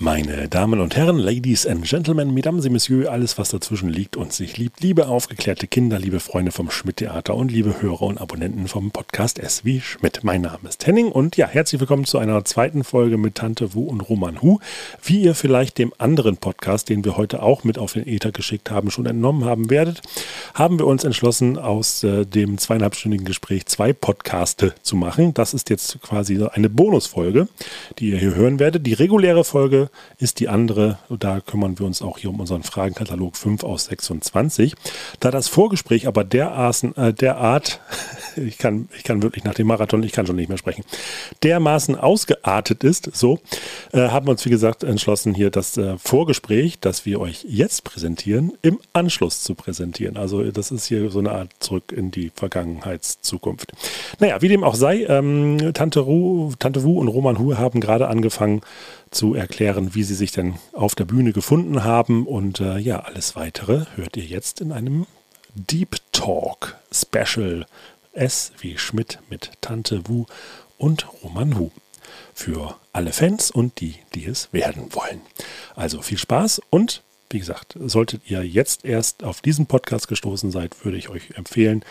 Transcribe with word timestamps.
Meine 0.00 0.48
Damen 0.48 0.80
und 0.80 0.96
Herren, 0.96 1.18
Ladies 1.18 1.68
and 1.68 1.84
Gentlemen, 1.84 2.34
Mesdames 2.34 2.64
et 2.64 2.72
Messieurs, 2.72 3.06
alles 3.06 3.38
was 3.38 3.50
dazwischen 3.50 3.88
liegt 3.88 4.16
und 4.16 4.32
sich 4.32 4.56
liebt, 4.56 4.80
liebe 4.80 5.06
aufgeklärte 5.06 5.68
Kinder, 5.68 6.00
liebe 6.00 6.18
Freunde 6.18 6.50
vom 6.50 6.68
Schmidt-Theater 6.68 7.36
und 7.36 7.52
liebe 7.52 7.80
Hörer 7.80 8.02
und 8.02 8.20
Abonnenten 8.20 8.66
vom 8.66 8.90
Podcast 8.90 9.38
S 9.38 9.64
wie 9.64 9.80
Schmidt. 9.80 10.24
Mein 10.24 10.40
Name 10.40 10.68
ist 10.68 10.84
Henning 10.84 11.12
und 11.12 11.36
ja, 11.36 11.46
herzlich 11.46 11.80
willkommen 11.80 12.06
zu 12.06 12.18
einer 12.18 12.44
zweiten 12.44 12.82
Folge 12.82 13.18
mit 13.18 13.36
Tante 13.36 13.72
Wu 13.72 13.84
und 13.84 14.00
Roman 14.00 14.42
Hu. 14.42 14.58
Wie 15.00 15.22
ihr 15.22 15.36
vielleicht 15.36 15.78
dem 15.78 15.92
anderen 15.96 16.38
Podcast, 16.38 16.88
den 16.88 17.04
wir 17.04 17.16
heute 17.16 17.40
auch 17.40 17.62
mit 17.62 17.78
auf 17.78 17.92
den 17.92 18.04
Ether 18.04 18.32
geschickt 18.32 18.72
haben, 18.72 18.90
schon 18.90 19.06
entnommen 19.06 19.44
haben 19.44 19.70
werdet, 19.70 20.02
haben 20.54 20.80
wir 20.80 20.88
uns 20.88 21.04
entschlossen, 21.04 21.56
aus 21.56 22.02
äh, 22.02 22.26
dem 22.26 22.58
zweieinhalbstündigen 22.58 23.24
Gespräch 23.24 23.66
zwei 23.66 23.92
Podcaste 23.92 24.74
zu 24.82 24.96
machen. 24.96 25.34
Das 25.34 25.54
ist 25.54 25.70
jetzt 25.70 26.02
quasi 26.02 26.44
eine 26.52 26.68
Bonusfolge, 26.68 27.46
die 28.00 28.10
ihr 28.10 28.18
hier 28.18 28.34
hören 28.34 28.58
werdet. 28.58 28.84
Die 28.84 28.94
reguläre 28.94 29.44
Folge 29.44 29.83
ist 30.18 30.40
die 30.40 30.48
andere, 30.48 30.98
da 31.08 31.40
kümmern 31.40 31.78
wir 31.78 31.86
uns 31.86 32.02
auch 32.02 32.18
hier 32.18 32.30
um 32.30 32.40
unseren 32.40 32.62
Fragenkatalog 32.62 33.36
5 33.36 33.64
aus 33.64 33.86
26. 33.86 34.74
Da 35.20 35.30
das 35.30 35.48
Vorgespräch 35.48 36.06
aber 36.06 36.24
dermaßen, 36.24 36.96
äh, 36.96 37.12
derart, 37.12 37.80
ich 38.36 38.58
kann, 38.58 38.88
ich 38.96 39.04
kann 39.04 39.22
wirklich 39.22 39.44
nach 39.44 39.54
dem 39.54 39.66
Marathon, 39.66 40.02
ich 40.02 40.12
kann 40.12 40.26
schon 40.26 40.36
nicht 40.36 40.48
mehr 40.48 40.58
sprechen, 40.58 40.84
dermaßen 41.42 41.96
ausgeartet 41.96 42.84
ist, 42.84 43.14
so, 43.14 43.40
äh, 43.92 44.08
haben 44.08 44.26
wir 44.26 44.32
uns 44.32 44.44
wie 44.44 44.50
gesagt 44.50 44.84
entschlossen, 44.84 45.34
hier 45.34 45.50
das 45.50 45.76
äh, 45.76 45.98
Vorgespräch, 45.98 46.78
das 46.80 47.06
wir 47.06 47.20
euch 47.20 47.44
jetzt 47.48 47.84
präsentieren, 47.84 48.52
im 48.62 48.78
Anschluss 48.92 49.42
zu 49.42 49.54
präsentieren. 49.54 50.16
Also 50.16 50.42
das 50.50 50.70
ist 50.70 50.86
hier 50.86 51.10
so 51.10 51.18
eine 51.18 51.32
Art 51.32 51.50
zurück 51.58 51.92
in 51.92 52.10
die 52.10 52.30
Vergangenheitszukunft. 52.34 53.72
Naja, 54.18 54.42
wie 54.42 54.48
dem 54.48 54.64
auch 54.64 54.74
sei, 54.74 55.04
ähm, 55.04 55.72
Tante, 55.74 56.00
Ru, 56.00 56.52
Tante 56.58 56.82
Wu 56.82 57.00
und 57.00 57.08
Roman 57.08 57.38
Hu 57.38 57.56
haben 57.56 57.80
gerade 57.80 58.08
angefangen, 58.08 58.62
zu 59.14 59.34
erklären, 59.34 59.94
wie 59.94 60.02
sie 60.02 60.14
sich 60.14 60.32
denn 60.32 60.54
auf 60.72 60.94
der 60.94 61.04
Bühne 61.04 61.32
gefunden 61.32 61.84
haben. 61.84 62.26
Und 62.26 62.60
äh, 62.60 62.78
ja, 62.78 63.00
alles 63.00 63.36
weitere 63.36 63.86
hört 63.96 64.16
ihr 64.16 64.24
jetzt 64.24 64.60
in 64.60 64.72
einem 64.72 65.06
Deep 65.54 65.96
Talk 66.12 66.76
Special 66.92 67.66
S 68.12 68.52
wie 68.58 68.76
Schmidt 68.76 69.18
mit 69.30 69.52
Tante 69.60 70.08
Wu 70.08 70.26
und 70.78 71.06
Roman 71.22 71.58
Hu. 71.58 71.70
Für 72.34 72.76
alle 72.92 73.12
Fans 73.12 73.50
und 73.50 73.80
die, 73.80 73.96
die 74.14 74.26
es 74.26 74.52
werden 74.52 74.94
wollen. 74.94 75.20
Also 75.74 76.02
viel 76.02 76.18
Spaß 76.18 76.60
und 76.70 77.02
wie 77.30 77.40
gesagt, 77.40 77.76
solltet 77.84 78.22
ihr 78.30 78.44
jetzt 78.44 78.84
erst 78.84 79.24
auf 79.24 79.40
diesen 79.40 79.66
Podcast 79.66 80.06
gestoßen 80.06 80.52
seid, 80.52 80.84
würde 80.84 80.98
ich 80.98 81.08
euch 81.08 81.32
empfehlen, 81.34 81.84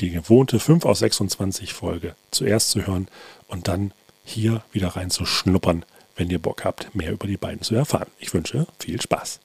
die 0.00 0.10
gewohnte 0.10 0.60
5 0.60 0.84
aus 0.84 0.98
26 0.98 1.72
Folge 1.72 2.14
zuerst 2.30 2.70
zu 2.70 2.86
hören 2.86 3.08
und 3.48 3.66
dann 3.68 3.92
hier 4.24 4.62
wieder 4.72 4.88
reinzuschnuppern, 4.88 5.86
wenn 6.16 6.30
ihr 6.30 6.38
Bock 6.38 6.64
habt, 6.64 6.94
mehr 6.94 7.12
über 7.12 7.26
die 7.26 7.36
beiden 7.36 7.62
zu 7.62 7.74
erfahren. 7.74 8.10
Ich 8.18 8.32
wünsche 8.34 8.66
viel 8.78 9.00
Spaß. 9.00 9.40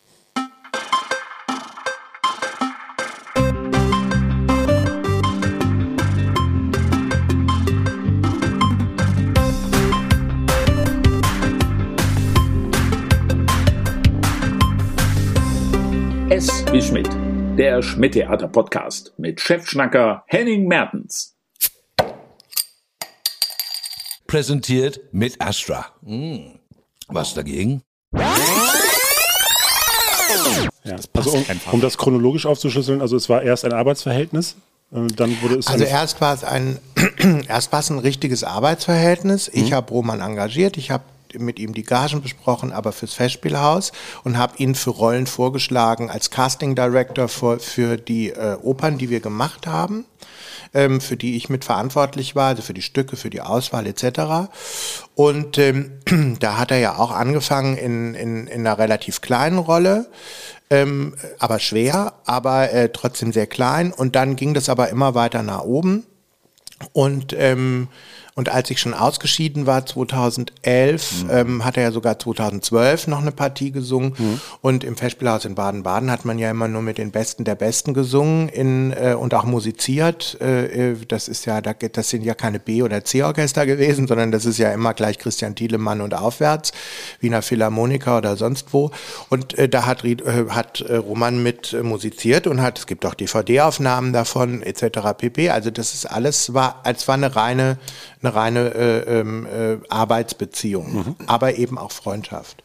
S 16.30 16.66
wie 16.71 16.81
Schmidt, 16.81 17.08
der 17.58 17.81
Schmidt-Theater-Podcast 17.81 19.13
mit 19.17 19.39
Chefschnacker 19.39 20.23
Henning 20.27 20.67
Mertens. 20.67 21.34
Präsentiert 24.36 25.00
mit 25.14 25.39
Astra. 25.39 25.86
Mmh. 26.02 26.59
Was 27.08 27.33
dagegen? 27.36 27.81
Ja, 30.83 30.97
also 31.14 31.31
um, 31.31 31.45
um, 31.72 31.80
das 31.80 31.97
chronologisch 31.97 32.45
aufzuschlüsseln, 32.45 33.00
also 33.00 33.16
es 33.16 33.30
war 33.30 33.44
erst 33.44 33.64
ein 33.64 33.72
Arbeitsverhältnis, 33.72 34.58
äh, 34.92 35.08
dann 35.15 35.42
wurde 35.42 35.55
es. 35.55 35.67
Also 35.67 35.86
erst 35.86 36.20
war 36.20 36.33
es 36.33 36.43
ein, 36.43 36.80
erst 37.48 37.71
war 37.71 37.80
es 37.80 37.89
ein 37.92 37.99
richtiges 37.99 38.43
Arbeitsverhältnis. 38.43 39.48
Ich 39.48 39.70
mhm. 39.70 39.76
habe 39.76 39.93
Roman 39.93 40.20
engagiert, 40.20 40.76
ich 40.76 40.92
habe 40.92 41.05
mit 41.40 41.60
ihm 41.60 41.73
die 41.73 41.84
Gagen 41.84 42.22
besprochen, 42.22 42.72
aber 42.72 42.92
fürs 42.92 43.14
Festspielhaus 43.14 43.92
und 44.23 44.38
habe 44.38 44.58
ihn 44.58 44.76
für 44.76 44.92
Rollen 44.92 45.28
vorgeschlagen 45.28 46.10
als 46.10 46.30
Casting 46.30 46.76
Director 46.76 47.28
für, 47.28 47.60
für 47.60 47.98
die 47.98 48.30
äh, 48.30 48.58
Opern, 48.62 48.98
die 48.98 49.10
wir 49.10 49.20
gemacht 49.20 49.68
haben 49.68 50.06
ähm, 50.76 51.02
für 51.02 51.18
die 51.18 51.38
ich 51.38 51.50
mitverantwortlich 51.50 52.36
war, 52.36 52.50
also 52.50 52.62
für 52.62 52.73
die 52.73 52.82
Stücke, 52.82 53.16
für 53.16 53.30
die 53.30 53.42
Auswahl 53.42 53.88
etc. 53.88 54.52
Und 55.16 55.58
ähm, 55.58 56.00
da 56.40 56.58
hat 56.58 56.70
er 56.70 56.78
ja 56.78 56.98
auch 56.98 57.12
angefangen 57.12 57.78
in, 57.78 58.14
in, 58.14 58.48
in 58.48 58.67
einer 58.67 58.78
relativ 58.78 59.22
kleinen 59.22 59.58
Rolle, 59.58 60.08
ähm, 60.70 61.16
aber 61.40 61.60
schwer, 61.60 62.14
aber 62.26 62.72
äh, 62.72 62.90
trotzdem 62.90 63.32
sehr 63.32 63.48
klein. 63.48 63.94
Und 63.94 64.16
dann 64.16 64.36
ging 64.36 64.54
das 64.54 64.70
aber 64.70 64.90
immer 64.90 65.16
weiter 65.16 65.42
nach 65.42 65.64
oben. 65.64 66.06
Und 66.92 67.34
ähm, 67.38 67.88
und 68.38 68.50
als 68.50 68.70
ich 68.70 68.82
schon 68.82 68.94
ausgeschieden 68.94 69.66
war, 69.66 69.86
2011, 69.86 71.23
mhm. 71.23 71.30
ähm, 71.32 71.66
hat 71.66 71.78
er 71.78 71.84
ja 71.84 71.92
sogar 71.94 72.20
2012 72.20 73.08
noch 73.08 73.22
eine 73.22 73.32
Partie 73.32 73.72
gesungen. 73.72 74.14
Mhm. 74.18 74.42
Und 74.60 74.84
im 74.84 74.98
Festspielhaus 74.98 75.46
in 75.46 75.56
Baden-Baden 75.56 76.12
hat 76.12 76.26
man 76.26 76.38
ja 76.38 76.52
immer 76.52 76.68
nur 76.68 76.82
mit 76.82 76.98
den 76.98 77.12
Besten 77.12 77.46
der 77.46 77.56
Besten 77.56 77.94
gesungen 77.94 78.50
in, 78.50 78.92
äh, 78.92 79.16
und 79.18 79.34
auch 79.34 79.46
musiziert. 79.46 80.38
Äh, 80.42 80.92
äh 80.92 80.98
das 81.08 81.30
ist 81.30 81.46
ja, 81.46 81.62
das 81.62 82.10
sind 82.10 82.26
ja 82.26 82.34
keine 82.34 82.60
B- 82.60 82.84
oder 82.84 83.06
C-Orchester 83.06 83.66
gewesen, 83.66 84.06
sondern 84.06 84.34
das 84.34 84.44
ist 84.44 84.58
ja 84.58 84.73
immer 84.73 84.94
gleich 84.94 85.17
Christian 85.17 85.56
Thielemann 85.56 86.02
und 86.02 86.14
aufwärts, 86.14 86.73
Wiener 87.22 87.42
Philharmoniker 87.42 88.17
oder 88.17 88.36
sonst 88.36 88.73
wo. 88.73 88.92
Und 89.30 89.58
äh, 89.58 89.70
da 89.70 89.86
hat, 89.86 90.04
äh, 90.04 90.17
hat 90.50 90.82
äh, 90.82 90.98
Roman 90.98 91.42
mit 91.42 91.72
musiziert 91.82 92.48
und 92.48 92.62
hat, 92.62 92.80
es 92.80 92.86
gibt 92.86 93.06
auch 93.06 93.14
DVD-Aufnahmen 93.14 94.12
davon 94.12 94.62
etc. 94.62 95.14
pp. 95.17 95.52
Also 95.52 95.72
das 95.72 95.94
ist 95.94 96.06
alles, 96.06 96.54
war, 96.54 96.82
als 96.84 97.08
war 97.08 97.16
eine 97.16 97.34
reine 97.38 97.78
eine 98.25 98.36
reine 98.36 98.73
äh, 98.73 99.19
ähm, 99.19 99.45
äh, 99.45 99.77
Arbeitsbeziehung, 99.89 100.93
mhm. 100.93 101.15
aber 101.27 101.55
eben 101.55 101.77
auch 101.77 101.91
Freundschaft. 101.91 102.63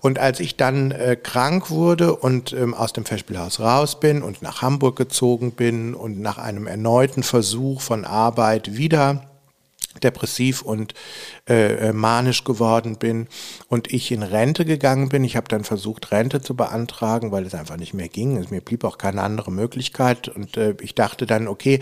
Und 0.00 0.18
als 0.18 0.40
ich 0.40 0.56
dann 0.56 0.90
äh, 0.90 1.16
krank 1.16 1.70
wurde 1.70 2.14
und 2.14 2.52
ähm, 2.52 2.74
aus 2.74 2.92
dem 2.92 3.04
Festspielhaus 3.04 3.60
raus 3.60 4.00
bin 4.00 4.22
und 4.22 4.42
nach 4.42 4.62
Hamburg 4.62 4.96
gezogen 4.96 5.52
bin 5.52 5.94
und 5.94 6.20
nach 6.20 6.38
einem 6.38 6.66
erneuten 6.66 7.22
Versuch 7.22 7.80
von 7.80 8.04
Arbeit 8.04 8.76
wieder 8.76 9.31
depressiv 10.00 10.62
und 10.62 10.94
äh, 11.48 11.88
äh, 11.88 11.92
manisch 11.92 12.44
geworden 12.44 12.96
bin 12.96 13.28
und 13.68 13.92
ich 13.92 14.12
in 14.12 14.22
Rente 14.22 14.64
gegangen 14.64 15.08
bin. 15.08 15.24
Ich 15.24 15.36
habe 15.36 15.48
dann 15.48 15.64
versucht, 15.64 16.12
Rente 16.12 16.40
zu 16.40 16.54
beantragen, 16.54 17.32
weil 17.32 17.46
es 17.46 17.54
einfach 17.54 17.76
nicht 17.76 17.94
mehr 17.94 18.08
ging. 18.08 18.36
Es, 18.36 18.50
mir 18.50 18.60
blieb 18.60 18.84
auch 18.84 18.98
keine 18.98 19.22
andere 19.22 19.50
Möglichkeit. 19.50 20.28
Und 20.28 20.56
äh, 20.56 20.74
ich 20.80 20.94
dachte 20.94 21.26
dann, 21.26 21.48
okay, 21.48 21.80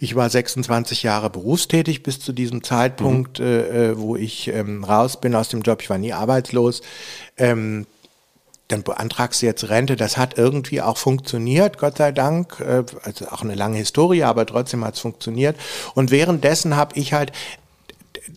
ich 0.00 0.14
war 0.14 0.28
26 0.28 1.02
Jahre 1.02 1.30
berufstätig 1.30 2.02
bis 2.02 2.20
zu 2.20 2.32
diesem 2.32 2.62
Zeitpunkt, 2.62 3.38
mhm. 3.38 3.44
äh, 3.44 3.90
äh, 3.90 3.98
wo 3.98 4.16
ich 4.16 4.48
ähm, 4.48 4.84
raus 4.84 5.20
bin 5.20 5.34
aus 5.34 5.48
dem 5.48 5.62
Job. 5.62 5.82
Ich 5.82 5.90
war 5.90 5.98
nie 5.98 6.12
arbeitslos. 6.12 6.82
Ähm, 7.36 7.86
dann 8.72 8.82
beantragst 8.82 9.42
du 9.42 9.46
jetzt 9.46 9.68
Rente. 9.68 9.96
Das 9.96 10.16
hat 10.16 10.38
irgendwie 10.38 10.80
auch 10.80 10.96
funktioniert, 10.96 11.78
Gott 11.78 11.98
sei 11.98 12.12
Dank. 12.12 12.60
Äh, 12.60 12.84
also 13.02 13.28
auch 13.28 13.42
eine 13.42 13.54
lange 13.54 13.78
Historie, 13.78 14.24
aber 14.24 14.46
trotzdem 14.46 14.84
hat 14.84 14.94
es 14.94 15.00
funktioniert. 15.00 15.56
Und 15.94 16.10
währenddessen 16.10 16.76
habe 16.76 16.98
ich 16.98 17.12
halt 17.12 17.32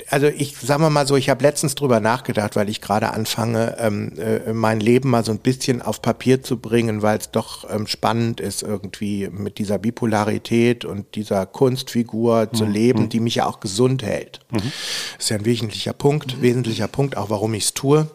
also 0.10 0.28
ich 0.28 0.58
sagen 0.58 0.82
wir 0.82 0.90
mal 0.90 1.08
so, 1.08 1.16
ich 1.16 1.30
habe 1.30 1.44
letztens 1.44 1.76
drüber 1.76 2.00
nachgedacht, 2.00 2.56
weil 2.56 2.70
ich 2.70 2.82
gerade 2.82 3.14
anfange, 3.14 3.78
ähm, 3.80 4.14
äh, 4.18 4.52
mein 4.52 4.80
Leben 4.80 5.10
mal 5.10 5.24
so 5.24 5.32
ein 5.32 5.40
bisschen 5.40 5.82
auf 5.82 6.02
Papier 6.02 6.44
zu 6.44 6.58
bringen, 6.58 7.02
weil 7.02 7.18
es 7.18 7.32
doch 7.32 7.70
ähm, 7.70 7.88
spannend 7.88 8.40
ist, 8.40 8.62
irgendwie 8.62 9.30
mit 9.32 9.58
dieser 9.58 9.78
Bipolarität 9.78 10.86
und 10.86 11.16
dieser 11.16 11.46
Kunstfigur 11.46 12.50
mhm. 12.52 12.58
zu 12.58 12.66
leben, 12.66 13.04
mhm. 13.04 13.10
die 13.10 13.20
mich 13.20 13.36
ja 13.36 13.46
auch 13.46 13.60
gesund 13.60 14.04
hält. 14.04 14.40
Mhm. 14.52 14.58
Das 14.58 15.26
ist 15.26 15.30
ja 15.30 15.38
ein 15.38 15.46
wesentlicher 15.46 15.94
Punkt, 15.94 16.38
mhm. 16.38 16.42
wesentlicher 16.42 16.88
Punkt, 16.88 17.16
auch 17.16 17.30
warum 17.30 17.54
ich 17.54 17.66
es 17.66 17.74
tue 17.74 18.08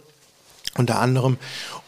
unter 0.76 1.00
anderem. 1.00 1.37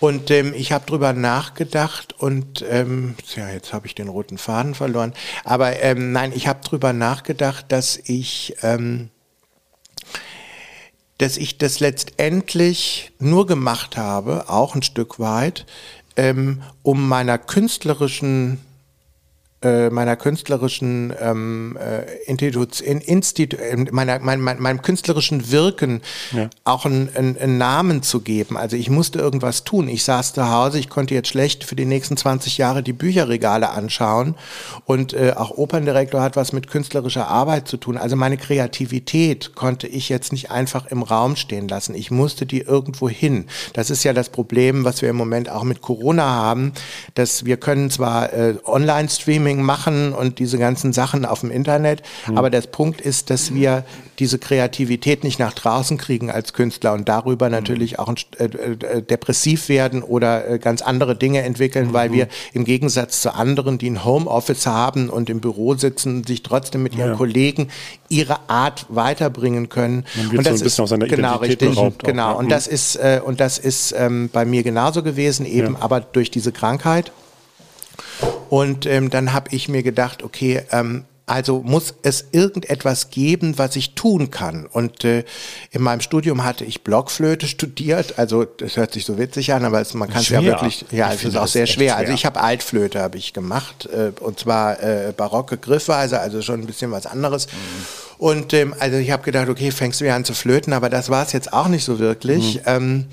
Und 0.02 0.32
ähm, 0.32 0.52
ich 0.52 0.72
habe 0.72 0.84
drüber 0.84 1.12
nachgedacht 1.12 2.12
und 2.18 2.64
ähm, 2.68 3.14
ja, 3.36 3.48
jetzt 3.50 3.72
habe 3.72 3.86
ich 3.86 3.94
den 3.94 4.08
roten 4.08 4.36
Faden 4.36 4.74
verloren. 4.74 5.12
Aber 5.44 5.80
ähm, 5.80 6.10
nein, 6.10 6.32
ich 6.34 6.48
habe 6.48 6.58
drüber 6.64 6.92
nachgedacht, 6.92 7.66
dass 7.68 8.00
ich 8.06 8.56
ähm, 8.62 9.10
dass 11.18 11.36
ich 11.36 11.56
das 11.56 11.78
letztendlich 11.78 13.12
nur 13.20 13.46
gemacht 13.46 13.96
habe, 13.96 14.48
auch 14.48 14.74
ein 14.74 14.82
Stück 14.82 15.20
weit, 15.20 15.66
ähm, 16.16 16.64
um 16.82 17.06
meiner 17.06 17.38
künstlerischen 17.38 18.58
äh, 19.62 19.90
meiner 19.90 20.16
künstlerischen 20.16 21.12
ähm, 21.20 21.78
äh, 21.80 22.02
Institut, 22.26 22.80
in, 22.80 23.00
Institu 23.00 23.56
meiner, 23.90 24.18
mein, 24.18 24.40
mein, 24.40 24.60
meinem 24.60 24.82
künstlerischen 24.82 25.50
Wirken 25.50 26.02
ja. 26.32 26.50
auch 26.64 26.84
einen, 26.84 27.08
einen, 27.14 27.38
einen 27.38 27.58
Namen 27.58 28.02
zu 28.02 28.20
geben. 28.20 28.56
Also 28.56 28.76
ich 28.76 28.90
musste 28.90 29.18
irgendwas 29.18 29.64
tun. 29.64 29.88
Ich 29.88 30.04
saß 30.04 30.32
zu 30.34 30.50
Hause, 30.50 30.78
ich 30.78 30.88
konnte 30.88 31.14
jetzt 31.14 31.28
schlecht 31.28 31.64
für 31.64 31.76
die 31.76 31.84
nächsten 31.84 32.16
20 32.16 32.58
Jahre 32.58 32.82
die 32.82 32.92
Bücherregale 32.92 33.70
anschauen 33.70 34.34
und 34.84 35.12
äh, 35.12 35.34
auch 35.36 35.50
Operndirektor 35.50 36.20
hat 36.20 36.36
was 36.36 36.52
mit 36.52 36.68
künstlerischer 36.68 37.28
Arbeit 37.28 37.68
zu 37.68 37.76
tun. 37.76 37.96
Also 37.96 38.16
meine 38.16 38.36
Kreativität 38.36 39.54
konnte 39.54 39.86
ich 39.86 40.08
jetzt 40.08 40.32
nicht 40.32 40.50
einfach 40.50 40.86
im 40.86 41.02
Raum 41.02 41.36
stehen 41.36 41.68
lassen. 41.68 41.94
Ich 41.94 42.10
musste 42.10 42.46
die 42.46 42.60
irgendwo 42.60 43.08
hin. 43.08 43.46
Das 43.74 43.90
ist 43.90 44.04
ja 44.04 44.12
das 44.12 44.28
Problem, 44.28 44.84
was 44.84 45.02
wir 45.02 45.10
im 45.10 45.16
Moment 45.16 45.48
auch 45.50 45.64
mit 45.64 45.80
Corona 45.82 46.24
haben, 46.24 46.72
dass 47.14 47.44
wir 47.44 47.56
können 47.56 47.90
zwar 47.90 48.32
äh, 48.32 48.56
Online-Streaming 48.64 49.51
machen 49.60 50.12
und 50.12 50.38
diese 50.38 50.56
ganzen 50.56 50.92
Sachen 50.92 51.26
auf 51.26 51.40
dem 51.40 51.50
Internet, 51.50 52.02
mhm. 52.26 52.38
aber 52.38 52.48
der 52.48 52.62
Punkt 52.62 53.00
ist, 53.00 53.28
dass 53.28 53.52
wir 53.52 53.84
diese 54.18 54.38
Kreativität 54.38 55.24
nicht 55.24 55.40
nach 55.40 55.52
draußen 55.52 55.98
kriegen 55.98 56.30
als 56.30 56.52
Künstler 56.52 56.92
und 56.92 57.08
darüber 57.08 57.46
mhm. 57.46 57.52
natürlich 57.52 57.98
auch 57.98 58.14
äh, 58.38 58.44
äh, 58.44 59.02
depressiv 59.02 59.68
werden 59.68 60.02
oder 60.02 60.48
äh, 60.48 60.58
ganz 60.58 60.80
andere 60.80 61.16
Dinge 61.16 61.42
entwickeln, 61.42 61.88
mhm. 61.88 61.92
weil 61.92 62.12
wir 62.12 62.28
im 62.52 62.64
Gegensatz 62.64 63.20
zu 63.20 63.34
anderen, 63.34 63.78
die 63.78 63.90
ein 63.90 64.04
Homeoffice 64.04 64.66
haben 64.66 65.10
und 65.10 65.28
im 65.28 65.40
Büro 65.40 65.74
sitzen, 65.74 66.24
sich 66.24 66.42
trotzdem 66.42 66.82
mit 66.84 66.94
ihren 66.94 67.10
ja. 67.10 67.16
Kollegen 67.16 67.68
ihre 68.08 68.48
Art 68.48 68.86
weiterbringen 68.90 69.68
können. 69.68 70.04
Und 70.30 70.46
das 70.46 70.60
so 70.60 70.84
ist, 70.84 70.90
genau, 71.08 71.42
Identität 71.42 71.68
richtig, 71.68 71.98
genau. 72.04 72.32
Auch, 72.32 72.38
und 72.38 72.50
das 72.50 72.66
ist 72.66 72.96
äh, 72.96 73.20
und 73.24 73.40
das 73.40 73.58
ist 73.58 73.92
ähm, 73.96 74.30
bei 74.32 74.44
mir 74.44 74.62
genauso 74.62 75.02
gewesen, 75.02 75.46
eben 75.46 75.74
ja. 75.74 75.80
aber 75.80 76.00
durch 76.00 76.30
diese 76.30 76.52
Krankheit. 76.52 77.12
Und 78.52 78.84
ähm, 78.84 79.08
dann 79.08 79.32
habe 79.32 79.48
ich 79.52 79.70
mir 79.70 79.82
gedacht, 79.82 80.22
okay, 80.22 80.60
ähm, 80.72 81.04
also 81.24 81.62
muss 81.64 81.94
es 82.02 82.26
irgendetwas 82.32 83.08
geben, 83.08 83.56
was 83.56 83.76
ich 83.76 83.94
tun 83.94 84.30
kann. 84.30 84.66
Und 84.66 85.06
äh, 85.06 85.24
in 85.70 85.80
meinem 85.80 86.02
Studium 86.02 86.44
hatte 86.44 86.66
ich 86.66 86.84
Blockflöte 86.84 87.46
studiert. 87.48 88.18
Also 88.18 88.44
das 88.44 88.76
hört 88.76 88.92
sich 88.92 89.06
so 89.06 89.16
witzig 89.16 89.54
an, 89.54 89.64
aber 89.64 89.80
es, 89.80 89.94
man 89.94 90.10
kann 90.10 90.20
es 90.20 90.28
ja 90.28 90.42
wirklich, 90.42 90.84
ja, 90.90 91.14
ich 91.14 91.20
es 91.20 91.30
ist 91.30 91.36
auch 91.38 91.46
sehr 91.46 91.66
schwer. 91.66 91.92
schwer. 91.92 91.96
Also 91.96 92.12
ich 92.12 92.26
habe 92.26 92.42
Altflöte 92.42 93.00
habe 93.00 93.16
ich 93.16 93.32
gemacht 93.32 93.86
äh, 93.86 94.12
und 94.20 94.38
zwar 94.38 94.82
äh, 94.82 95.14
barocke 95.16 95.56
Griffweise, 95.56 96.20
also 96.20 96.42
schon 96.42 96.60
ein 96.60 96.66
bisschen 96.66 96.90
was 96.90 97.06
anderes. 97.06 97.46
Mhm. 97.46 97.86
Und 98.18 98.52
ähm, 98.52 98.74
also 98.78 98.98
ich 98.98 99.12
habe 99.12 99.22
gedacht, 99.22 99.48
okay, 99.48 99.70
fängst 99.70 100.02
du 100.02 100.04
wieder 100.04 100.14
an 100.14 100.26
zu 100.26 100.34
flöten, 100.34 100.74
aber 100.74 100.90
das 100.90 101.08
war 101.08 101.24
es 101.24 101.32
jetzt 101.32 101.54
auch 101.54 101.68
nicht 101.68 101.84
so 101.84 101.98
wirklich. 101.98 102.56
Mhm. 102.56 102.60
Ähm, 102.66 103.06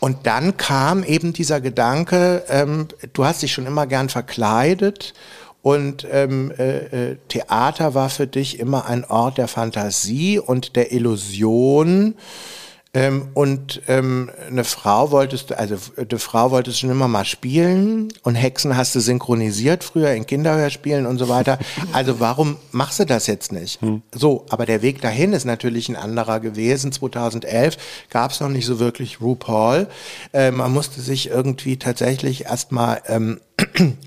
und 0.00 0.26
dann 0.26 0.56
kam 0.56 1.02
eben 1.02 1.32
dieser 1.32 1.60
Gedanke, 1.60 2.44
ähm, 2.48 2.88
du 3.12 3.24
hast 3.24 3.42
dich 3.42 3.52
schon 3.52 3.66
immer 3.66 3.86
gern 3.86 4.08
verkleidet 4.08 5.14
und 5.62 6.06
ähm, 6.10 6.52
äh, 6.56 7.10
äh, 7.10 7.16
Theater 7.28 7.94
war 7.94 8.08
für 8.08 8.26
dich 8.26 8.60
immer 8.60 8.86
ein 8.86 9.04
Ort 9.04 9.38
der 9.38 9.48
Fantasie 9.48 10.38
und 10.38 10.76
der 10.76 10.92
Illusion. 10.92 12.14
Ähm, 12.94 13.28
und 13.34 13.82
ähm, 13.86 14.30
eine 14.46 14.64
Frau 14.64 15.10
wolltest 15.10 15.50
du, 15.50 15.58
also 15.58 15.76
eine 15.96 16.18
Frau 16.18 16.50
wolltest 16.50 16.78
du 16.78 16.80
schon 16.80 16.90
immer 16.90 17.06
mal 17.08 17.26
spielen 17.26 18.08
und 18.22 18.34
Hexen 18.34 18.76
hast 18.76 18.94
du 18.94 19.00
synchronisiert 19.00 19.84
früher 19.84 20.12
in 20.12 20.26
Kinderhörspielen 20.26 21.06
und 21.06 21.18
so 21.18 21.28
weiter. 21.28 21.58
Also 21.92 22.20
warum 22.20 22.56
machst 22.70 23.00
du 23.00 23.06
das 23.06 23.26
jetzt 23.26 23.50
nicht? 23.50 23.80
Hm. 23.80 24.02
So, 24.14 24.44
aber 24.50 24.66
der 24.66 24.82
Weg 24.82 25.00
dahin 25.00 25.32
ist 25.32 25.44
natürlich 25.44 25.88
ein 25.88 25.96
anderer 25.96 26.38
gewesen. 26.38 26.92
2011 26.92 27.76
gab 28.10 28.30
es 28.30 28.40
noch 28.40 28.48
nicht 28.48 28.66
so 28.66 28.78
wirklich 28.78 29.20
RuPaul. 29.20 29.88
Äh, 30.32 30.50
man 30.50 30.72
musste 30.72 31.00
sich 31.00 31.30
irgendwie 31.30 31.78
tatsächlich 31.78 32.44
erstmal 32.44 33.02
ähm, 33.06 33.40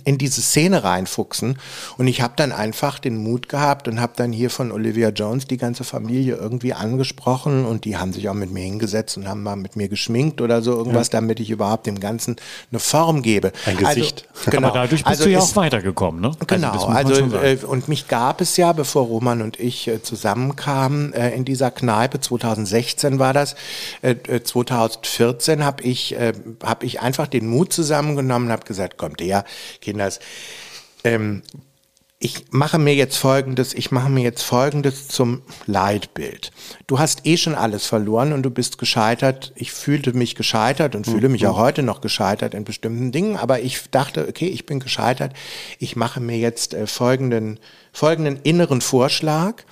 in 0.03 0.17
diese 0.17 0.41
Szene 0.41 0.83
reinfuchsen. 0.83 1.57
Und 1.97 2.07
ich 2.07 2.21
habe 2.21 2.33
dann 2.35 2.51
einfach 2.51 2.99
den 2.99 3.17
Mut 3.17 3.49
gehabt 3.49 3.87
und 3.87 3.99
habe 3.99 4.13
dann 4.15 4.31
hier 4.31 4.49
von 4.49 4.71
Olivia 4.71 5.09
Jones 5.09 5.47
die 5.47 5.57
ganze 5.57 5.83
Familie 5.83 6.35
irgendwie 6.35 6.73
angesprochen 6.73 7.65
und 7.65 7.85
die 7.85 7.97
haben 7.97 8.13
sich 8.13 8.29
auch 8.29 8.33
mit 8.33 8.51
mir 8.51 8.63
hingesetzt 8.63 9.17
und 9.17 9.27
haben 9.27 9.43
mal 9.43 9.55
mit 9.55 9.75
mir 9.75 9.89
geschminkt 9.89 10.41
oder 10.41 10.61
so 10.61 10.71
irgendwas, 10.71 11.07
ja. 11.07 11.19
damit 11.19 11.39
ich 11.39 11.49
überhaupt 11.49 11.85
dem 11.85 11.99
Ganzen 11.99 12.35
eine 12.71 12.79
Form 12.79 13.21
gebe. 13.21 13.51
Ein 13.65 13.77
Gesicht. 13.77 14.27
Also, 14.37 14.51
genau. 14.51 14.67
Aber 14.67 14.79
dadurch 14.79 15.03
bist 15.03 15.07
also 15.07 15.23
du 15.25 15.29
ja 15.31 15.39
auch 15.39 15.55
weitergekommen, 15.55 16.21
ne? 16.21 16.27
Also 16.27 16.45
genau. 16.47 16.85
Also, 16.87 17.37
also 17.37 17.67
und 17.67 17.87
mich 17.87 18.07
gab 18.07 18.41
es 18.41 18.57
ja, 18.57 18.73
bevor 18.73 19.05
Roman 19.05 19.41
und 19.41 19.59
ich 19.59 19.87
äh, 19.87 20.01
zusammenkamen 20.01 21.13
äh, 21.13 21.31
in 21.31 21.45
dieser 21.45 21.71
Kneipe, 21.71 22.19
2016 22.19 23.19
war 23.19 23.33
das, 23.33 23.55
2014 24.43 25.59
äh, 25.59 25.63
habe 25.63 25.83
ich, 25.83 26.15
hab 26.63 26.83
ich 26.83 27.01
einfach 27.01 27.27
den 27.27 27.47
Mut 27.47 27.73
zusammengenommen 27.73 28.47
und 28.47 28.51
habe 28.51 28.65
gesagt, 28.65 28.97
kommt 28.97 29.21
her, 29.21 29.45
Kinders. 29.81 30.19
Ähm, 31.03 31.41
ich 32.23 32.45
mache 32.51 32.77
mir 32.77 32.93
jetzt 32.93 33.17
folgendes, 33.17 33.73
ich 33.73 33.89
mache 33.89 34.09
mir 34.09 34.21
jetzt 34.21 34.43
folgendes 34.43 35.07
zum 35.07 35.41
Leitbild. 35.65 36.51
Du 36.85 36.99
hast 36.99 37.25
eh 37.25 37.35
schon 37.35 37.55
alles 37.55 37.87
verloren 37.87 38.31
und 38.31 38.43
du 38.43 38.51
bist 38.51 38.77
gescheitert. 38.77 39.51
Ich 39.55 39.71
fühlte 39.71 40.13
mich 40.13 40.35
gescheitert 40.35 40.93
und 40.93 41.07
fühle 41.07 41.29
mich 41.29 41.47
auch 41.47 41.57
mhm. 41.57 41.61
heute 41.61 41.81
noch 41.81 41.99
gescheitert 41.99 42.53
in 42.53 42.63
bestimmten 42.63 43.11
Dingen, 43.11 43.37
aber 43.37 43.61
ich 43.61 43.89
dachte, 43.89 44.27
okay, 44.29 44.45
ich 44.45 44.67
bin 44.67 44.79
gescheitert. 44.79 45.33
Ich 45.79 45.95
mache 45.95 46.19
mir 46.19 46.37
jetzt 46.37 46.75
äh, 46.75 46.85
folgenden, 46.85 47.59
folgenden 47.91 48.39
inneren 48.43 48.81
Vorschlag. 48.81 49.63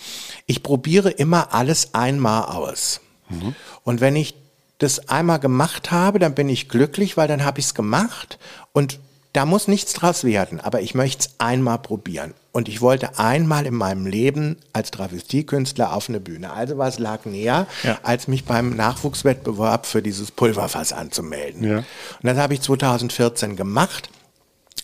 Ich 0.48 0.64
probiere 0.64 1.12
immer 1.12 1.54
alles 1.54 1.94
einmal 1.94 2.46
aus. 2.46 3.02
Mhm. 3.30 3.54
Und 3.84 4.02
wenn 4.02 4.16
ich 4.16 4.34
das 4.80 5.08
einmal 5.08 5.40
gemacht 5.40 5.92
habe, 5.92 6.18
dann 6.18 6.34
bin 6.34 6.50
ich 6.50 6.68
glücklich, 6.68 7.16
weil 7.16 7.28
dann 7.28 7.46
habe 7.46 7.60
ich 7.60 7.68
es 7.68 7.76
gemacht 7.76 8.40
und 8.74 9.00
da 9.34 9.46
muss 9.46 9.68
nichts 9.68 9.94
draus 9.94 10.24
werden, 10.24 10.60
aber 10.60 10.82
ich 10.82 10.96
möchte 10.96 11.28
es 11.28 11.36
einmal 11.38 11.80
probieren. 11.80 12.34
Und 12.52 12.68
ich 12.68 12.82
wollte 12.82 13.20
einmal 13.20 13.68
in 13.68 13.76
meinem 13.76 14.08
Leben 14.08 14.58
als 14.74 14.90
Travestiekünstler 14.90 15.94
auf 15.94 16.10
eine 16.10 16.20
Bühne. 16.20 16.52
Also 16.52 16.80
was 16.80 16.98
lag 16.98 17.26
näher, 17.26 17.68
ja. 17.84 18.00
als 18.02 18.28
mich 18.28 18.46
beim 18.46 18.76
Nachwuchswettbewerb 18.76 19.86
für 19.86 20.02
dieses 20.02 20.32
Pulverfass 20.32 20.92
anzumelden. 20.92 21.64
Ja. 21.64 21.78
Und 21.78 21.86
das 22.24 22.38
habe 22.38 22.56
ich 22.56 22.62
2014 22.62 23.56
gemacht 23.56 24.10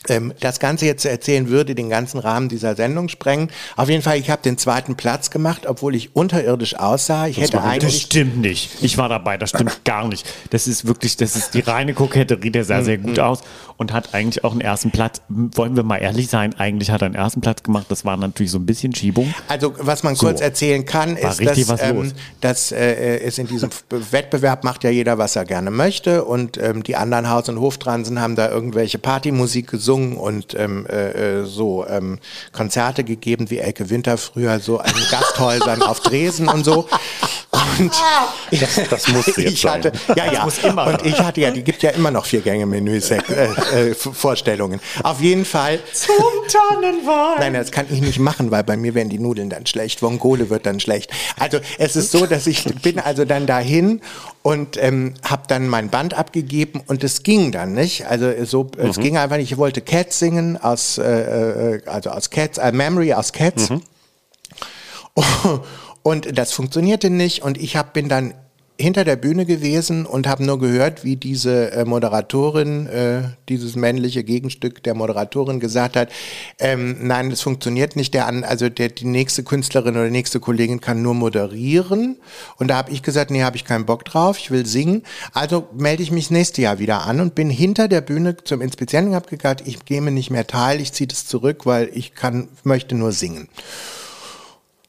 ähm, 0.10 0.34
das 0.40 0.60
Ganze 0.60 0.86
jetzt 0.86 1.04
zu 1.04 1.10
erzählen, 1.10 1.50
würde 1.50 1.75
den 1.75 1.90
ganzen 1.90 2.19
Rahmen 2.19 2.50
dieser 2.50 2.75
Sendung 2.75 3.10
sprengen. 3.10 3.50
Auf 3.75 3.90
jeden 3.90 4.02
Fall, 4.02 4.18
ich 4.18 4.30
habe 4.30 4.42
den 4.42 4.57
zweiten 4.57 4.96
Platz 4.96 5.30
gemacht, 5.30 5.66
obwohl 5.68 5.96
ich 5.96 6.16
unterirdisch 6.16 6.75
aussah. 6.75 7.28
Ich 7.28 7.36
das 7.36 7.46
hätte 7.46 7.62
eigentlich. 7.62 7.94
Das 7.94 8.02
stimmt 8.02 8.38
nicht. 8.38 8.72
Ich 8.81 8.98
war 8.98 9.10
dabei, 9.10 9.38
das 9.38 9.50
stimmt 9.50 9.81
gar 9.86 10.07
nicht. 10.07 10.28
Das 10.50 10.68
ist 10.68 10.86
wirklich, 10.86 11.18
das 11.18 11.36
ist 11.36 11.54
die 11.54 11.62
reine 11.62 11.94
Koketterie, 11.94 12.52
der 12.52 12.63
sah 12.63 12.81
sehr 12.84 12.98
gut 12.98 13.19
aus 13.19 13.42
und 13.78 13.92
hat 13.92 14.13
eigentlich 14.13 14.44
auch 14.44 14.52
einen 14.52 14.62
ersten 14.62 14.92
Platz. 14.92 15.22
Wollen 15.30 15.75
wir 15.75 15.84
mal 15.84 15.98
ehrlich 15.98 16.30
sein, 16.30 16.54
eigentlich 16.57 16.92
hat 16.92 17.02
er 17.02 17.07
einen 17.07 17.16
ersten 17.16 17.42
Platz 17.42 17.63
gemacht. 17.63 17.88
Das 17.90 18.06
war 18.06 18.16
natürlich 18.18 18.52
so 18.52 18.60
ein 18.60 18.66
bisschen 18.66 18.96
Schiebung. 18.96 19.34
Also, 19.48 19.74
was 19.78 20.04
man 20.04 20.16
so. 20.16 20.28
kurz 20.28 20.42
erzählen 20.42 20.86
kann, 20.86 21.18
ist, 21.18 21.44
dass, 21.46 21.81
ähm, 21.81 22.12
dass 22.42 22.72
äh, 22.72 23.19
es 23.19 23.38
in 23.38 23.48
diesem 23.48 23.69
Wettbewerb 24.12 24.63
macht 24.63 24.84
ja 24.84 24.90
jeder, 24.90 25.18
was 25.18 25.36
er 25.36 25.46
gerne 25.46 25.72
möchte 25.72 26.24
und 26.24 26.57
ähm, 26.57 26.84
die 26.84 26.96
anderen 26.96 27.30
Haus- 27.30 27.50
und 27.50 27.60
Hoftransen 27.60 28.19
haben 28.19 28.36
da 28.36 28.50
irgendwelche 28.50 28.98
Partymusik 28.98 29.68
gesungen 29.68 29.94
gesungen 29.95 30.18
und 30.18 30.56
ähm, 30.56 30.86
äh, 30.88 31.39
äh, 31.39 31.45
so 31.45 31.86
ähm, 31.88 32.19
Konzerte 32.51 33.03
gegeben 33.03 33.50
wie 33.50 33.59
Elke 33.59 33.89
Winter 33.89 34.18
früher 34.18 34.59
so 34.59 34.80
an 34.80 34.92
Gasthäusern 35.12 35.81
auf 35.81 36.00
Dresen 36.01 36.47
und 36.47 36.63
so. 36.63 36.88
Und 37.80 38.62
das, 38.62 38.80
das 38.89 39.07
muss 39.10 39.27
jetzt 39.27 39.38
ich 39.38 39.66
hatte, 39.66 39.92
sein. 40.07 40.18
Ja, 40.18 40.31
ja. 40.31 40.44
Und 40.44 41.06
ich 41.06 41.19
hatte 41.19 41.42
ja, 41.42 41.51
die 41.51 41.63
gibt 41.63 41.83
ja 41.83 41.92
immer 41.92 42.11
noch 42.11 42.26
vier 42.26 42.42
Gänge 42.42 42.66
Menü 42.66 42.99
äh, 42.99 43.90
äh, 43.90 43.95
Vorstellungen. 43.95 44.80
Auf 45.04 45.21
jeden 45.21 45.45
Fall. 45.45 45.80
Zum 45.94 46.16
Tannenwein. 46.47 47.40
Nein, 47.40 47.54
das 47.54 47.71
kann 47.71 47.85
ich 47.90 48.02
nicht 48.02 48.19
machen, 48.19 48.52
weil 48.52 48.64
bei 48.64 48.78
mir 48.78 48.94
werden 48.95 49.09
die 49.09 49.19
Nudeln 49.19 49.49
dann 49.49 49.66
schlecht. 49.66 50.02
Vongole 50.02 50.49
wird 50.49 50.66
dann 50.66 50.80
schlecht. 50.80 51.11
Also 51.38 51.59
es 51.78 51.95
ist 51.95 52.11
so, 52.11 52.26
dass 52.26 52.47
ich 52.47 52.64
bin 52.81 52.99
also 52.99 53.26
dann 53.26 53.45
dahin 53.45 54.02
und 54.42 54.78
ähm, 54.81 55.16
habe 55.23 55.44
dann 55.47 55.68
mein 55.68 55.90
Band 55.90 56.14
abgegeben 56.14 56.81
und 56.85 57.04
es 57.04 57.23
ging 57.23 57.52
dann 57.52 57.73
nicht. 57.73 58.06
Also 58.06 58.31
so, 58.45 58.64
mhm. 58.64 58.90
es 58.90 58.97
ging 58.97 59.18
einfach 59.18 59.38
nicht. 59.38 59.52
Ich 59.52 59.57
wollte 59.57 59.81
Cats 59.81 60.19
singen 60.19 60.57
aus, 60.57 60.97
äh, 60.97 61.76
äh 61.76 61.81
also 61.85 62.11
aus 62.11 62.30
Cats, 62.30 62.57
äh, 62.57 62.71
Memory 62.71 63.14
aus 63.14 63.33
Cats. 63.33 63.69
Mhm. 63.69 63.81
Und 66.07 66.38
das 66.38 66.52
funktionierte 66.52 67.09
nicht 67.09 67.42
und 67.42 67.57
ich 67.57 67.76
hab, 67.78 67.94
bin 67.94 68.09
dann 68.09 68.35
hinter 68.78 69.04
der 69.06 69.16
Bühne 69.16 69.47
gewesen 69.47 70.06
und 70.06 70.28
habe 70.28 70.45
nur 70.45 70.59
gehört, 70.59 71.04
wie 71.04 71.16
diese 71.16 71.71
äh, 71.71 71.83
Moderatorin, 71.83 72.85
äh, 72.85 73.24
dieses 73.50 73.76
männliche 73.76 74.24
Gegenstück 74.24 74.83
der 74.83 74.94
Moderatorin 74.94 75.59
gesagt 75.59 75.95
hat, 75.95 76.12
ähm, 76.59 76.97
nein, 77.02 77.31
das 77.31 77.42
funktioniert 77.42 77.95
nicht. 77.95 78.14
Der 78.14 78.28
an, 78.28 78.44
also 78.44 78.69
der, 78.69 78.90
die 78.90 79.07
nächste 79.07 79.42
Künstlerin 79.44 79.95
oder 79.95 80.12
nächste 80.12 80.40
Kollegin 80.40 80.80
kann 80.80 81.02
nur 81.02 81.16
moderieren. 81.16 82.18
Und 82.57 82.68
da 82.68 82.76
habe 82.78 82.92
ich 82.92 83.02
gesagt, 83.02 83.31
nee, 83.31 83.42
habe 83.42 83.56
ich 83.56 83.66
keinen 83.66 83.88
Bock 83.88 84.06
drauf, 84.06 84.38
ich 84.38 84.52
will 84.52 84.68
singen. 84.68 85.02
Also 85.33 85.68
melde 85.76 86.04
ich 86.04 86.12
mich 86.12 86.30
nächstes 86.30 86.62
Jahr 86.62 86.78
wieder 86.78 87.07
an 87.07 87.19
und 87.19 87.33
bin 87.33 87.50
hinter 87.50 87.88
der 87.88 88.02
Bühne 88.02 88.38
zum 88.44 88.62
Inspizienten 88.62 89.09
und 89.09 89.16
habe 89.16 89.35
gesagt, 89.35 89.68
ich 89.68 89.80
nehme 89.90 90.12
nicht 90.12 90.30
mehr 90.30 90.45
teil, 90.45 90.80
ich 90.81 90.94
ziehe 90.94 91.07
das 91.07 91.26
zurück, 91.26 91.66
weil 91.66 91.90
ich 91.95 92.14
kann, 92.14 92.50
möchte 92.64 92.94
nur 92.94 93.12
singen. 93.12 93.50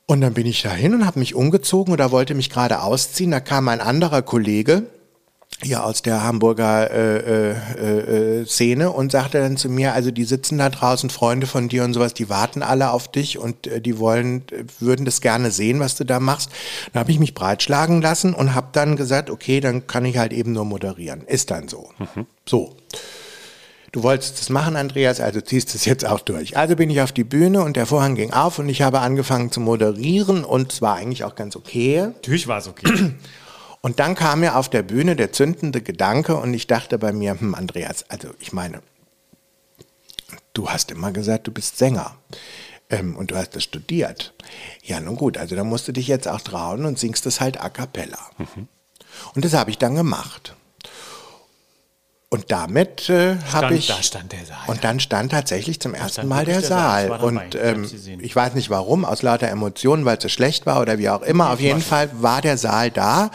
Und 0.06 0.20
dann 0.20 0.34
bin 0.34 0.46
ich 0.46 0.62
dahin 0.62 0.94
und 0.94 1.04
habe 1.04 1.18
mich 1.18 1.34
umgezogen 1.34 1.92
oder 1.92 2.12
wollte 2.12 2.34
mich 2.34 2.50
gerade 2.50 2.82
ausziehen. 2.82 3.32
Da 3.32 3.40
kam 3.40 3.68
ein 3.68 3.80
anderer 3.80 4.22
Kollege 4.22 4.84
ja 5.64 5.82
aus 5.82 6.02
der 6.02 6.22
Hamburger 6.22 6.90
äh, 6.90 7.52
äh, 7.52 8.40
äh, 8.40 8.46
Szene 8.46 8.90
und 8.90 9.10
sagte 9.10 9.40
dann 9.40 9.56
zu 9.56 9.70
mir, 9.70 9.94
also 9.94 10.10
die 10.10 10.24
sitzen 10.24 10.58
da 10.58 10.68
draußen, 10.68 11.08
Freunde 11.08 11.46
von 11.46 11.68
dir 11.68 11.84
und 11.84 11.94
sowas, 11.94 12.12
die 12.12 12.28
warten 12.28 12.62
alle 12.62 12.90
auf 12.90 13.08
dich 13.08 13.38
und 13.38 13.66
äh, 13.66 13.80
die 13.80 13.98
wollen, 13.98 14.42
äh, 14.50 14.64
würden 14.80 15.06
das 15.06 15.20
gerne 15.20 15.50
sehen, 15.50 15.80
was 15.80 15.94
du 15.96 16.04
da 16.04 16.20
machst. 16.20 16.50
Dann 16.92 17.00
habe 17.00 17.10
ich 17.10 17.18
mich 17.18 17.32
breitschlagen 17.32 18.02
lassen 18.02 18.34
und 18.34 18.54
habe 18.54 18.68
dann 18.72 18.96
gesagt, 18.96 19.30
okay, 19.30 19.60
dann 19.60 19.86
kann 19.86 20.04
ich 20.04 20.18
halt 20.18 20.32
eben 20.32 20.52
nur 20.52 20.66
moderieren. 20.66 21.22
Ist 21.26 21.50
dann 21.50 21.68
so. 21.68 21.88
So. 22.48 22.76
Du 23.96 24.02
wolltest 24.02 24.38
das 24.38 24.50
machen, 24.50 24.76
Andreas, 24.76 25.20
also 25.20 25.40
ziehst 25.40 25.74
es 25.74 25.86
jetzt 25.86 26.04
auch 26.04 26.20
durch. 26.20 26.58
Also 26.58 26.76
bin 26.76 26.90
ich 26.90 27.00
auf 27.00 27.12
die 27.12 27.24
Bühne 27.24 27.62
und 27.62 27.78
der 27.78 27.86
Vorhang 27.86 28.14
ging 28.14 28.30
auf 28.30 28.58
und 28.58 28.68
ich 28.68 28.82
habe 28.82 29.00
angefangen 29.00 29.50
zu 29.50 29.58
moderieren 29.58 30.44
und 30.44 30.70
es 30.70 30.82
war 30.82 30.96
eigentlich 30.96 31.24
auch 31.24 31.34
ganz 31.34 31.56
okay. 31.56 32.02
Natürlich 32.02 32.46
war 32.46 32.58
es 32.58 32.68
okay. 32.68 33.14
Und 33.80 33.98
dann 33.98 34.14
kam 34.14 34.40
mir 34.40 34.56
auf 34.56 34.68
der 34.68 34.82
Bühne 34.82 35.16
der 35.16 35.32
zündende 35.32 35.80
Gedanke 35.80 36.36
und 36.36 36.52
ich 36.52 36.66
dachte 36.66 36.98
bei 36.98 37.12
mir, 37.12 37.40
hm, 37.40 37.54
Andreas, 37.54 38.04
also 38.10 38.30
ich 38.40 38.52
meine, 38.52 38.82
du 40.52 40.68
hast 40.68 40.90
immer 40.90 41.12
gesagt, 41.12 41.46
du 41.46 41.52
bist 41.52 41.78
Sänger 41.78 42.16
ähm, 42.90 43.16
und 43.16 43.30
du 43.30 43.36
hast 43.36 43.54
das 43.54 43.62
studiert. 43.62 44.34
Ja, 44.82 44.98
nun 45.00 45.16
gut, 45.16 45.38
also 45.38 45.54
dann 45.54 45.68
musst 45.68 45.86
du 45.86 45.92
dich 45.92 46.08
jetzt 46.08 46.26
auch 46.26 46.40
trauen 46.40 46.84
und 46.84 46.98
singst 46.98 47.26
es 47.26 47.40
halt 47.40 47.60
a 47.60 47.68
cappella. 47.68 48.18
Und 49.34 49.44
das 49.44 49.54
habe 49.54 49.70
ich 49.70 49.78
dann 49.78 49.94
gemacht. 49.94 50.55
Und 52.28 52.50
damit 52.50 53.08
äh, 53.08 53.36
habe 53.52 53.76
ich. 53.76 53.86
da 53.86 54.02
stand 54.02 54.32
der 54.32 54.44
Saal. 54.44 54.58
Und 54.66 54.82
dann 54.82 54.98
stand 54.98 55.30
tatsächlich 55.30 55.78
zum 55.78 55.94
ersten 55.94 56.26
Mal 56.26 56.44
der 56.44 56.60
der 56.60 56.68
Saal. 56.68 57.06
Saal. 57.06 57.20
Und 57.20 57.54
Ich 57.54 57.62
ähm, 57.62 57.86
ich 58.20 58.34
weiß 58.34 58.54
nicht 58.54 58.68
warum, 58.68 59.04
aus 59.04 59.22
lauter 59.22 59.46
Emotionen, 59.46 60.04
weil 60.04 60.16
es 60.16 60.24
so 60.24 60.28
schlecht 60.28 60.66
war 60.66 60.80
oder 60.80 60.98
wie 60.98 61.08
auch 61.08 61.22
immer. 61.22 61.52
Auf 61.52 61.60
jeden 61.60 61.80
Fall 61.80 62.10
war 62.20 62.42
der 62.42 62.58
Saal 62.58 62.90
da. 62.90 63.30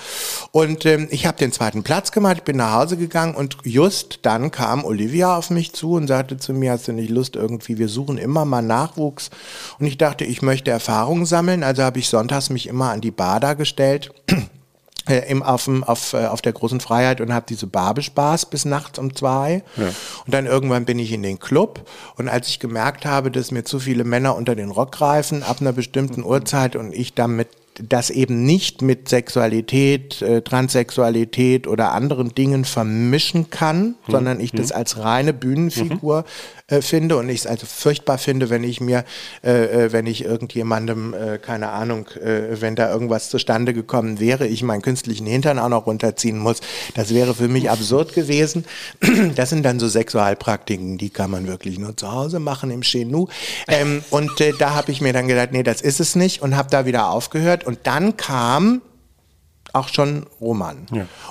Und 0.51 0.85
ähm, 0.85 1.07
ich 1.09 1.25
habe 1.25 1.37
den 1.37 1.53
zweiten 1.53 1.83
Platz 1.83 2.11
gemacht, 2.11 2.39
ich 2.39 2.43
bin 2.43 2.57
nach 2.57 2.73
Hause 2.73 2.97
gegangen 2.97 3.33
und 3.33 3.55
just 3.63 4.19
dann 4.23 4.51
kam 4.51 4.83
Olivia 4.83 5.37
auf 5.37 5.51
mich 5.51 5.71
zu 5.71 5.93
und 5.93 6.07
sagte 6.07 6.35
zu 6.35 6.51
mir, 6.53 6.73
hast 6.73 6.89
du 6.89 6.91
nicht 6.91 7.09
Lust 7.09 7.37
irgendwie, 7.37 7.77
wir 7.77 7.87
suchen 7.87 8.17
immer 8.17 8.43
mal 8.43 8.61
Nachwuchs. 8.61 9.29
Und 9.79 9.85
ich 9.85 9.97
dachte, 9.97 10.25
ich 10.25 10.41
möchte 10.41 10.69
Erfahrungen 10.69 11.25
sammeln. 11.25 11.63
Also 11.63 11.83
habe 11.83 11.99
ich 11.99 12.09
sonntags 12.09 12.49
mich 12.49 12.67
immer 12.67 12.91
an 12.91 12.99
die 12.99 13.11
Bar 13.11 13.39
da 13.39 13.53
gestellt 13.53 14.11
im, 15.07 15.41
auf, 15.41 15.65
dem, 15.65 15.83
auf, 15.83 16.13
äh, 16.13 16.25
auf 16.27 16.41
der 16.41 16.53
großen 16.53 16.79
Freiheit 16.79 17.21
und 17.21 17.33
habe 17.33 17.45
diese 17.49 17.67
Bar 17.67 17.93
bespaßt 17.93 18.49
bis 18.49 18.65
nachts 18.65 18.99
um 18.99 19.15
zwei. 19.15 19.63
Und 20.25 20.33
dann 20.33 20.45
irgendwann 20.45 20.85
bin 20.85 20.99
ich 20.99 21.11
in 21.11 21.23
den 21.23 21.39
Club. 21.39 21.89
Und 22.17 22.29
als 22.29 22.47
ich 22.47 22.59
gemerkt 22.59 23.05
habe, 23.05 23.31
dass 23.31 23.51
mir 23.51 23.63
zu 23.63 23.79
viele 23.79 24.03
Männer 24.03 24.35
unter 24.35 24.55
den 24.55 24.69
Rock 24.69 24.91
greifen 24.93 25.43
ab 25.43 25.57
einer 25.59 25.73
bestimmten 25.73 26.23
Uhrzeit 26.23 26.75
und 26.75 26.93
ich 26.93 27.13
damit 27.13 27.47
das 27.79 28.09
eben 28.09 28.45
nicht 28.45 28.81
mit 28.81 29.07
Sexualität, 29.07 30.21
äh, 30.21 30.41
Transsexualität 30.41 31.67
oder 31.67 31.93
anderen 31.93 32.35
Dingen 32.35 32.65
vermischen 32.65 33.49
kann, 33.49 33.95
sondern 34.07 34.39
ich 34.39 34.51
das 34.51 34.71
als 34.71 34.97
reine 34.97 35.33
Bühnenfigur 35.33 36.25
äh, 36.71 36.81
finde 36.81 37.17
und 37.17 37.29
ich 37.29 37.41
es 37.41 37.47
also 37.47 37.65
furchtbar 37.65 38.17
finde, 38.17 38.49
wenn 38.49 38.63
ich 38.63 38.81
mir, 38.81 39.03
äh, 39.43 39.85
äh, 39.85 39.91
wenn 39.91 40.05
ich 40.07 40.23
irgendjemandem, 40.23 41.13
äh, 41.13 41.37
keine 41.37 41.69
Ahnung, 41.69 42.07
äh, 42.23 42.61
wenn 42.61 42.75
da 42.75 42.91
irgendwas 42.91 43.29
zustande 43.29 43.73
gekommen 43.73 44.19
wäre, 44.19 44.47
ich 44.47 44.63
meinen 44.63 44.81
künstlichen 44.81 45.27
Hintern 45.27 45.59
auch 45.59 45.69
noch 45.69 45.85
runterziehen 45.85 46.39
muss, 46.39 46.61
das 46.95 47.13
wäre 47.13 47.35
für 47.35 47.47
mich 47.47 47.69
absurd 47.69 48.13
gewesen. 48.13 48.65
Das 49.35 49.49
sind 49.49 49.63
dann 49.63 49.79
so 49.79 49.87
Sexualpraktiken, 49.87 50.97
die 50.97 51.09
kann 51.09 51.31
man 51.31 51.47
wirklich 51.47 51.79
nur 51.79 51.95
zu 51.95 52.11
Hause 52.11 52.39
machen 52.39 52.71
im 52.71 52.81
Chenou. 52.81 53.27
Ähm, 53.67 54.03
und 54.09 54.41
äh, 54.41 54.53
da 54.57 54.73
habe 54.73 54.91
ich 54.91 55.01
mir 55.01 55.13
dann 55.13 55.27
gedacht, 55.27 55.49
nee, 55.51 55.63
das 55.63 55.81
ist 55.81 55.99
es 55.99 56.15
nicht 56.15 56.41
und 56.41 56.55
habe 56.55 56.69
da 56.69 56.85
wieder 56.85 57.09
aufgehört 57.09 57.65
und 57.65 57.79
dann 57.83 58.17
kam 58.17 58.81
auch 59.73 59.87
schon 59.87 60.25
Roman. 60.39 60.85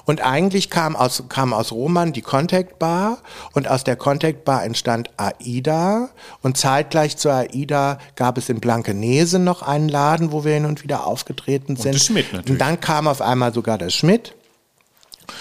Und 0.04 0.23
eigentlich 0.23 0.70
kam 0.70 0.97
aus, 0.97 1.25
kam 1.28 1.52
aus 1.52 1.73
Roman 1.73 2.12
die 2.12 2.23
Contact 2.23 2.78
Bar 2.78 3.18
und 3.52 3.68
aus 3.68 3.85
der 3.85 3.97
Contact 3.97 4.44
Bar 4.44 4.64
entstand 4.64 5.11
AIDA 5.16 6.09
und 6.42 6.56
zeitgleich 6.56 7.16
zu 7.16 7.30
AIDA 7.30 7.99
gab 8.16 8.38
es 8.38 8.49
in 8.49 8.61
Blankenese 8.61 9.38
noch 9.38 9.62
einen 9.62 9.88
Laden, 9.88 10.32
wo 10.32 10.44
wir 10.44 10.54
hin 10.54 10.64
und 10.64 10.82
wieder 10.82 11.06
aufgetreten 11.06 11.76
sind. 11.76 11.94
das 11.94 12.06
Schmidt 12.06 12.32
natürlich. 12.32 12.50
Und 12.50 12.59
dann 12.59 12.80
kam 12.80 13.06
auf 13.09 13.20
einmal 13.20 13.52
sogar 13.52 13.78
der 13.78 13.90
Schmidt. 13.90 14.35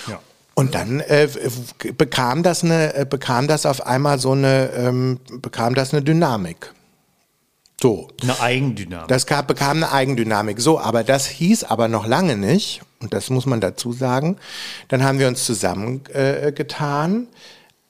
Ja. 0.07 0.19
Und 0.53 0.75
dann 0.75 0.99
äh, 0.99 1.29
bekam 1.97 2.43
das 2.43 2.65
eine, 2.65 2.93
äh, 2.93 3.05
bekam 3.05 3.47
das 3.47 3.65
auf 3.65 3.87
einmal 3.87 4.19
so 4.19 4.33
eine, 4.33 4.71
ähm, 4.75 5.19
bekam 5.41 5.73
das 5.73 5.93
eine 5.93 6.03
Dynamik. 6.03 6.73
So. 7.81 8.09
Eine 8.21 8.39
Eigendynamik. 8.41 9.07
Das 9.07 9.25
gab, 9.25 9.47
bekam 9.47 9.77
eine 9.77 9.91
Eigendynamik. 9.91 10.59
So, 10.59 10.79
aber 10.79 11.03
das 11.03 11.27
hieß 11.27 11.63
aber 11.63 11.87
noch 11.87 12.05
lange 12.05 12.35
nicht, 12.35 12.81
und 13.01 13.13
das 13.13 13.29
muss 13.29 13.45
man 13.45 13.61
dazu 13.61 13.93
sagen, 13.93 14.37
dann 14.87 15.03
haben 15.03 15.19
wir 15.19 15.27
uns 15.27 15.45
zusammengetan, 15.45 17.23
äh, 17.23 17.35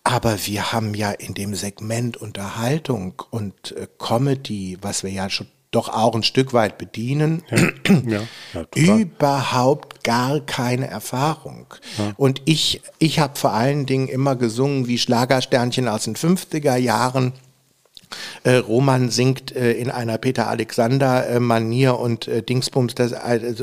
aber 0.04 0.38
wir 0.46 0.72
haben 0.72 0.94
ja 0.94 1.12
in 1.12 1.34
dem 1.34 1.56
Segment 1.56 2.18
Unterhaltung 2.18 3.22
und 3.30 3.76
äh, 3.76 3.88
Comedy, 3.98 4.78
was 4.82 5.04
wir 5.04 5.12
ja 5.12 5.30
schon 5.30 5.48
doch 5.72 5.90
auch 5.90 6.16
ein 6.16 6.24
Stück 6.24 6.54
weit 6.54 6.78
bedienen, 6.78 7.44
Ja, 8.08 8.22
ja 8.54 8.66
überhaupt 8.76 10.04
gar 10.04 10.40
keine 10.40 10.88
Erfahrung. 10.88 11.68
Und 12.18 12.42
ich, 12.46 12.82
ich 12.98 13.20
habe 13.20 13.38
vor 13.38 13.54
allen 13.54 13.86
Dingen 13.86 14.08
immer 14.08 14.36
gesungen 14.36 14.88
wie 14.88 14.98
Schlagersternchen 14.98 15.88
aus 15.88 16.06
den 16.06 16.16
50er 16.16 16.76
Jahren. 16.76 17.34
Äh, 18.44 18.56
Roman 18.56 19.10
singt 19.10 19.56
äh, 19.56 19.74
in 19.74 19.90
einer 19.92 20.18
Peter 20.18 20.48
Alexander 20.48 21.28
äh, 21.28 21.40
Manier 21.40 22.00
und 22.00 22.30
Dingsbums 22.50 22.96
das, 22.96 23.14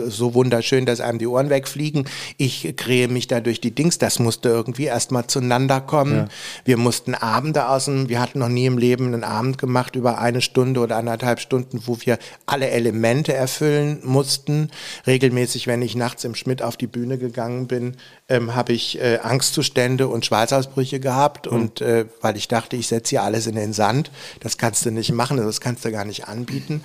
so 0.09 0.35
wunderschön, 0.35 0.87
dass 0.87 1.01
einem 1.01 1.19
die 1.19 1.27
Ohren 1.27 1.51
wegfliegen. 1.51 2.07
Ich 2.37 2.75
krähe 2.77 3.09
mich 3.09 3.27
da 3.27 3.41
durch 3.41 3.61
die 3.61 3.71
Dings. 3.71 3.99
Das 3.99 4.19
musste 4.19 4.49
irgendwie 4.49 4.85
erstmal 4.85 5.27
zueinander 5.27 5.81
kommen. 5.81 6.29
Wir 6.65 6.77
mussten 6.77 7.15
Abende 7.15 7.69
aus 7.69 7.87
dem, 7.87 8.09
wir 8.09 8.21
hatten 8.21 8.39
noch 8.39 8.49
nie 8.49 8.67
im 8.67 8.79
Leben 8.79 9.07
einen 9.07 9.25
Abend 9.25 9.59
gemacht 9.59 9.97
über 9.97 10.19
eine 10.19 10.41
Stunde 10.41 10.81
oder 10.81 10.97
anderthalb 10.97 11.41
Stunden, 11.41 11.83
wo 11.87 11.99
wir 12.01 12.19
alle 12.47 12.69
Elemente 12.71 13.33
erfüllen 13.33 14.01
mussten. 14.05 14.71
Regelmäßig, 15.07 15.67
wenn 15.67 15.83
ich 15.83 15.95
nachts 15.97 16.25
im 16.25 16.35
Schmidt 16.35 16.63
auf 16.63 16.77
die 16.77 16.87
Bühne 16.87 17.19
gegangen 17.19 17.67
bin, 17.67 17.97
ähm, 18.29 18.55
habe 18.55 18.73
ich 18.73 19.01
äh, 19.01 19.19
Angstzustände 19.23 20.09
und 20.09 20.25
Schweißausbrüche 20.27 21.01
gehabt 21.01 21.47
und 21.47 21.81
äh, 21.81 22.07
weil 22.21 22.37
ich 22.37 22.49
dachte, 22.49 22.77
ich 22.77 22.89
setze 22.89 23.11
hier 23.11 23.23
alles 23.23 23.47
in 23.47 23.55
den 23.55 23.73
Sand. 23.73 24.11
Das 24.41 24.59
kannst 24.59 24.85
du 24.85 24.91
nicht 24.91 25.13
machen, 25.13 25.37
das 25.37 25.61
kannst 25.61 25.85
du 25.85 25.91
gar 25.91 26.05
nicht 26.05 26.29
anbieten. 26.29 26.83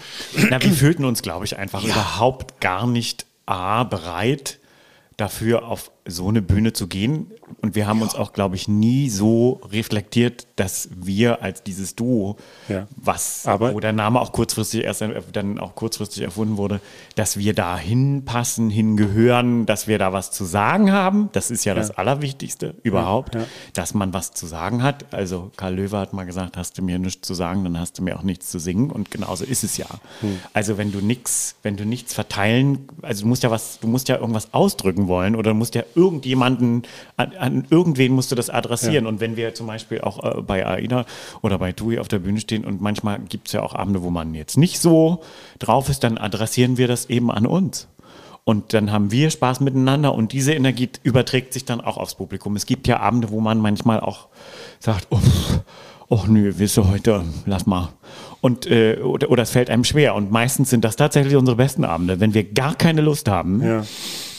Na, 0.49 0.61
wir 0.61 0.71
fühlten 0.71 1.05
uns, 1.05 1.21
glaube 1.21 1.45
ich, 1.45 1.57
einfach 1.57 1.83
überhaupt 1.83 2.61
gar 2.61 2.87
nicht 2.87 3.25
A, 3.45 3.83
bereit 3.83 4.59
dafür, 5.17 5.67
auf 5.67 5.91
so 6.05 6.27
eine 6.29 6.41
Bühne 6.41 6.73
zu 6.73 6.87
gehen. 6.87 7.31
Und 7.61 7.75
wir 7.75 7.85
haben 7.85 8.01
uns 8.01 8.15
auch, 8.15 8.31
glaube 8.33 8.55
ich, 8.55 8.67
nie 8.69 9.09
so 9.09 9.59
reflektiert, 9.71 10.47
dass 10.55 10.89
wir 10.95 11.41
als 11.43 11.63
dieses 11.63 11.95
Duo, 11.95 12.37
Ja. 12.69 12.87
was, 12.95 13.45
Aber- 13.45 13.73
wo 13.73 13.79
der 13.81 13.91
Name 13.93 14.21
auch 14.21 14.31
kurzfristig 14.31 14.83
erst 14.85 15.03
dann 15.33 15.59
auch 15.59 15.75
kurzfristig 15.75 16.23
erfunden 16.23 16.55
wurde, 16.57 16.79
dass 17.15 17.37
wir 17.37 17.53
da 17.53 17.77
hinpassen, 17.77 18.69
hingehören, 18.69 19.65
dass 19.65 19.87
wir 19.87 19.97
da 19.99 20.13
was 20.13 20.31
zu 20.31 20.45
sagen 20.45 20.91
haben. 20.93 21.29
Das 21.33 21.51
ist 21.51 21.65
ja, 21.65 21.73
das 21.73 21.91
Allerwichtigste 21.91 22.75
überhaupt, 22.83 23.35
Ja. 23.35 23.41
dass 23.73 23.93
man 23.93 24.13
was 24.13 24.31
zu 24.31 24.47
sagen 24.47 24.81
hat. 24.81 25.13
Also 25.13 25.51
Karl 25.57 25.75
Löwe 25.75 25.97
hat 25.97 26.13
mal 26.13 26.23
gesagt, 26.25 26.55
hast 26.57 26.77
du 26.77 26.81
mir 26.83 26.99
nichts 26.99 27.27
zu 27.27 27.33
sagen, 27.33 27.63
dann 27.65 27.77
hast 27.77 27.99
du 27.99 28.03
mir 28.03 28.17
auch 28.17 28.23
nichts 28.23 28.49
zu 28.49 28.59
singen. 28.59 28.91
Und 28.91 29.11
genauso 29.11 29.43
ist 29.43 29.63
es 29.63 29.75
ja. 29.77 29.87
Also 30.53 30.77
wenn 30.77 30.91
du 30.93 30.99
nichts, 30.99 31.55
wenn 31.63 31.75
du 31.75 31.85
nichts 31.85 32.13
verteilen, 32.13 32.87
also 33.01 33.23
du 33.23 33.27
musst 33.27 33.43
ja 33.43 33.51
was, 33.51 33.79
du 33.79 33.87
musst 33.87 34.07
ja 34.07 34.17
irgendwas 34.17 34.53
ausdrücken 34.53 35.07
wollen 35.07 35.35
oder 35.35 35.51
du 35.51 35.55
musst 35.57 35.75
ja 35.75 35.83
irgendjemanden, 35.95 36.83
an, 37.17 37.31
an 37.37 37.67
irgendwen 37.69 38.13
musst 38.13 38.31
du 38.31 38.35
das 38.35 38.49
adressieren. 38.49 39.05
Und 39.07 39.19
wenn 39.19 39.35
wir 39.35 39.53
zum 39.53 39.67
Beispiel 39.67 40.01
auch 40.01 40.23
äh, 40.23 40.41
bei 40.41 40.65
AIDA 40.65 41.05
oder 41.41 41.57
bei 41.57 41.71
TUI 41.71 41.99
auf 41.99 42.07
der 42.07 42.19
Bühne 42.19 42.39
stehen 42.39 42.65
und 42.65 42.81
manchmal 42.81 43.19
gibt 43.19 43.47
es 43.47 43.53
ja 43.53 43.61
auch 43.61 43.73
Abende, 43.75 44.01
wo 44.03 44.09
man 44.09 44.33
jetzt 44.33 44.57
nicht 44.57 44.79
so 44.79 45.21
drauf 45.59 45.89
ist, 45.89 46.03
dann 46.03 46.17
adressieren 46.17 46.77
wir 46.77 46.87
das 46.87 47.05
eben 47.05 47.31
an 47.31 47.45
uns. 47.45 47.87
Und 48.43 48.73
dann 48.73 48.91
haben 48.91 49.11
wir 49.11 49.29
Spaß 49.29 49.59
miteinander 49.59 50.15
und 50.15 50.33
diese 50.33 50.53
Energie 50.53 50.89
überträgt 51.03 51.53
sich 51.53 51.63
dann 51.65 51.79
auch 51.79 51.97
aufs 51.97 52.15
Publikum. 52.15 52.55
Es 52.55 52.65
gibt 52.65 52.87
ja 52.87 52.99
Abende, 52.99 53.29
wo 53.29 53.39
man 53.39 53.59
manchmal 53.59 53.99
auch 53.99 54.29
sagt, 54.79 55.07
oh, 55.11 55.19
oh 56.09 56.23
nö, 56.27 56.53
willst 56.57 56.75
du 56.75 56.87
heute, 56.89 57.23
lass 57.45 57.67
mal. 57.67 57.89
Und, 58.41 58.65
äh, 58.65 58.97
oder, 58.97 59.29
oder 59.29 59.43
es 59.43 59.51
fällt 59.51 59.69
einem 59.69 59.83
schwer. 59.83 60.15
Und 60.15 60.31
meistens 60.31 60.71
sind 60.71 60.83
das 60.83 60.95
tatsächlich 60.95 61.35
unsere 61.35 61.55
besten 61.55 61.85
Abende. 61.85 62.19
Wenn 62.19 62.33
wir 62.33 62.43
gar 62.43 62.73
keine 62.73 63.01
Lust 63.01 63.29
haben, 63.29 63.61
Ja. 63.63 63.83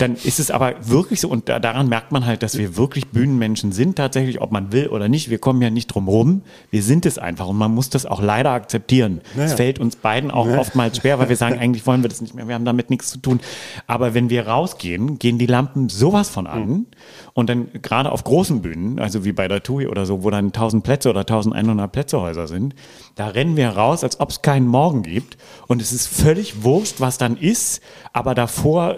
Dann 0.02 0.16
ist 0.16 0.40
es 0.40 0.50
aber 0.50 0.74
wirklich 0.80 1.20
so. 1.20 1.28
Und 1.28 1.48
da, 1.48 1.60
daran 1.60 1.88
merkt 1.88 2.10
man 2.10 2.26
halt, 2.26 2.42
dass 2.42 2.58
wir 2.58 2.76
wirklich 2.76 3.08
Bühnenmenschen 3.08 3.70
sind, 3.70 3.94
tatsächlich, 3.96 4.40
ob 4.40 4.50
man 4.50 4.72
will 4.72 4.88
oder 4.88 5.08
nicht. 5.08 5.30
Wir 5.30 5.38
kommen 5.38 5.62
ja 5.62 5.70
nicht 5.70 5.86
drum 5.86 6.08
rum. 6.08 6.42
Wir 6.70 6.82
sind 6.82 7.06
es 7.06 7.18
einfach. 7.18 7.46
Und 7.46 7.56
man 7.56 7.72
muss 7.72 7.88
das 7.88 8.04
auch 8.04 8.20
leider 8.20 8.50
akzeptieren. 8.50 9.20
Es 9.36 9.54
fällt 9.54 9.78
uns 9.78 9.94
beiden 9.94 10.32
auch 10.32 10.48
oftmals 10.48 10.96
schwer, 10.96 11.20
weil 11.20 11.28
wir 11.28 11.36
sagen, 11.36 11.58
eigentlich 11.60 11.86
wollen 11.86 12.02
wir 12.02 12.08
das 12.08 12.20
nicht 12.20 12.34
mehr. 12.34 12.48
Wir 12.48 12.56
haben 12.56 12.64
damit 12.64 12.90
nichts 12.90 13.10
zu 13.10 13.18
tun. 13.18 13.38
Aber 13.86 14.12
wenn 14.12 14.28
wir 14.28 14.48
rausgehen, 14.48 15.20
gehen 15.20 15.38
die 15.38 15.46
Lampen 15.46 15.88
sowas 15.88 16.28
von 16.28 16.48
an. 16.48 16.86
Und 17.32 17.48
dann 17.48 17.68
gerade 17.80 18.10
auf 18.10 18.24
großen 18.24 18.60
Bühnen, 18.60 18.98
also 18.98 19.24
wie 19.24 19.32
bei 19.32 19.46
der 19.46 19.62
TUI 19.62 19.86
oder 19.86 20.04
so, 20.04 20.24
wo 20.24 20.30
dann 20.30 20.46
1000 20.46 20.82
Plätze 20.82 21.10
oder 21.10 21.20
1100 21.20 21.92
Plätzehäuser 21.92 22.48
sind, 22.48 22.74
da 23.14 23.28
rennen 23.28 23.56
wir 23.56 23.68
raus, 23.68 24.02
als 24.02 24.18
ob 24.18 24.30
es 24.30 24.42
keinen 24.42 24.66
Morgen 24.66 25.02
gibt. 25.02 25.36
Und 25.68 25.80
es 25.80 25.92
ist 25.92 26.08
völlig 26.08 26.64
wurscht, 26.64 26.96
was 27.00 27.18
dann 27.18 27.36
ist. 27.36 27.80
Aber 28.12 28.34
davor 28.34 28.96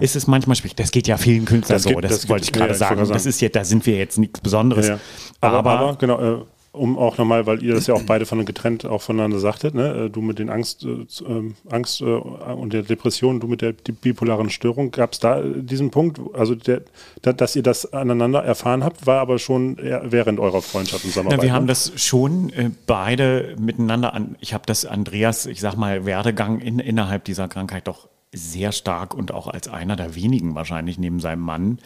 ist 0.00 0.16
es 0.16 0.26
manchmal 0.26 0.56
schwierig. 0.56 0.76
Das 0.76 0.90
geht 0.90 1.06
ja 1.06 1.16
vielen 1.16 1.44
Künstlern 1.44 1.76
Das 1.76 1.82
so, 1.82 1.90
geht- 1.90 2.04
das, 2.04 2.10
das 2.12 2.28
wollte 2.28 2.44
ich 2.44 2.50
ja, 2.50 2.58
gerade 2.60 2.72
ich 2.72 2.78
sagen. 2.78 2.96
wollte 2.98 3.12
Das 3.12 3.22
sagen. 3.24 3.30
ist 3.30 3.40
ja, 3.40 3.48
da 3.48 3.64
sind 3.64 3.86
wir 3.86 3.96
jetzt 3.96 4.18
nichts 4.18 4.40
Besonderes. 4.40 4.88
Ja, 4.88 4.94
ja. 4.94 5.00
Aber, 5.40 5.58
Aber, 5.58 5.70
aber, 5.70 5.96
genau, 5.96 6.20
äh, 6.20 6.42
um 6.72 6.98
auch 6.98 7.18
nochmal, 7.18 7.46
weil 7.46 7.62
ihr 7.62 7.74
das 7.74 7.86
ja 7.86 7.94
auch 7.94 8.02
beide 8.04 8.24
von 8.24 8.46
getrennt 8.46 8.86
auch 8.86 9.02
voneinander 9.02 9.38
sagtet, 9.38 9.74
ne? 9.74 10.06
äh, 10.06 10.10
du 10.10 10.22
mit 10.22 10.38
den 10.38 10.48
Angst, 10.48 10.84
äh, 10.84 11.04
ähm, 11.28 11.54
Angst 11.70 12.00
äh, 12.00 12.04
und 12.04 12.72
der 12.72 12.82
Depression, 12.82 13.40
du 13.40 13.46
mit 13.46 13.60
der 13.60 13.72
bipolaren 13.72 14.48
Störung, 14.48 14.90
gab 14.90 15.12
es 15.12 15.20
da 15.20 15.40
äh, 15.40 15.62
diesen 15.62 15.90
Punkt, 15.90 16.18
also 16.32 16.54
der, 16.54 16.80
da, 17.20 17.34
dass 17.34 17.56
ihr 17.56 17.62
das 17.62 17.92
aneinander 17.92 18.42
erfahren 18.42 18.84
habt, 18.84 19.06
war 19.06 19.20
aber 19.20 19.38
schon 19.38 19.76
während 19.76 20.40
eurer 20.40 20.62
Freundschaft 20.62 21.04
und 21.04 21.10
Zusammenarbeit. 21.10 21.38
Na, 21.40 21.42
wir 21.44 21.52
haben 21.52 21.64
ne? 21.64 21.68
das 21.68 21.92
schon 21.96 22.48
äh, 22.50 22.70
beide 22.86 23.54
miteinander 23.58 24.14
an. 24.14 24.36
Ich 24.40 24.54
habe 24.54 24.64
das 24.66 24.86
Andreas, 24.86 25.44
ich 25.44 25.60
sag 25.60 25.76
mal, 25.76 26.06
Werdegang 26.06 26.58
in, 26.58 26.78
innerhalb 26.78 27.24
dieser 27.24 27.48
Krankheit 27.48 27.86
doch 27.86 28.08
sehr 28.32 28.72
stark 28.72 29.14
und 29.14 29.32
auch 29.32 29.46
als 29.46 29.68
einer 29.68 29.96
der 29.96 30.14
wenigen 30.14 30.54
wahrscheinlich 30.54 30.98
neben 30.98 31.20
seinem 31.20 31.42
Mann 31.42 31.78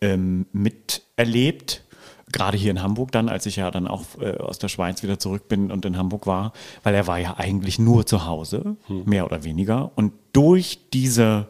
ähm, 0.00 0.46
miterlebt. 0.52 1.84
Gerade 2.32 2.56
hier 2.56 2.70
in 2.70 2.82
Hamburg 2.82 3.12
dann, 3.12 3.28
als 3.28 3.44
ich 3.44 3.56
ja 3.56 3.70
dann 3.70 3.86
auch 3.86 4.04
äh, 4.20 4.38
aus 4.38 4.58
der 4.58 4.68
Schweiz 4.68 5.02
wieder 5.02 5.18
zurück 5.18 5.48
bin 5.48 5.70
und 5.70 5.84
in 5.84 5.98
Hamburg 5.98 6.26
war, 6.26 6.52
weil 6.82 6.94
er 6.94 7.06
war 7.06 7.18
ja 7.18 7.36
eigentlich 7.36 7.78
nur 7.78 8.06
zu 8.06 8.26
Hause, 8.26 8.76
mehr 8.88 9.26
oder 9.26 9.44
weniger. 9.44 9.92
Und 9.96 10.12
durch 10.32 10.78
diese 10.92 11.48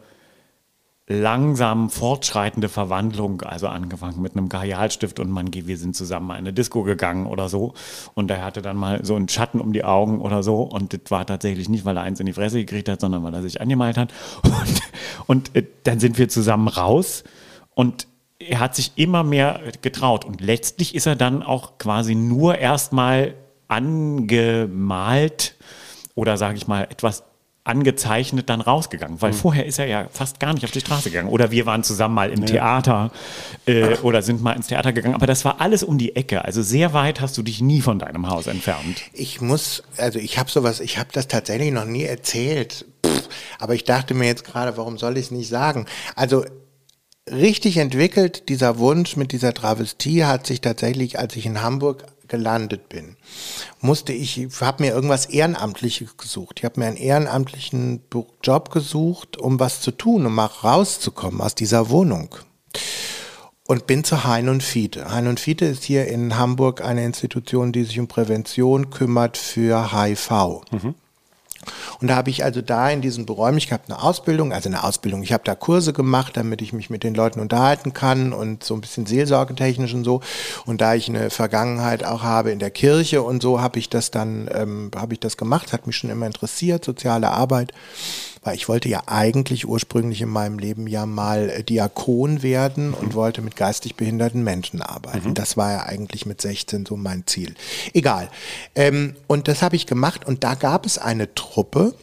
langsam 1.07 1.89
fortschreitende 1.89 2.69
Verwandlung, 2.69 3.41
also 3.41 3.67
angefangen 3.67 4.21
mit 4.21 4.37
einem 4.37 4.47
Kajalstift 4.47 5.19
und 5.19 5.29
man 5.29 5.51
geht, 5.51 5.67
wir 5.67 5.77
sind 5.77 5.95
zusammen 5.95 6.27
mal 6.27 6.35
in 6.35 6.39
eine 6.39 6.53
Disco 6.53 6.83
gegangen 6.83 7.25
oder 7.25 7.49
so. 7.49 7.73
Und 8.13 8.31
er 8.31 8.43
hatte 8.43 8.61
dann 8.61 8.77
mal 8.77 9.03
so 9.03 9.15
einen 9.15 9.27
Schatten 9.27 9.59
um 9.59 9.73
die 9.73 9.83
Augen 9.83 10.21
oder 10.21 10.43
so. 10.43 10.61
Und 10.61 10.93
das 10.93 11.11
war 11.11 11.25
tatsächlich 11.25 11.67
nicht, 11.67 11.83
weil 11.83 11.97
er 11.97 12.03
eins 12.03 12.21
in 12.21 12.25
die 12.25 12.33
Fresse 12.33 12.59
gekriegt 12.59 12.87
hat, 12.87 13.01
sondern 13.01 13.23
weil 13.23 13.33
er 13.33 13.41
sich 13.41 13.59
angemalt 13.59 13.97
hat. 13.97 14.13
Und, 14.43 14.81
und 15.27 15.55
äh, 15.55 15.65
dann 15.83 15.99
sind 15.99 16.17
wir 16.17 16.29
zusammen 16.29 16.67
raus. 16.67 17.23
Und 17.75 18.07
er 18.39 18.59
hat 18.59 18.75
sich 18.75 18.93
immer 18.95 19.23
mehr 19.23 19.59
getraut. 19.81 20.25
Und 20.25 20.41
letztlich 20.41 20.95
ist 20.95 21.05
er 21.05 21.15
dann 21.15 21.43
auch 21.43 21.77
quasi 21.77 22.15
nur 22.15 22.57
erstmal 22.57 23.33
angemalt 23.67 25.55
oder 26.15 26.37
sage 26.37 26.57
ich 26.57 26.67
mal 26.67 26.83
etwas 26.83 27.23
angezeichnet 27.65 28.49
dann 28.49 28.59
rausgegangen, 28.59 29.21
weil 29.21 29.31
vorher 29.31 29.65
ist 29.65 29.79
er 29.79 29.87
ja 29.87 30.07
fast 30.11 30.39
gar 30.39 30.53
nicht 30.53 30.65
auf 30.65 30.71
die 30.71 30.81
Straße 30.81 31.09
gegangen. 31.09 31.29
Oder 31.29 31.51
wir 31.51 31.65
waren 31.65 31.83
zusammen 31.83 32.13
mal 32.13 32.29
im 32.29 32.45
Theater 32.45 33.11
äh, 33.65 33.95
oder 33.99 34.21
sind 34.21 34.41
mal 34.41 34.51
ins 34.53 34.67
Theater 34.67 34.91
gegangen, 34.91 35.15
aber 35.15 35.27
das 35.27 35.45
war 35.45 35.61
alles 35.61 35.81
um 35.83 35.97
die 35.97 36.15
Ecke. 36.15 36.43
Also 36.43 36.61
sehr 36.61 36.93
weit 36.93 37.21
hast 37.21 37.37
du 37.37 37.41
dich 37.41 37.61
nie 37.61 37.79
von 37.79 37.99
deinem 37.99 38.29
Haus 38.29 38.47
entfernt. 38.47 39.03
Ich 39.13 39.39
muss, 39.39 39.83
also 39.97 40.19
ich 40.19 40.37
habe 40.37 40.51
sowas, 40.51 40.81
ich 40.81 40.97
habe 40.97 41.09
das 41.13 41.29
tatsächlich 41.29 41.71
noch 41.71 41.85
nie 41.85 42.03
erzählt. 42.03 42.85
Pff, 43.05 43.29
aber 43.59 43.75
ich 43.75 43.85
dachte 43.85 44.13
mir 44.13 44.25
jetzt 44.25 44.43
gerade, 44.43 44.75
warum 44.75 44.97
soll 44.97 45.17
ich 45.17 45.25
es 45.25 45.31
nicht 45.31 45.47
sagen? 45.47 45.85
Also 46.15 46.43
richtig 47.31 47.77
entwickelt, 47.77 48.49
dieser 48.49 48.77
Wunsch 48.77 49.15
mit 49.15 49.31
dieser 49.31 49.53
Travestie 49.53 50.25
hat 50.25 50.45
sich 50.45 50.59
tatsächlich, 50.59 51.17
als 51.17 51.35
ich 51.37 51.45
in 51.45 51.61
Hamburg 51.61 52.03
gelandet 52.33 52.89
bin, 52.89 53.15
musste 53.79 54.11
ich, 54.11 54.47
habe 54.59 54.81
mir 54.81 54.91
irgendwas 54.91 55.27
Ehrenamtliches 55.27 56.17
gesucht. 56.17 56.55
Ich 56.57 56.65
habe 56.65 56.79
mir 56.79 56.87
einen 56.87 56.97
ehrenamtlichen 56.97 58.01
Job 58.41 58.71
gesucht, 58.71 59.37
um 59.37 59.59
was 59.59 59.81
zu 59.81 59.91
tun, 59.91 60.25
um 60.25 60.33
mal 60.33 60.47
rauszukommen 60.47 61.41
aus 61.41 61.53
dieser 61.53 61.91
Wohnung. 61.91 62.35
Und 63.67 63.85
bin 63.85 64.03
zu 64.03 64.23
Hein 64.23 64.49
und 64.49 64.63
Fiete. 64.63 65.11
Hein 65.11 65.27
und 65.27 65.39
Fiete 65.39 65.65
ist 65.65 65.83
hier 65.83 66.07
in 66.07 66.35
Hamburg 66.37 66.81
eine 66.81 67.05
Institution, 67.05 67.71
die 67.71 67.83
sich 67.83 67.99
um 67.99 68.07
Prävention 68.07 68.89
kümmert 68.89 69.37
für 69.37 69.93
HIV. 69.93 70.63
Und 72.01 72.07
da 72.07 72.15
habe 72.15 72.29
ich 72.29 72.43
also 72.43 72.61
da 72.61 72.89
in 72.89 73.01
diesen 73.01 73.27
Räumen, 73.27 73.57
ich 73.57 73.71
habe 73.71 73.83
eine 73.87 74.01
Ausbildung, 74.01 74.53
also 74.53 74.69
eine 74.69 74.83
Ausbildung, 74.83 75.23
ich 75.23 75.33
habe 75.33 75.43
da 75.45 75.55
Kurse 75.55 75.93
gemacht, 75.93 76.37
damit 76.37 76.61
ich 76.61 76.73
mich 76.73 76.89
mit 76.89 77.03
den 77.03 77.15
Leuten 77.15 77.39
unterhalten 77.39 77.93
kann 77.93 78.33
und 78.33 78.63
so 78.63 78.73
ein 78.73 78.81
bisschen 78.81 79.05
seelsorgetechnisch 79.05 79.93
und 79.93 80.03
so. 80.03 80.21
Und 80.65 80.81
da 80.81 80.95
ich 80.95 81.09
eine 81.09 81.29
Vergangenheit 81.29 82.03
auch 82.03 82.23
habe 82.23 82.51
in 82.51 82.59
der 82.59 82.71
Kirche 82.71 83.21
und 83.21 83.41
so, 83.41 83.61
habe 83.61 83.79
ich 83.79 83.89
das 83.89 84.11
dann, 84.11 84.49
ähm, 84.53 84.91
habe 84.95 85.13
ich 85.13 85.19
das 85.19 85.37
gemacht, 85.37 85.73
hat 85.73 85.87
mich 85.87 85.97
schon 85.97 86.09
immer 86.09 86.25
interessiert, 86.25 86.85
soziale 86.85 87.31
Arbeit. 87.31 87.73
Weil 88.43 88.55
ich 88.55 88.67
wollte 88.67 88.89
ja 88.89 89.03
eigentlich 89.07 89.67
ursprünglich 89.67 90.21
in 90.21 90.29
meinem 90.29 90.59
Leben 90.59 90.87
ja 90.87 91.05
mal 91.05 91.49
äh, 91.49 91.63
Diakon 91.63 92.43
werden 92.43 92.93
und 92.93 93.13
wollte 93.13 93.41
mit 93.41 93.55
geistig 93.55 93.95
behinderten 93.95 94.43
Menschen 94.43 94.81
arbeiten. 94.81 95.33
Das 95.33 95.57
war 95.57 95.71
ja 95.71 95.83
eigentlich 95.83 96.25
mit 96.25 96.41
16 96.41 96.85
so 96.85 96.97
mein 96.97 97.25
Ziel. 97.25 97.55
Egal. 97.93 98.29
Ähm, 98.75 99.15
und 99.27 99.47
das 99.47 99.61
habe 99.61 99.75
ich 99.75 99.85
gemacht 99.85 100.25
und 100.25 100.43
da 100.43 100.55
gab 100.55 100.85
es 100.85 100.97
eine 100.97 101.33
Truppe, 101.35 101.95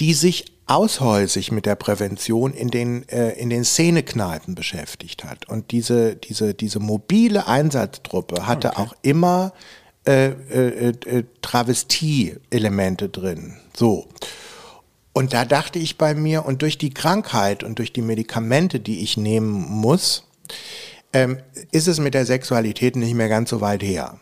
die 0.00 0.14
sich 0.14 0.56
aushäusig 0.66 1.52
mit 1.52 1.64
der 1.64 1.76
Prävention 1.76 2.52
in 2.52 2.68
den, 2.68 3.08
äh, 3.08 3.30
in 3.32 3.50
den 3.50 3.64
Szenekneipen 3.64 4.54
beschäftigt 4.54 5.24
hat. 5.24 5.48
Und 5.48 5.70
diese, 5.70 6.16
diese, 6.16 6.54
diese 6.54 6.80
mobile 6.80 7.46
Einsatztruppe 7.46 8.46
hatte 8.46 8.76
auch 8.76 8.94
immer 9.02 9.52
äh, 10.06 10.26
äh, 10.28 10.88
äh, 10.88 11.24
Travestie-Elemente 11.42 13.08
drin. 13.08 13.56
So. 13.76 14.06
Und 15.16 15.32
da 15.32 15.46
dachte 15.46 15.78
ich 15.78 15.96
bei 15.96 16.14
mir, 16.14 16.44
und 16.44 16.60
durch 16.60 16.76
die 16.76 16.92
Krankheit 16.92 17.64
und 17.64 17.78
durch 17.78 17.90
die 17.90 18.02
Medikamente, 18.02 18.80
die 18.80 19.00
ich 19.00 19.16
nehmen 19.16 19.50
muss, 19.50 20.28
ähm, 21.14 21.38
ist 21.72 21.88
es 21.88 21.98
mit 21.98 22.12
der 22.12 22.26
Sexualität 22.26 22.96
nicht 22.96 23.14
mehr 23.14 23.30
ganz 23.30 23.48
so 23.48 23.62
weit 23.62 23.82
her. 23.82 24.20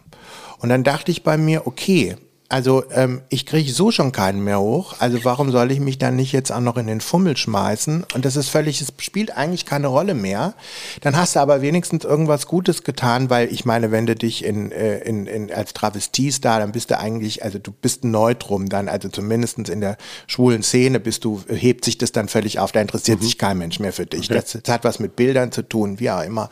Und 0.60 0.68
dann 0.68 0.84
dachte 0.84 1.10
ich 1.10 1.24
bei 1.24 1.36
mir, 1.36 1.66
okay, 1.66 2.14
also 2.54 2.84
ähm, 2.92 3.22
ich 3.30 3.46
kriege 3.46 3.72
so 3.72 3.90
schon 3.90 4.12
keinen 4.12 4.44
mehr 4.44 4.60
hoch, 4.60 4.94
also 5.00 5.24
warum 5.24 5.50
soll 5.50 5.72
ich 5.72 5.80
mich 5.80 5.98
dann 5.98 6.14
nicht 6.14 6.30
jetzt 6.30 6.52
auch 6.52 6.60
noch 6.60 6.76
in 6.76 6.86
den 6.86 7.00
Fummel 7.00 7.36
schmeißen? 7.36 8.06
Und 8.14 8.24
das 8.24 8.36
ist 8.36 8.48
völlig, 8.48 8.80
es 8.80 8.92
spielt 8.98 9.36
eigentlich 9.36 9.66
keine 9.66 9.88
Rolle 9.88 10.14
mehr. 10.14 10.54
Dann 11.00 11.16
hast 11.16 11.34
du 11.34 11.40
aber 11.40 11.62
wenigstens 11.62 12.04
irgendwas 12.04 12.46
Gutes 12.46 12.84
getan, 12.84 13.28
weil 13.28 13.52
ich 13.52 13.64
meine, 13.64 13.90
wenn 13.90 14.06
du 14.06 14.14
dich 14.14 14.44
in, 14.44 14.70
äh, 14.70 14.98
in, 14.98 15.26
in, 15.26 15.52
als 15.52 15.72
Travestis 15.72 16.40
da, 16.40 16.60
dann 16.60 16.70
bist 16.70 16.92
du 16.92 16.98
eigentlich, 17.00 17.42
also 17.42 17.58
du 17.58 17.72
bist 17.72 18.04
ein 18.04 18.12
Neutrum 18.12 18.68
dann, 18.68 18.88
also 18.88 19.08
zumindestens 19.08 19.68
in 19.68 19.80
der 19.80 19.96
schwulen 20.28 20.62
Szene 20.62 21.00
bist 21.00 21.24
du, 21.24 21.42
hebt 21.48 21.84
sich 21.84 21.98
das 21.98 22.12
dann 22.12 22.28
völlig 22.28 22.60
auf, 22.60 22.70
da 22.70 22.80
interessiert 22.80 23.20
sich 23.20 23.36
kein 23.36 23.58
Mensch 23.58 23.80
mehr 23.80 23.92
für 23.92 24.06
dich. 24.06 24.28
Das, 24.28 24.52
das 24.52 24.72
hat 24.72 24.84
was 24.84 25.00
mit 25.00 25.16
Bildern 25.16 25.50
zu 25.50 25.62
tun, 25.62 25.98
wie 25.98 26.08
auch 26.08 26.22
immer. 26.22 26.50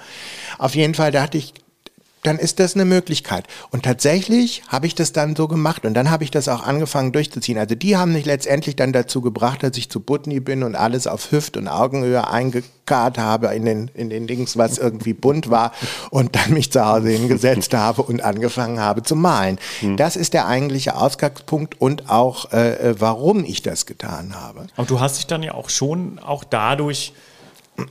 Auf 0.58 0.74
jeden 0.74 0.94
Fall 0.94 1.12
dachte 1.12 1.38
ich, 1.38 1.54
dann 2.22 2.38
ist 2.38 2.60
das 2.60 2.74
eine 2.74 2.84
Möglichkeit. 2.84 3.46
Und 3.70 3.84
tatsächlich 3.84 4.62
habe 4.68 4.86
ich 4.86 4.94
das 4.94 5.12
dann 5.12 5.34
so 5.34 5.48
gemacht 5.48 5.84
und 5.84 5.94
dann 5.94 6.10
habe 6.10 6.24
ich 6.24 6.30
das 6.30 6.48
auch 6.48 6.62
angefangen 6.62 7.12
durchzuziehen. 7.12 7.58
Also 7.58 7.74
die 7.74 7.96
haben 7.96 8.12
mich 8.12 8.24
letztendlich 8.24 8.76
dann 8.76 8.92
dazu 8.92 9.20
gebracht, 9.20 9.62
dass 9.62 9.76
ich 9.76 9.90
zu 9.90 10.00
Butni 10.00 10.40
bin 10.40 10.62
und 10.62 10.76
alles 10.76 11.06
auf 11.06 11.32
Hüft- 11.32 11.56
und 11.56 11.66
Augenhöhe 11.66 12.28
eingekarrt 12.28 13.18
habe 13.18 13.48
in 13.48 13.64
den, 13.64 13.90
in 13.94 14.08
den 14.08 14.26
Dings, 14.26 14.56
was 14.56 14.78
irgendwie 14.78 15.14
bunt 15.14 15.50
war 15.50 15.72
und 16.10 16.36
dann 16.36 16.52
mich 16.52 16.70
zu 16.70 16.84
Hause 16.84 17.10
hingesetzt 17.10 17.74
habe 17.74 18.02
und 18.02 18.22
angefangen 18.22 18.80
habe 18.80 19.02
zu 19.02 19.16
malen. 19.16 19.58
Das 19.96 20.16
ist 20.16 20.32
der 20.32 20.46
eigentliche 20.46 20.96
Ausgangspunkt 20.96 21.80
und 21.80 22.08
auch, 22.08 22.52
äh, 22.52 22.90
äh, 22.90 22.94
warum 23.00 23.44
ich 23.44 23.62
das 23.62 23.86
getan 23.86 24.34
habe. 24.34 24.66
Aber 24.76 24.86
du 24.86 25.00
hast 25.00 25.18
dich 25.18 25.26
dann 25.26 25.42
ja 25.42 25.54
auch 25.54 25.70
schon 25.70 26.18
auch 26.20 26.44
dadurch 26.44 27.12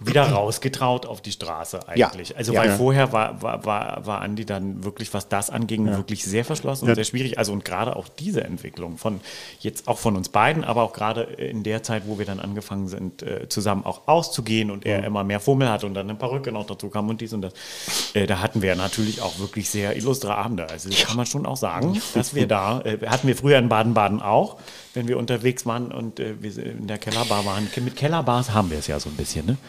wieder 0.04 0.30
rausgetraut 0.32 1.08
auf 1.08 1.22
die 1.22 1.32
Straße 1.32 1.88
eigentlich. 1.88 2.30
Ja. 2.30 2.36
Also 2.36 2.54
Ja. 2.54 2.60
weil 2.62 2.70
Ja. 2.70 2.78
vorher 2.78 3.12
war, 3.14 3.42
war, 3.42 3.66
war, 3.66 4.06
war 4.06 4.22
Andi 4.22 4.46
dann 4.46 4.84
wirklich, 4.84 5.12
was 5.14 5.28
das 5.28 5.50
anging, 5.50 5.88
wirklich 5.88 6.24
sehr 6.24 6.46
verschlossen 6.46 6.88
und 6.88 6.94
sehr 6.96 7.04
schwierig. 7.04 7.40
Also 7.40 7.52
und 7.52 7.66
gerade 7.66 7.96
auch 7.96 8.08
diese 8.08 8.44
Entwicklung 8.44 8.98
von 9.00 9.22
jetzt 9.60 9.88
auch 9.88 9.98
von 9.98 10.16
uns 10.16 10.30
beiden, 10.30 10.64
aber 10.64 10.84
auch 10.84 10.94
gerade 10.94 11.24
in 11.24 11.64
der 11.64 11.82
Zeit, 11.82 12.04
wo 12.06 12.20
wir 12.20 12.26
dann 12.28 12.40
angefangen 12.40 12.88
sind, 12.90 13.24
äh, 13.24 13.50
zusammen 13.50 13.84
auch 13.84 14.08
auszugehen 14.08 14.70
und 14.70 14.86
er 14.86 15.04
immer 15.04 15.24
mehr 15.24 15.40
Fummel 15.40 15.68
hatte 15.68 15.88
und 15.88 15.96
dann 15.96 16.08
eine 16.10 16.18
Perücke 16.18 16.52
noch 16.52 16.68
dazu 16.68 16.90
kam 16.90 17.10
und 17.10 17.20
dies 17.20 17.34
und 17.34 17.42
das. 17.42 17.54
Äh, 18.14 18.28
da 18.28 18.40
hatten 18.40 18.62
wir 18.62 18.76
natürlich 18.76 19.22
auch 19.22 19.40
wirklich 19.40 19.70
sehr 19.72 19.96
illustre 19.96 20.36
Abende. 20.36 20.70
Also 20.70 20.90
das 20.90 21.04
kann 21.06 21.18
man 21.18 21.26
schon 21.26 21.48
auch 21.48 21.58
sagen, 21.58 22.00
dass 22.14 22.36
wir 22.36 22.48
da, 22.48 22.82
äh, 22.82 23.00
hatten 23.08 23.28
wir 23.28 23.36
früher 23.36 23.58
in 23.58 23.68
Baden-Baden 23.68 24.22
auch, 24.22 24.58
wenn 24.94 25.08
wir 25.08 25.18
unterwegs 25.18 25.66
waren 25.66 25.92
und 25.92 26.20
wir 26.20 26.58
in 26.58 26.86
der 26.88 26.98
Kellerbar 27.00 27.46
waren. 27.46 27.68
Mit 27.78 27.96
Kellerbars 27.96 28.52
haben 28.54 28.70
wir 28.70 28.78
es 28.80 28.88
ja 28.88 29.00
so 29.00 29.10
ein 29.10 29.16
bisschen, 29.16 29.46
ne? 29.46 29.58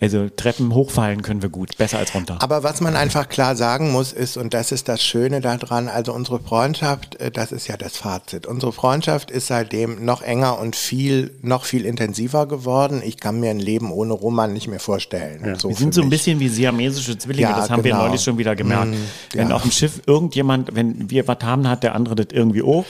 Also 0.00 0.28
Treppen 0.28 0.74
hochfallen 0.74 1.22
können 1.22 1.42
wir 1.42 1.48
gut, 1.48 1.76
besser 1.76 1.98
als 1.98 2.14
runter. 2.14 2.38
Aber 2.40 2.62
was 2.62 2.80
man 2.80 2.94
einfach 2.94 3.28
klar 3.28 3.56
sagen 3.56 3.90
muss, 3.90 4.12
ist, 4.12 4.36
und 4.36 4.54
das 4.54 4.70
ist 4.70 4.88
das 4.88 5.02
Schöne 5.02 5.40
daran, 5.40 5.88
also 5.88 6.12
unsere 6.12 6.38
Freundschaft, 6.38 7.16
äh, 7.20 7.32
das 7.32 7.50
ist 7.50 7.66
ja 7.66 7.76
das 7.76 7.96
Fazit. 7.96 8.46
Unsere 8.46 8.72
Freundschaft 8.72 9.30
ist 9.30 9.48
seitdem 9.48 10.04
noch 10.04 10.22
enger 10.22 10.60
und 10.60 10.76
viel, 10.76 11.34
noch 11.42 11.64
viel 11.64 11.84
intensiver 11.84 12.46
geworden. 12.46 13.02
Ich 13.04 13.16
kann 13.16 13.40
mir 13.40 13.50
ein 13.50 13.58
Leben 13.58 13.90
ohne 13.90 14.12
Roman 14.12 14.52
nicht 14.52 14.68
mehr 14.68 14.78
vorstellen. 14.78 15.56
So 15.58 15.68
wir 15.68 15.76
sind 15.76 15.94
so 15.94 16.02
ein 16.02 16.08
mich. 16.08 16.20
bisschen 16.20 16.38
wie 16.38 16.48
siamesische 16.48 17.18
Zwillinge, 17.18 17.50
Ja, 17.50 17.56
das 17.56 17.70
haben 17.70 17.82
wir 17.82 17.90
genau. 17.90 18.06
neulich 18.06 18.22
schon 18.22 18.38
wieder 18.38 18.54
gemerkt. 18.54 18.94
Wenn 19.32 19.48
ja. 19.48 19.56
auf 19.56 19.62
dem 19.62 19.72
Schiff 19.72 20.00
irgendjemand, 20.06 20.74
wenn 20.76 21.10
wir 21.10 21.26
was 21.26 21.38
haben, 21.42 21.68
hat 21.68 21.82
der 21.82 21.96
andere 21.96 22.14
das 22.14 22.28
irgendwie 22.30 22.62
auch. 22.62 22.84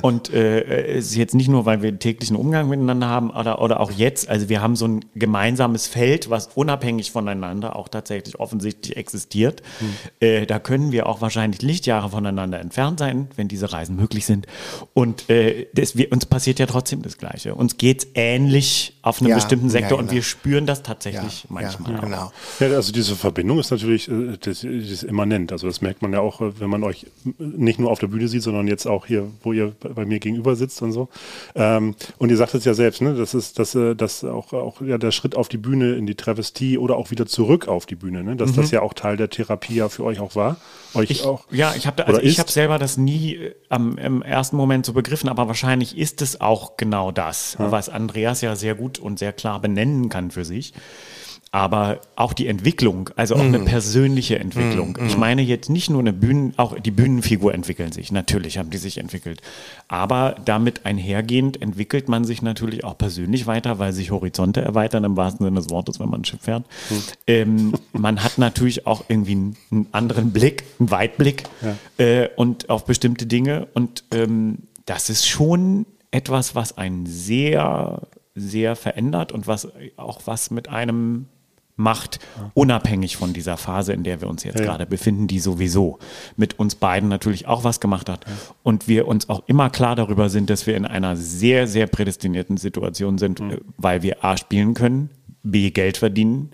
Und 0.00 0.32
äh, 0.32 0.96
es 0.96 1.10
ist 1.10 1.16
jetzt 1.16 1.34
nicht 1.34 1.48
nur, 1.48 1.66
weil 1.66 1.82
wir 1.82 1.98
täglichen 1.98 2.36
Umgang 2.36 2.68
miteinander 2.68 3.08
haben 3.08 3.30
oder, 3.30 3.60
oder 3.60 3.80
auch 3.80 3.90
jetzt, 3.90 4.28
also 4.28 4.48
wir 4.48 4.62
haben 4.62 4.74
so 4.76 4.86
ein 4.86 5.04
gemeinsames 5.14 5.86
Feld, 5.86 6.30
was 6.30 6.45
unabhängig 6.54 7.10
voneinander 7.10 7.76
auch 7.76 7.88
tatsächlich 7.88 8.38
offensichtlich 8.38 8.96
existiert. 8.96 9.62
Äh, 10.20 10.46
da 10.46 10.58
können 10.58 10.92
wir 10.92 11.06
auch 11.06 11.20
wahrscheinlich 11.20 11.62
Lichtjahre 11.62 12.10
voneinander 12.10 12.60
entfernt 12.60 12.98
sein, 12.98 13.28
wenn 13.36 13.48
diese 13.48 13.72
Reisen 13.72 13.96
möglich 13.96 14.26
sind. 14.26 14.46
Und 14.94 15.28
äh, 15.30 15.66
das, 15.74 15.96
wir, 15.96 16.12
uns 16.12 16.26
passiert 16.26 16.58
ja 16.58 16.66
trotzdem 16.66 17.02
das 17.02 17.18
Gleiche. 17.18 17.54
Uns 17.54 17.76
geht's 17.76 18.06
ähnlich 18.14 18.95
auf 19.06 19.20
einem 19.20 19.30
Ja, 19.30 19.36
bestimmten 19.36 19.70
Sektor 19.70 19.92
ja, 19.92 20.00
und 20.00 20.06
genau. 20.08 20.14
wir 20.16 20.22
spüren 20.22 20.66
das 20.66 20.82
tatsächlich 20.82 21.46
manchmal. 21.48 21.92
Ja, 21.92 21.98
auch. 21.98 22.02
genau. 22.02 22.32
Ja, 22.58 22.66
also 22.76 22.92
diese 22.92 23.14
Verbindung 23.14 23.60
ist 23.60 23.70
natürlich 23.70 24.08
äh, 24.08 24.36
das, 24.40 24.62
das 24.62 24.64
ist 24.64 25.02
immanent. 25.04 25.52
Also 25.52 25.68
das 25.68 25.80
merkt 25.80 26.02
man 26.02 26.12
ja 26.12 26.20
auch, 26.20 26.40
äh, 26.40 26.60
wenn 26.60 26.68
man 26.68 26.82
euch 26.82 27.06
nicht 27.38 27.78
nur 27.78 27.90
auf 27.90 28.00
der 28.00 28.08
Bühne 28.08 28.26
sieht, 28.26 28.42
sondern 28.42 28.66
jetzt 28.66 28.86
auch 28.86 29.06
hier, 29.06 29.28
wo 29.42 29.52
ihr 29.52 29.72
bei 29.80 30.04
mir 30.04 30.18
gegenüber 30.18 30.56
sitzt 30.56 30.82
und 30.82 30.90
so. 30.90 31.08
Ähm, 31.54 31.94
und 32.18 32.30
ihr 32.30 32.36
sagt 32.36 32.54
es 32.54 32.64
ja 32.64 32.74
selbst, 32.74 33.00
ne? 33.00 33.14
Das 33.14 33.32
ist, 33.34 33.58
dass, 33.58 33.74
äh, 33.76 33.94
dass 33.94 34.24
auch, 34.24 34.52
auch 34.52 34.80
ja, 34.80 34.98
der 34.98 35.12
Schritt 35.12 35.36
auf 35.36 35.48
die 35.48 35.58
Bühne 35.58 35.94
in 35.94 36.06
die 36.06 36.16
Travestie 36.16 36.76
oder 36.76 36.96
auch 36.96 37.12
wieder 37.12 37.26
zurück 37.26 37.68
auf 37.68 37.86
die 37.86 37.94
Bühne, 37.94 38.24
ne? 38.24 38.34
Dass 38.34 38.54
das 38.54 38.72
ja 38.72 38.82
auch 38.82 38.92
Teil 38.94 39.16
der 39.16 39.30
Therapie 39.30 39.76
ja 39.76 39.88
für 39.88 40.02
euch 40.04 40.18
auch 40.18 40.34
war. 40.34 40.56
Euch 40.94 41.10
Mhm. 41.10 41.12
Ich, 41.12 41.24
auch. 41.24 41.44
ja, 41.50 41.74
ich 41.76 41.86
habe 41.86 42.06
also 42.06 42.20
ich 42.20 42.38
habe 42.38 42.50
selber 42.50 42.78
das 42.78 42.96
nie 42.96 43.36
äh, 43.36 43.54
am, 43.68 43.98
im 43.98 44.22
ersten 44.22 44.56
Moment 44.56 44.84
so 44.86 44.92
begriffen, 44.92 45.28
aber 45.28 45.46
wahrscheinlich 45.46 45.96
ist 45.96 46.22
es 46.22 46.40
auch 46.40 46.76
genau 46.76 47.12
das, 47.12 47.56
was 47.58 47.88
Andreas 47.88 48.40
ja 48.40 48.56
sehr 48.56 48.74
gut 48.74 48.95
und 48.98 49.18
sehr 49.18 49.32
klar 49.32 49.60
benennen 49.60 50.08
kann 50.08 50.30
für 50.30 50.44
sich. 50.44 50.72
Aber 51.52 52.00
auch 52.16 52.32
die 52.34 52.48
Entwicklung, 52.48 53.08
also 53.16 53.36
auch 53.36 53.40
eine 53.40 53.60
persönliche 53.60 54.38
Entwicklung. 54.38 54.98
Ich 55.06 55.16
meine 55.16 55.40
jetzt 55.40 55.70
nicht 55.70 55.88
nur 55.88 56.00
eine 56.00 56.12
Bühnen, 56.12 56.52
auch 56.58 56.78
die 56.78 56.90
Bühnenfigur 56.90 57.54
entwickeln 57.54 57.92
sich. 57.92 58.12
Natürlich 58.12 58.58
haben 58.58 58.68
die 58.68 58.76
sich 58.76 58.98
entwickelt. 58.98 59.40
Aber 59.88 60.36
damit 60.44 60.84
einhergehend 60.84 61.62
entwickelt 61.62 62.08
man 62.08 62.24
sich 62.24 62.42
natürlich 62.42 62.84
auch 62.84 62.98
persönlich 62.98 63.46
weiter, 63.46 63.78
weil 63.78 63.92
sich 63.94 64.10
Horizonte 64.10 64.60
erweitern 64.60 65.04
im 65.04 65.16
wahrsten 65.16 65.46
Sinne 65.46 65.58
des 65.58 65.70
Wortes, 65.70 65.98
wenn 65.98 66.10
man 66.10 66.22
ein 66.22 66.24
Schiff 66.26 66.42
fährt. 66.42 66.64
Ähm, 67.26 67.72
man 67.92 68.22
hat 68.22 68.36
natürlich 68.36 68.86
auch 68.86 69.04
irgendwie 69.08 69.54
einen, 69.70 69.86
anderen 69.92 70.32
Blick, 70.32 70.64
einen 70.78 70.90
Weitblick 70.90 71.44
äh, 71.96 72.28
und 72.36 72.68
auf 72.68 72.84
bestimmte 72.84 73.24
Dinge. 73.24 73.68
Und 73.72 74.04
ähm, 74.10 74.58
das 74.84 75.08
ist 75.08 75.26
schon 75.26 75.86
etwas, 76.10 76.54
was 76.54 76.76
einen 76.76 77.06
sehr, 77.06 78.02
sehr 78.36 78.76
verändert 78.76 79.32
und 79.32 79.46
was 79.48 79.68
auch 79.96 80.20
was 80.26 80.50
mit 80.50 80.68
einem 80.68 81.26
macht, 81.78 82.20
unabhängig 82.54 83.18
von 83.18 83.34
dieser 83.34 83.58
Phase, 83.58 83.92
in 83.92 84.02
der 84.02 84.22
wir 84.22 84.28
uns 84.28 84.44
jetzt 84.44 84.60
Ja. 84.60 84.64
gerade 84.64 84.86
befinden, 84.86 85.26
die 85.26 85.40
sowieso 85.40 85.98
mit 86.36 86.58
uns 86.58 86.74
beiden 86.74 87.08
natürlich 87.10 87.46
auch 87.48 87.64
was 87.64 87.80
gemacht 87.80 88.08
hat. 88.08 88.24
Und 88.62 88.88
wir 88.88 89.06
uns 89.06 89.28
auch 89.28 89.42
immer 89.46 89.68
klar 89.68 89.94
darüber 89.94 90.30
sind, 90.30 90.48
dass 90.48 90.66
wir 90.66 90.74
in 90.74 90.86
einer 90.86 91.16
sehr, 91.16 91.66
sehr 91.66 91.86
prädestinierten 91.86 92.56
Situation 92.56 93.18
sind, 93.18 93.40
äh, 93.40 93.58
weil 93.76 94.02
wir 94.02 94.24
A 94.24 94.38
spielen 94.38 94.72
können, 94.72 95.10
B 95.42 95.70
Geld 95.70 95.98
verdienen 95.98 96.50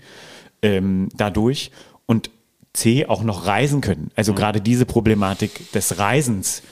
ähm, 0.60 1.08
dadurch 1.16 1.70
und 2.06 2.30
C 2.72 3.06
auch 3.06 3.22
noch 3.22 3.46
reisen 3.46 3.80
können. 3.80 4.10
Also 4.16 4.34
gerade 4.34 4.60
diese 4.60 4.86
Problematik 4.86 5.70
des 5.72 5.98
Reisens, 5.98 6.62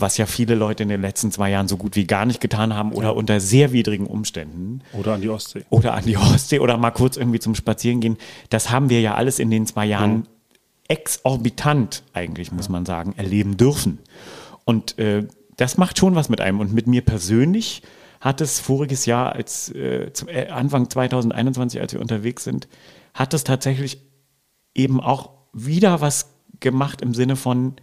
was 0.00 0.16
ja 0.16 0.26
viele 0.26 0.54
Leute 0.54 0.82
in 0.82 0.88
den 0.88 1.00
letzten 1.00 1.30
zwei 1.32 1.50
Jahren 1.50 1.68
so 1.68 1.76
gut 1.76 1.96
wie 1.96 2.06
gar 2.06 2.26
nicht 2.26 2.40
getan 2.40 2.74
haben 2.74 2.92
oder 2.92 3.16
unter 3.16 3.40
sehr 3.40 3.72
widrigen 3.72 4.06
Umständen 4.06 4.82
Oder 4.92 5.14
an 5.14 5.20
die 5.20 5.28
Ostsee. 5.28 5.64
oder 5.70 5.94
an 5.94 6.04
die 6.04 6.16
Ostsee 6.16 6.58
oder 6.58 6.76
mal 6.76 6.90
kurz 6.90 7.16
irgendwie 7.16 7.40
zum 7.40 7.54
Spazieren 7.54 8.00
gehen. 8.00 8.16
Das 8.48 8.70
haben 8.70 8.90
wir 8.90 9.00
ja 9.00 9.14
alles 9.14 9.38
in 9.38 9.50
den 9.50 9.66
zwei 9.66 9.86
Jahren 9.86 10.26
exorbitant, 10.88 12.02
eigentlich 12.12 12.50
muss 12.50 12.68
man 12.68 12.84
sagen, 12.84 13.14
erleben 13.16 13.56
dürfen. 13.56 13.98
Und 14.64 14.98
äh, 14.98 15.26
das 15.56 15.76
macht 15.78 15.98
schon 15.98 16.14
was 16.14 16.28
mit 16.28 16.40
einem. 16.40 16.58
Und 16.58 16.72
mit 16.72 16.86
mir 16.86 17.02
persönlich 17.02 17.82
hat 18.20 18.40
es 18.40 18.60
voriges 18.60 19.06
Jahr, 19.06 19.32
als 19.32 19.70
äh, 19.70 20.10
äh, 20.26 20.48
Anfang 20.48 20.90
2021, 20.90 21.80
als 21.80 21.92
wir 21.92 22.00
unterwegs 22.00 22.44
sind, 22.44 22.68
hat 23.14 23.34
es 23.34 23.44
tatsächlich 23.44 23.98
eben 24.74 25.00
auch 25.00 25.30
wieder 25.52 26.00
was 26.00 26.34
gemacht 26.60 27.02
im 27.02 27.14
Sinne 27.14 27.36
von, 27.36 27.76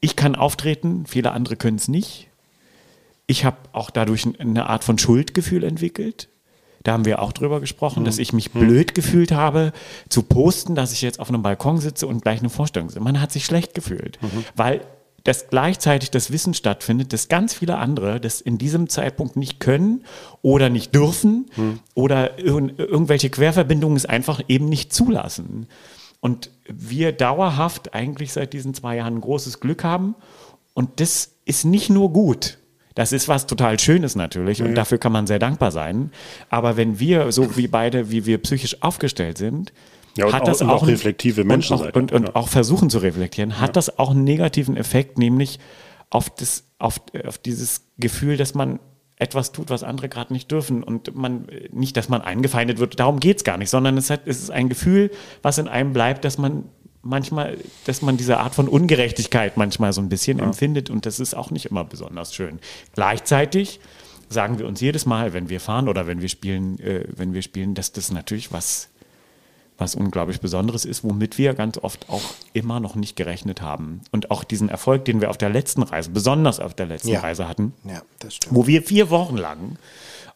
ich 0.00 0.16
kann 0.16 0.34
auftreten, 0.34 1.04
viele 1.06 1.32
andere 1.32 1.56
können 1.56 1.78
es 1.78 1.88
nicht. 1.88 2.28
Ich 3.26 3.44
habe 3.44 3.56
auch 3.72 3.90
dadurch 3.90 4.26
eine 4.38 4.68
Art 4.68 4.84
von 4.84 4.98
Schuldgefühl 4.98 5.64
entwickelt. 5.64 6.28
Da 6.84 6.92
haben 6.92 7.04
wir 7.04 7.20
auch 7.20 7.32
drüber 7.32 7.60
gesprochen, 7.60 8.04
dass 8.04 8.18
ich 8.18 8.32
mich 8.32 8.52
blöd 8.52 8.94
gefühlt 8.94 9.32
habe, 9.32 9.72
zu 10.08 10.22
posten, 10.22 10.76
dass 10.76 10.92
ich 10.92 11.02
jetzt 11.02 11.18
auf 11.18 11.28
einem 11.28 11.42
Balkon 11.42 11.78
sitze 11.78 12.06
und 12.06 12.22
gleich 12.22 12.38
eine 12.38 12.50
Vorstellung 12.50 12.90
sehe. 12.90 13.02
Man 13.02 13.20
hat 13.20 13.32
sich 13.32 13.44
schlecht 13.44 13.74
gefühlt, 13.74 14.20
weil 14.54 14.82
das 15.24 15.48
gleichzeitig 15.48 16.12
das 16.12 16.30
Wissen 16.30 16.54
stattfindet, 16.54 17.12
dass 17.12 17.26
ganz 17.26 17.54
viele 17.54 17.78
andere 17.78 18.20
das 18.20 18.40
in 18.40 18.58
diesem 18.58 18.88
Zeitpunkt 18.88 19.34
nicht 19.34 19.58
können 19.58 20.04
oder 20.42 20.70
nicht 20.70 20.94
dürfen 20.94 21.46
oder 21.94 22.38
ir 22.38 22.78
irgendwelche 22.78 23.30
Querverbindungen 23.30 23.96
es 23.96 24.06
einfach 24.06 24.40
eben 24.46 24.68
nicht 24.68 24.92
zulassen. 24.92 25.66
Und 26.26 26.50
wir 26.68 27.12
dauerhaft 27.12 27.94
eigentlich 27.94 28.32
seit 28.32 28.52
diesen 28.52 28.74
zwei 28.74 28.96
Jahren 28.96 29.14
ein 29.14 29.20
großes 29.20 29.60
Glück 29.60 29.84
haben. 29.84 30.16
Und 30.74 30.98
das 30.98 31.30
ist 31.44 31.64
nicht 31.64 31.88
nur 31.88 32.12
gut. 32.12 32.58
Das 32.96 33.12
ist 33.12 33.28
was 33.28 33.46
total 33.46 33.78
Schönes 33.78 34.16
natürlich 34.16 34.60
und 34.62 34.74
dafür 34.74 34.98
kann 34.98 35.12
man 35.12 35.28
sehr 35.28 35.38
dankbar 35.38 35.70
sein. 35.70 36.10
Aber 36.50 36.76
wenn 36.76 36.98
wir, 36.98 37.30
so 37.30 37.56
wie 37.56 37.68
beide, 37.68 38.10
wie 38.10 38.26
wir 38.26 38.38
psychisch 38.38 38.82
aufgestellt 38.82 39.38
sind, 39.38 39.72
Ja, 40.16 40.26
und 40.26 40.32
hat 40.32 40.42
auch- 40.42 40.46
das 40.46 40.62
auch, 40.62 40.82
auch 40.82 40.86
reflektive 40.88 41.44
Menschen 41.44 41.76
und, 41.78 41.90
auch, 41.90 41.94
und, 41.94 42.10
und 42.12 42.28
Ja. 42.28 42.34
auch 42.34 42.48
versuchen 42.48 42.90
zu 42.90 42.98
reflektieren, 42.98 43.60
hat 43.60 43.76
das 43.76 43.98
auch 44.00 44.10
einen 44.10 44.24
negativen 44.24 44.76
Effekt, 44.76 45.18
nämlich 45.18 45.60
auf, 46.10 46.30
das, 46.30 46.64
auf, 46.80 47.00
auf 47.24 47.38
dieses 47.38 47.82
Gefühl, 47.98 48.36
dass 48.36 48.54
man 48.54 48.80
etwas 49.16 49.52
tut, 49.52 49.70
was 49.70 49.82
andere 49.82 50.08
gerade 50.08 50.32
nicht 50.32 50.50
dürfen 50.50 50.82
und 50.82 51.14
man 51.14 51.46
nicht, 51.70 51.96
dass 51.96 52.08
man 52.08 52.20
eingefeindet 52.20 52.78
wird, 52.78 53.00
darum 53.00 53.18
geht 53.18 53.38
es 53.38 53.44
gar 53.44 53.56
nicht, 53.56 53.70
sondern 53.70 53.96
es, 53.96 54.10
hat, 54.10 54.22
es 54.26 54.42
ist 54.42 54.50
ein 54.50 54.68
Gefühl, 54.68 55.10
was 55.42 55.58
in 55.58 55.68
einem 55.68 55.92
bleibt, 55.92 56.24
dass 56.24 56.36
man 56.36 56.64
manchmal, 57.02 57.56
dass 57.86 58.02
man 58.02 58.16
diese 58.16 58.38
Art 58.38 58.54
von 58.54 58.68
Ungerechtigkeit 58.68 59.56
manchmal 59.56 59.92
so 59.92 60.00
ein 60.00 60.08
bisschen 60.08 60.38
empfindet 60.38 60.90
und 60.90 61.06
das 61.06 61.20
ist 61.20 61.34
auch 61.34 61.50
nicht 61.50 61.66
immer 61.66 61.84
besonders 61.84 62.34
schön. 62.34 62.58
Gleichzeitig 62.94 63.80
sagen 64.28 64.58
wir 64.58 64.66
uns 64.66 64.80
jedes 64.80 65.06
Mal, 65.06 65.32
wenn 65.32 65.48
wir 65.48 65.60
fahren 65.60 65.88
oder 65.88 66.06
wenn 66.06 66.20
wir 66.20 66.28
spielen, 66.28 66.78
äh, 66.80 67.04
wenn 67.08 67.32
wir 67.32 67.42
spielen, 67.42 67.74
dass 67.74 67.92
das 67.92 68.10
natürlich 68.10 68.52
was 68.52 68.90
was 69.78 69.94
unglaublich 69.94 70.40
Besonderes 70.40 70.84
ist, 70.84 71.04
womit 71.04 71.38
wir 71.38 71.54
ganz 71.54 71.78
oft 71.78 72.08
auch 72.08 72.22
immer 72.52 72.80
noch 72.80 72.94
nicht 72.94 73.16
gerechnet 73.16 73.60
haben. 73.60 74.00
Und 74.10 74.30
auch 74.30 74.42
diesen 74.44 74.68
Erfolg, 74.68 75.04
den 75.04 75.20
wir 75.20 75.30
auf 75.30 75.38
der 75.38 75.50
letzten 75.50 75.82
Reise, 75.82 76.10
besonders 76.10 76.60
auf 76.60 76.74
der 76.74 76.86
letzten 76.86 77.10
Ja. 77.10 77.20
Reise 77.20 77.48
hatten, 77.48 77.72
Ja, 77.84 78.02
wo 78.50 78.66
wir 78.66 78.82
vier 78.82 79.10
Wochen 79.10 79.36
lang 79.36 79.76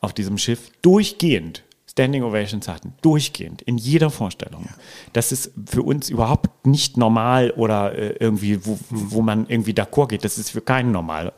auf 0.00 0.12
diesem 0.12 0.38
Schiff 0.38 0.70
durchgehend 0.83 1.62
Standing 1.90 2.22
Ovations 2.22 2.68
hatten, 2.68 2.92
durchgehend, 3.03 3.62
in 3.62 3.76
jeder 3.76 4.11
Vorstellung. 4.11 4.68
Das 5.12 5.33
ist 5.33 5.50
für 5.66 5.83
uns 5.83 6.09
überhaupt 6.09 6.64
nicht 6.64 6.96
normal 6.96 7.50
oder 7.50 7.92
äh, 7.98 8.14
irgendwie, 8.20 8.64
wo, 8.64 8.79
wo 8.90 9.22
man 9.22 9.46
irgendwie 9.48 9.72
d'accord 9.72 10.09
geht. 10.09 10.24
Das 10.24 10.38
ist 10.38 10.50
für 10.50 10.61
keinen 10.61 10.92
normal. 10.92 11.33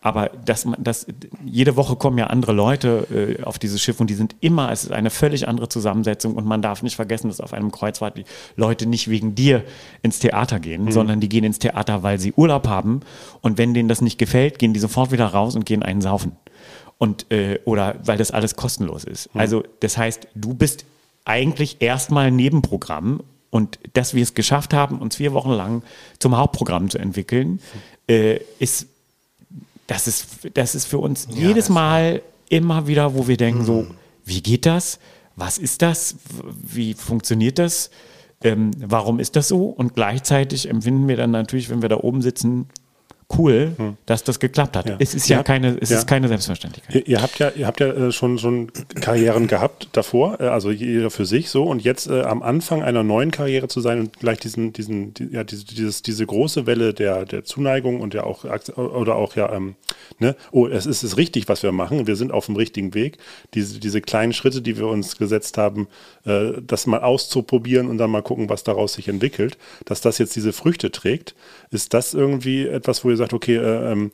Aber 0.00 0.30
dass 0.46 0.64
man, 0.64 0.82
das, 0.82 1.06
jede 1.44 1.76
Woche 1.76 1.96
kommen 1.96 2.16
ja 2.16 2.28
andere 2.28 2.52
Leute 2.52 3.36
äh, 3.38 3.42
auf 3.42 3.58
dieses 3.58 3.82
Schiff 3.82 4.00
und 4.00 4.08
die 4.08 4.14
sind 4.14 4.34
immer, 4.40 4.72
es 4.72 4.84
ist 4.84 4.92
eine 4.92 5.10
völlig 5.10 5.46
andere 5.46 5.68
Zusammensetzung 5.68 6.36
und 6.36 6.46
man 6.46 6.62
darf 6.62 6.82
nicht 6.82 6.96
vergessen, 6.96 7.28
dass 7.28 7.42
auf 7.42 7.52
einem 7.52 7.70
Kreuzfahrt 7.70 8.16
die 8.16 8.24
Leute 8.56 8.86
nicht 8.86 9.08
wegen 9.10 9.34
dir 9.34 9.62
ins 10.00 10.20
Theater 10.20 10.58
gehen, 10.58 10.90
sondern 10.90 11.20
die 11.20 11.28
gehen 11.28 11.44
ins 11.44 11.58
Theater, 11.58 12.02
weil 12.02 12.18
sie 12.18 12.32
Urlaub 12.32 12.66
haben 12.66 13.00
und 13.42 13.58
wenn 13.58 13.74
denen 13.74 13.90
das 13.90 14.00
nicht 14.00 14.16
gefällt, 14.16 14.58
gehen 14.58 14.72
die 14.72 14.80
sofort 14.80 15.12
wieder 15.12 15.26
raus 15.26 15.54
und 15.54 15.66
gehen 15.66 15.82
einen 15.82 16.00
saufen 16.00 16.32
und 16.98 17.30
äh, 17.30 17.60
oder 17.64 17.96
weil 18.04 18.18
das 18.18 18.30
alles 18.30 18.56
kostenlos 18.56 19.04
ist. 19.04 19.30
Also 19.34 19.62
das 19.80 19.96
heißt, 19.96 20.28
du 20.34 20.54
bist 20.54 20.84
eigentlich 21.24 21.76
erstmal 21.80 22.26
ein 22.26 22.36
Nebenprogramm 22.36 23.22
und 23.50 23.78
dass 23.94 24.14
wir 24.14 24.22
es 24.22 24.34
geschafft 24.34 24.74
haben, 24.74 24.98
uns 24.98 25.16
vier 25.16 25.32
Wochen 25.32 25.50
lang 25.52 25.82
zum 26.18 26.36
Hauptprogramm 26.36 26.90
zu 26.90 26.98
entwickeln, 26.98 27.60
äh, 28.08 28.40
ist 28.58 28.86
das 29.86 30.06
ist 30.06 30.26
das 30.54 30.74
ist 30.74 30.86
für 30.86 30.98
uns 30.98 31.28
jedes 31.30 31.66
das- 31.66 31.74
Mal 31.74 32.22
immer 32.48 32.86
wieder, 32.86 33.14
wo 33.14 33.28
wir 33.28 33.36
denken 33.36 33.64
so, 33.64 33.86
wie 34.24 34.42
geht 34.42 34.66
das? 34.66 34.98
Was 35.36 35.56
ist 35.58 35.82
das? 35.82 36.16
Wie 36.62 36.94
funktioniert 36.94 37.58
das? 37.58 37.90
Ähm, 38.42 38.70
warum 38.78 39.18
ist 39.20 39.36
das 39.36 39.48
so? 39.48 39.66
Und 39.66 39.94
gleichzeitig 39.94 40.68
empfinden 40.68 41.08
wir 41.08 41.16
dann 41.16 41.30
natürlich, 41.30 41.70
wenn 41.70 41.82
wir 41.82 41.88
da 41.88 41.98
oben 41.98 42.22
sitzen, 42.22 42.68
cool, 43.36 43.96
dass 44.06 44.24
das 44.24 44.40
geklappt 44.40 44.76
hat. 44.76 44.88
Ja. 44.88 44.96
Es 44.98 45.14
ist 45.14 45.28
ja, 45.28 45.38
Ja. 45.38 45.42
keine, 45.42 45.76
es 45.80 45.90
Ja. 45.90 45.98
ist 45.98 46.06
keine 46.06 46.28
Selbstverständlichkeit. 46.28 46.94
Ihr, 46.94 47.06
ihr 47.06 47.22
habt 47.22 47.38
ja, 47.38 47.50
ihr 47.50 47.66
habt 47.66 47.78
ja 47.80 47.88
äh, 47.88 48.10
schon, 48.12 48.38
schon 48.38 48.72
Karrieren 49.00 49.48
gehabt 49.48 49.88
davor, 49.92 50.40
äh, 50.40 50.44
also 50.44 50.70
jeder 50.70 51.10
für 51.10 51.26
sich 51.26 51.50
so 51.50 51.64
und 51.64 51.82
jetzt 51.84 52.08
äh, 52.08 52.22
am 52.22 52.42
Anfang 52.42 52.82
einer 52.82 53.02
neuen 53.02 53.30
Karriere 53.30 53.68
zu 53.68 53.80
sein 53.80 54.00
und 54.00 54.18
gleich 54.18 54.38
diesen, 54.38 54.72
diesen, 54.72 55.12
die, 55.14 55.28
ja, 55.30 55.44
diese, 55.44 55.66
dieses, 55.66 56.00
diese 56.02 56.24
große 56.24 56.66
Welle 56.66 56.94
der, 56.94 57.26
der 57.26 57.44
Zuneigung 57.44 58.00
und 58.00 58.14
ja 58.14 58.24
auch 58.24 58.44
oder 58.76 59.16
auch 59.16 59.36
ja, 59.36 59.52
ähm, 59.52 59.74
ne, 60.18 60.34
oh, 60.50 60.66
es 60.66 60.86
ist 60.86 61.02
es 61.02 61.16
richtig, 61.18 61.48
was 61.48 61.62
wir 61.62 61.72
machen, 61.72 62.06
wir 62.06 62.16
sind 62.16 62.32
auf 62.32 62.46
dem 62.46 62.56
richtigen 62.56 62.94
Weg. 62.94 63.18
Diese, 63.54 63.78
diese 63.78 64.00
kleinen 64.00 64.32
Schritte, 64.32 64.62
die 64.62 64.78
wir 64.78 64.86
uns 64.86 65.18
gesetzt 65.18 65.58
haben, 65.58 65.86
äh, 66.24 66.52
das 66.66 66.86
mal 66.86 67.00
auszuprobieren 67.02 67.88
und 67.88 67.98
dann 67.98 68.10
mal 68.10 68.22
gucken, 68.22 68.48
was 68.48 68.64
daraus 68.64 68.94
sich 68.94 69.08
entwickelt, 69.08 69.58
dass 69.84 70.00
das 70.00 70.16
jetzt 70.18 70.34
diese 70.34 70.52
Früchte 70.54 70.90
trägt, 70.90 71.34
ist 71.70 71.94
das 71.94 72.14
irgendwie 72.14 72.66
etwas, 72.66 73.04
wo 73.04 73.10
ihr 73.10 73.16
sagt, 73.16 73.32
okay, 73.32 73.56
äh, 73.56 73.92
ähm, 73.92 74.10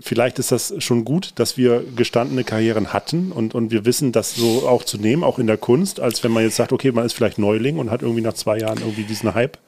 vielleicht 0.00 0.38
ist 0.38 0.52
das 0.52 0.74
schon 0.78 1.04
gut, 1.04 1.32
dass 1.36 1.56
wir 1.56 1.82
gestandene 1.96 2.44
Karrieren 2.44 2.92
hatten 2.92 3.32
und, 3.32 3.54
und 3.54 3.70
wir 3.70 3.84
wissen, 3.84 4.12
das 4.12 4.34
so 4.34 4.68
auch 4.68 4.84
zu 4.84 4.98
nehmen, 4.98 5.24
auch 5.24 5.38
in 5.38 5.46
der 5.46 5.56
Kunst, 5.56 6.00
als 6.00 6.22
wenn 6.22 6.32
man 6.32 6.42
jetzt 6.42 6.56
sagt, 6.56 6.72
okay, 6.72 6.92
man 6.92 7.06
ist 7.06 7.14
vielleicht 7.14 7.38
Neuling 7.38 7.78
und 7.78 7.90
hat 7.90 8.02
irgendwie 8.02 8.20
nach 8.20 8.34
zwei 8.34 8.58
Jahren 8.58 8.78
irgendwie 8.78 9.04
diesen 9.04 9.34
Hype. 9.34 9.58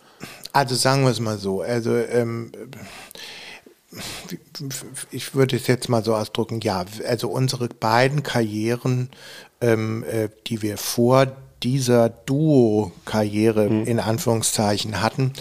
Also 0.52 0.74
sagen 0.74 1.02
wir 1.04 1.10
es 1.10 1.20
mal 1.20 1.38
so. 1.38 1.62
Also 1.62 1.96
ähm, 1.96 2.52
ich 5.10 5.34
würde 5.34 5.56
es 5.56 5.66
jetzt 5.66 5.88
mal 5.88 6.04
so 6.04 6.14
ausdrücken, 6.14 6.60
ja, 6.62 6.84
also 7.06 7.28
unsere 7.28 7.68
beiden 7.68 8.22
Karrieren, 8.22 9.10
ähm, 9.60 10.04
äh, 10.04 10.28
die 10.46 10.62
wir 10.62 10.78
vor 10.78 11.26
dieser 11.62 12.08
Duo-Karriere 12.08 13.68
mhm. 13.68 13.84
in 13.84 14.00
Anführungszeichen 14.00 15.00
hatten, 15.00 15.32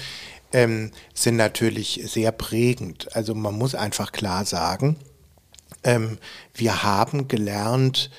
ähm, 0.53 0.91
sind 1.13 1.37
natürlich 1.37 2.01
sehr 2.05 2.31
prägend. 2.31 3.15
Also 3.15 3.35
man 3.35 3.57
muss 3.57 3.75
einfach 3.75 4.11
klar 4.11 4.45
sagen, 4.45 4.97
ähm, 5.83 6.17
wir 6.53 6.83
haben 6.83 7.27
gelernt, 7.27 8.11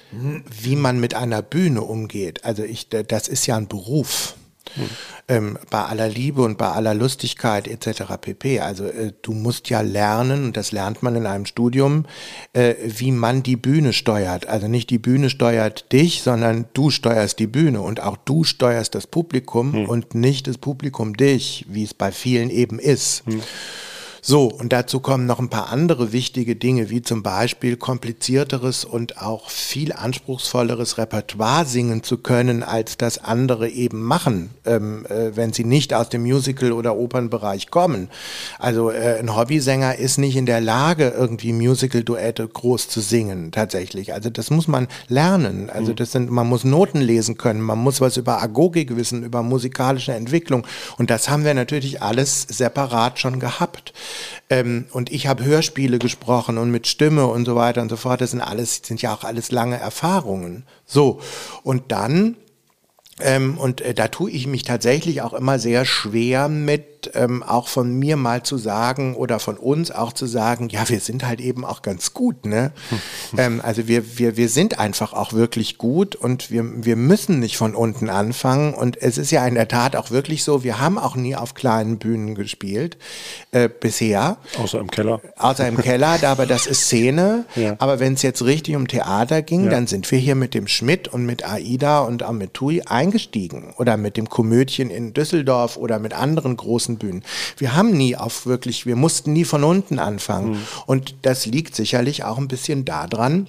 wie 0.62 0.76
man 0.76 0.98
mit 0.98 1.14
einer 1.14 1.42
Bühne 1.42 1.82
umgeht. 1.82 2.44
Also 2.44 2.64
ich, 2.64 2.88
das 2.88 3.28
ist 3.28 3.46
ja 3.46 3.56
ein 3.56 3.68
Beruf. 3.68 4.34
Hm. 4.74 4.88
Ähm, 5.28 5.58
bei 5.70 5.84
aller 5.84 6.08
Liebe 6.08 6.42
und 6.42 6.58
bei 6.58 6.68
aller 6.68 6.94
Lustigkeit 6.94 7.68
etc. 7.68 8.02
pp. 8.20 8.60
Also 8.60 8.86
äh, 8.86 9.12
du 9.22 9.32
musst 9.32 9.70
ja 9.70 9.80
lernen, 9.80 10.46
und 10.46 10.56
das 10.56 10.72
lernt 10.72 11.02
man 11.02 11.14
in 11.14 11.26
einem 11.26 11.46
Studium, 11.46 12.06
äh, 12.52 12.74
wie 12.84 13.12
man 13.12 13.42
die 13.42 13.56
Bühne 13.56 13.92
steuert. 13.92 14.46
Also 14.48 14.68
nicht 14.68 14.90
die 14.90 14.98
Bühne 14.98 15.30
steuert 15.30 15.92
dich, 15.92 16.22
sondern 16.22 16.66
du 16.74 16.90
steuerst 16.90 17.38
die 17.38 17.46
Bühne 17.46 17.80
und 17.80 18.00
auch 18.00 18.16
du 18.16 18.44
steuerst 18.44 18.94
das 18.94 19.06
Publikum 19.06 19.72
hm. 19.72 19.88
und 19.88 20.14
nicht 20.14 20.46
das 20.46 20.58
Publikum 20.58 21.16
dich, 21.16 21.66
wie 21.68 21.84
es 21.84 21.94
bei 21.94 22.10
vielen 22.10 22.50
eben 22.50 22.78
ist. 22.78 23.24
Hm. 23.26 23.42
So, 24.24 24.44
und 24.46 24.72
dazu 24.72 25.00
kommen 25.00 25.26
noch 25.26 25.40
ein 25.40 25.48
paar 25.48 25.70
andere 25.70 26.12
wichtige 26.12 26.54
Dinge, 26.54 26.90
wie 26.90 27.02
zum 27.02 27.24
Beispiel 27.24 27.76
komplizierteres 27.76 28.84
und 28.84 29.20
auch 29.20 29.50
viel 29.50 29.92
anspruchsvolleres 29.92 30.96
Repertoire 30.96 31.66
singen 31.66 32.04
zu 32.04 32.18
können, 32.18 32.62
als 32.62 32.96
das 32.96 33.18
andere 33.18 33.68
eben 33.68 34.00
machen, 34.00 34.50
ähm, 34.64 35.04
äh, 35.06 35.34
wenn 35.34 35.52
sie 35.52 35.64
nicht 35.64 35.92
aus 35.92 36.08
dem 36.08 36.22
Musical- 36.22 36.70
oder 36.70 36.96
Opernbereich 36.96 37.72
kommen. 37.72 38.10
Also 38.60 38.92
äh, 38.92 39.18
ein 39.18 39.34
Hobbysänger 39.34 39.98
ist 39.98 40.18
nicht 40.18 40.36
in 40.36 40.46
der 40.46 40.60
Lage, 40.60 41.08
irgendwie 41.08 41.52
Musical-Duette 41.52 42.46
groß 42.46 42.86
zu 42.86 43.00
singen, 43.00 43.50
tatsächlich. 43.50 44.14
Also 44.14 44.30
das 44.30 44.50
muss 44.50 44.68
man 44.68 44.86
lernen. 45.08 45.68
Also 45.68 45.90
mhm. 45.90 45.96
das 45.96 46.12
sind, 46.12 46.30
man 46.30 46.46
muss 46.46 46.62
Noten 46.62 47.00
lesen 47.00 47.38
können, 47.38 47.60
man 47.60 47.80
muss 47.80 48.00
was 48.00 48.16
über 48.18 48.40
Agogik 48.40 48.94
wissen, 48.94 49.24
über 49.24 49.42
musikalische 49.42 50.12
Entwicklung. 50.12 50.64
Und 50.96 51.10
das 51.10 51.28
haben 51.28 51.44
wir 51.44 51.54
natürlich 51.54 52.02
alles 52.02 52.42
separat 52.42 53.18
schon 53.18 53.40
gehabt. 53.40 53.92
Ähm, 54.50 54.86
und 54.92 55.10
ich 55.10 55.26
habe 55.26 55.44
Hörspiele 55.44 55.98
gesprochen 55.98 56.58
und 56.58 56.70
mit 56.70 56.86
Stimme 56.86 57.26
und 57.26 57.44
so 57.44 57.54
weiter 57.54 57.82
und 57.82 57.88
so 57.88 57.96
fort. 57.96 58.20
Das 58.20 58.32
sind 58.32 58.40
alles, 58.40 58.82
sind 58.84 59.02
ja 59.02 59.14
auch 59.14 59.24
alles 59.24 59.50
lange 59.50 59.78
Erfahrungen. 59.78 60.64
So. 60.86 61.20
Und 61.62 61.92
dann 61.92 62.36
ähm, 63.20 63.58
und 63.58 63.80
äh, 63.80 63.94
da 63.94 64.08
tue 64.08 64.30
ich 64.30 64.46
mich 64.46 64.64
tatsächlich 64.64 65.22
auch 65.22 65.32
immer 65.32 65.58
sehr 65.58 65.84
schwer 65.84 66.48
mit, 66.48 66.84
ähm, 67.14 67.42
auch 67.42 67.68
von 67.68 67.94
mir 67.94 68.16
mal 68.16 68.42
zu 68.42 68.58
sagen 68.58 69.14
oder 69.16 69.38
von 69.38 69.56
uns 69.56 69.90
auch 69.90 70.12
zu 70.12 70.26
sagen, 70.26 70.68
ja, 70.68 70.88
wir 70.88 71.00
sind 71.00 71.26
halt 71.26 71.40
eben 71.40 71.64
auch 71.64 71.82
ganz 71.82 72.14
gut. 72.14 72.46
Ne? 72.46 72.72
ähm, 73.38 73.60
also 73.62 73.88
wir, 73.88 74.18
wir, 74.18 74.36
wir 74.36 74.48
sind 74.48 74.78
einfach 74.78 75.12
auch 75.12 75.32
wirklich 75.32 75.78
gut 75.78 76.16
und 76.16 76.50
wir, 76.50 76.64
wir 76.84 76.96
müssen 76.96 77.38
nicht 77.38 77.56
von 77.56 77.74
unten 77.74 78.10
anfangen. 78.10 78.74
Und 78.74 79.00
es 79.00 79.18
ist 79.18 79.30
ja 79.30 79.46
in 79.46 79.54
der 79.54 79.68
Tat 79.68 79.96
auch 79.96 80.10
wirklich 80.10 80.44
so, 80.44 80.64
wir 80.64 80.78
haben 80.80 80.98
auch 80.98 81.16
nie 81.16 81.36
auf 81.36 81.54
kleinen 81.54 81.98
Bühnen 81.98 82.34
gespielt 82.34 82.96
äh, 83.50 83.68
bisher. 83.68 84.36
Außer 84.58 84.80
im 84.80 84.90
Keller. 84.90 85.20
Außer 85.36 85.66
im 85.68 85.76
Keller, 85.76 86.18
aber 86.22 86.46
das 86.46 86.66
ist 86.66 86.82
Szene. 86.82 87.44
Ja. 87.56 87.76
Aber 87.78 88.00
wenn 88.00 88.14
es 88.14 88.22
jetzt 88.22 88.42
richtig 88.44 88.76
um 88.76 88.88
Theater 88.88 89.42
ging, 89.42 89.64
ja. 89.64 89.70
dann 89.70 89.86
sind 89.86 90.10
wir 90.10 90.18
hier 90.18 90.34
mit 90.34 90.54
dem 90.54 90.66
Schmidt 90.68 91.08
und 91.08 91.26
mit 91.26 91.48
Aida 91.48 92.00
und 92.00 92.22
auch 92.22 92.32
mit 92.32 92.54
Tui 92.54 92.82
eingestiegen 92.82 93.74
oder 93.76 93.96
mit 93.96 94.16
dem 94.16 94.28
Komödien 94.28 94.90
in 94.90 95.14
Düsseldorf 95.14 95.76
oder 95.76 95.98
mit 95.98 96.12
anderen 96.14 96.56
großen 96.56 96.91
Bühnen. 96.98 97.22
Wir 97.58 97.74
haben 97.74 97.92
nie 97.92 98.16
auf 98.16 98.46
wirklich, 98.46 98.86
wir 98.86 98.96
mussten 98.96 99.32
nie 99.32 99.44
von 99.44 99.64
unten 99.64 99.98
anfangen. 99.98 100.52
Mhm. 100.52 100.62
Und 100.86 101.14
das 101.22 101.46
liegt 101.46 101.74
sicherlich 101.74 102.24
auch 102.24 102.38
ein 102.38 102.48
bisschen 102.48 102.84
daran, 102.84 103.48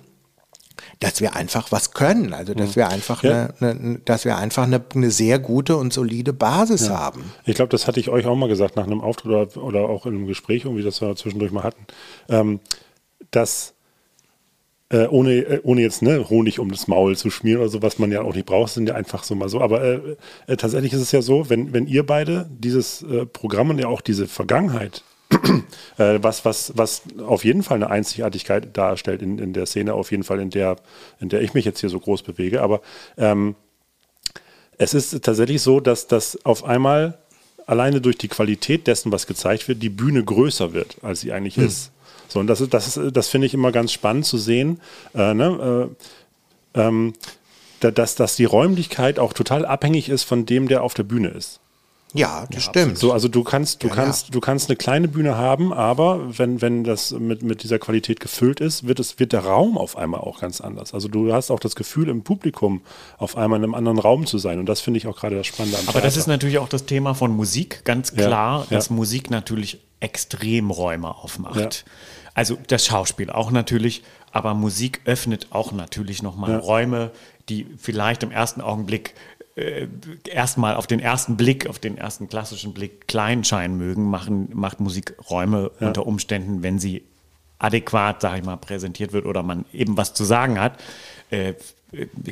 dass 1.00 1.22
wir 1.22 1.36
einfach 1.36 1.72
was 1.72 1.92
können, 1.92 2.34
also 2.34 2.54
dass 2.54 2.72
mhm. 2.72 2.76
wir 2.76 2.90
einfach 2.90 3.24
ja. 3.24 3.50
eine, 3.60 3.72
eine, 3.72 4.00
dass 4.00 4.26
wir 4.26 4.38
einfach 4.38 4.64
eine, 4.64 4.82
eine, 4.94 5.12
sehr 5.12 5.40
gute 5.40 5.76
und 5.76 5.92
solide 5.94 6.34
Basis 6.34 6.88
ja. 6.88 6.98
haben. 6.98 7.34
Ich 7.46 7.56
glaube, 7.56 7.70
das 7.70 7.88
hatte 7.88 8.00
ich 8.00 8.10
euch 8.10 8.26
auch 8.26 8.36
mal 8.36 8.50
gesagt 8.50 8.76
nach 8.76 8.86
einem 8.86 9.02
Auftritt 9.02 9.58
oder, 9.58 9.64
oder 9.64 9.90
auch 9.90 10.06
in 10.06 10.16
einem 10.16 10.28
Gespräch, 10.28 10.66
irgendwie 10.66 10.84
das 10.84 11.02
wir 11.02 11.16
zwischendurch 11.16 11.52
mal 11.52 11.64
hatten, 11.64 11.86
ähm, 12.30 12.60
dass 13.32 13.73
äh, 14.94 15.08
ohne, 15.08 15.34
äh, 15.34 15.60
ohne 15.64 15.82
jetzt 15.82 16.04
ne, 16.04 16.30
Honig 16.30 16.60
um 16.60 16.72
das 16.72 16.88
Maul 16.88 17.18
zu 17.18 17.32
schmieren 17.32 17.62
oder 17.62 17.70
so, 17.70 17.82
was 17.82 17.98
man 17.98 18.12
ja 18.12 18.22
auch 18.22 18.36
nicht 18.36 18.46
braucht, 18.46 18.72
sind 18.72 18.88
ja 18.88 18.94
einfach 18.94 19.24
so 19.24 19.34
mal 19.34 19.50
so. 19.50 19.60
Aber 19.60 19.82
äh, 19.84 20.00
äh, 20.46 20.56
tatsächlich 20.56 20.94
ist 20.94 21.02
es 21.02 21.12
ja 21.12 21.22
so, 21.22 21.50
wenn, 21.50 21.74
wenn 21.74 21.88
ihr 21.88 22.06
beide 22.06 22.48
dieses 22.52 23.02
äh, 23.02 23.26
Programm 23.26 23.72
und 23.72 23.80
ja 23.80 23.88
auch 23.88 24.02
diese 24.02 24.28
Vergangenheit 24.28 25.04
äh, 25.98 26.20
was, 26.22 26.46
was, 26.46 26.74
was 26.76 27.02
auf 27.26 27.44
jeden 27.44 27.64
Fall 27.64 27.78
eine 27.78 27.90
Einzigartigkeit 27.90 28.78
darstellt 28.78 29.24
in, 29.24 29.40
in 29.40 29.54
der 29.54 29.66
Szene, 29.66 29.96
auf 29.96 30.12
jeden 30.12 30.24
Fall 30.24 30.40
in 30.40 30.52
der, 30.52 30.76
in 31.20 31.30
der 31.30 31.42
ich 31.42 31.56
mich 31.56 31.66
jetzt 31.66 31.80
hier 31.80 31.90
so 31.90 32.00
groß 32.00 32.22
bewege. 32.22 32.62
Aber 32.62 32.82
ähm, 33.18 33.56
es 34.78 34.94
ist 34.94 35.24
tatsächlich 35.24 35.64
so, 35.64 35.80
dass 35.80 36.06
das 36.08 36.46
auf 36.46 36.64
einmal 36.66 37.18
alleine 37.66 38.00
durch 38.00 38.18
die 38.18 38.28
Qualität 38.28 38.86
dessen, 38.86 39.12
was 39.12 39.26
gezeigt 39.26 39.68
wird, 39.68 39.82
die 39.82 39.90
Bühne 39.90 40.24
größer 40.24 40.74
wird, 40.74 40.98
als 41.02 41.22
sie 41.22 41.32
eigentlich 41.32 41.56
hm. 41.56 41.66
ist. 41.66 41.93
So, 42.34 42.40
und 42.40 42.48
das, 42.48 42.62
ist, 42.62 42.74
das, 42.74 42.98
ist, 42.98 43.16
das 43.16 43.28
finde 43.30 43.46
ich 43.46 43.54
immer 43.54 43.72
ganz 43.72 43.92
spannend 43.92 44.26
zu 44.26 44.40
sehen, 44.40 44.82
äh, 45.14 45.36
ne, 45.36 45.88
äh, 46.76 46.82
ähm, 46.82 47.14
dass, 47.80 48.16
dass 48.16 48.36
die 48.36 48.46
Räumlichkeit 48.46 49.20
auch 49.20 49.34
total 49.34 49.68
abhängig 49.68 50.10
ist 50.10 50.24
von 50.24 50.48
dem, 50.48 50.68
der 50.68 50.82
auf 50.84 50.96
der 50.96 51.04
Bühne 51.04 51.28
ist. 51.28 51.60
Ja, 52.16 52.46
das 52.50 52.66
ja, 52.66 52.72
stimmt. 52.72 52.98
So, 52.98 53.12
also 53.12 53.28
du 53.28 53.44
kannst, 53.44 53.84
du 53.84 53.88
ja, 53.88 53.94
kannst, 53.94 54.28
ja. 54.28 54.32
du 54.32 54.40
kannst 54.40 54.70
eine 54.70 54.78
kleine 54.78 55.08
Bühne 55.08 55.38
haben, 55.38 55.74
aber 55.74 56.38
wenn, 56.40 56.62
wenn 56.62 56.84
das 56.84 57.12
mit, 57.12 57.44
mit 57.44 57.62
dieser 57.62 57.78
Qualität 57.78 58.20
gefüllt 58.20 58.60
ist, 58.60 58.88
wird 58.88 59.00
es, 59.00 59.20
wird 59.20 59.32
der 59.32 59.42
Raum 59.42 59.78
auf 59.78 59.96
einmal 59.96 60.22
auch 60.22 60.40
ganz 60.40 60.60
anders. 60.60 60.96
Also 60.96 61.08
du 61.08 61.34
hast 61.34 61.52
auch 61.52 61.60
das 61.60 61.76
Gefühl, 61.76 62.10
im 62.10 62.24
Publikum 62.24 62.82
auf 63.20 63.38
einmal 63.38 63.60
in 63.60 63.64
einem 63.64 63.76
anderen 63.76 64.00
Raum 64.00 64.26
zu 64.26 64.40
sein. 64.40 64.60
Und 64.60 64.68
das 64.68 64.82
finde 64.82 65.00
ich 65.00 65.08
auch 65.08 65.18
gerade 65.18 65.36
das 65.36 65.46
Spannende 65.46 65.78
am 65.78 65.84
Aber 65.84 65.94
Theater. 65.94 66.08
das 66.08 66.18
ist 66.18 66.28
natürlich 66.28 66.58
auch 66.58 66.70
das 66.70 66.86
Thema 66.86 67.14
von 67.14 67.32
Musik, 67.32 67.84
ganz 67.84 68.14
klar, 68.14 68.66
dass 68.72 68.90
Musik 68.90 69.30
natürlich 69.30 69.80
extrem 70.00 70.70
Räume 70.70 71.16
aufmacht. 71.16 71.86
Also 72.34 72.58
das 72.68 72.86
Schauspiel 72.86 73.30
auch 73.30 73.52
natürlich, 73.52 74.04
aber 74.32 74.54
Musik 74.54 75.02
öffnet 75.06 75.48
auch 75.52 75.72
natürlich 75.72 76.24
nochmal 76.24 76.52
ja. 76.52 76.58
Räume, 76.58 77.12
die 77.50 77.68
vielleicht 77.78 78.24
im 78.24 78.32
ersten 78.32 78.62
Augenblick 78.62 79.14
äh, 79.56 79.88
erstmal 80.28 80.76
auf 80.76 80.88
den 80.88 81.00
ersten 81.00 81.38
Blick, 81.38 81.68
auf 81.68 81.78
den 81.78 81.98
ersten 81.98 82.28
klassischen 82.28 82.74
Blick 82.74 83.08
klein 83.08 83.44
scheinen 83.44 83.78
mögen, 83.78 84.10
machen, 84.10 84.50
macht 84.54 84.80
Musik 84.80 85.16
Räume 85.30 85.72
ja. 85.80 85.88
unter 85.88 86.08
Umständen, 86.08 86.64
wenn 86.64 86.80
sie 86.80 87.04
adäquat, 87.60 88.22
sage 88.22 88.40
ich 88.40 88.46
mal, 88.46 88.58
präsentiert 88.58 89.14
wird 89.14 89.26
oder 89.26 89.44
man 89.44 89.66
eben 89.72 89.96
was 89.96 90.14
zu 90.14 90.24
sagen 90.24 90.60
hat, 90.60 90.80
äh, 91.30 91.54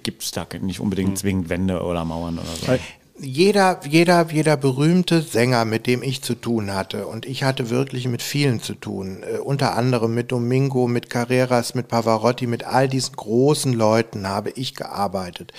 gibt 0.04 0.24
es 0.24 0.32
da 0.32 0.48
nicht 0.60 0.80
unbedingt 0.80 1.12
mhm. 1.12 1.16
zwingend 1.16 1.50
Wände 1.50 1.84
oder 1.84 2.04
Mauern 2.04 2.40
oder 2.40 2.48
so 2.48 2.72
jeder, 3.20 3.80
jeder, 3.88 4.28
jeder 4.32 4.58
berühmte 4.58 5.22
Sänger, 5.22 5.66
mit 5.66 5.88
dem 5.88 6.02
ich 6.04 6.22
zu 6.22 6.36
tun 6.36 6.74
hatte, 6.74 7.08
und 7.08 7.26
ich 7.26 7.44
hatte 7.44 7.70
wirklich 7.70 8.08
mit 8.08 8.22
vielen 8.22 8.62
zu 8.62 8.74
tun, 8.74 9.24
äh, 9.24 9.38
unter 9.38 9.76
anderem 9.76 10.14
mit 10.14 10.32
Domingo, 10.32 10.88
mit 10.88 11.10
Carreras, 11.10 11.76
mit 11.76 11.88
Pavarotti, 11.88 12.48
mit 12.48 12.64
all 12.64 12.88
diesen 12.88 13.16
großen 13.16 13.74
Leuten 13.74 14.28
habe 14.28 14.52
ich 14.52 14.76
gearbeitet 14.76 15.54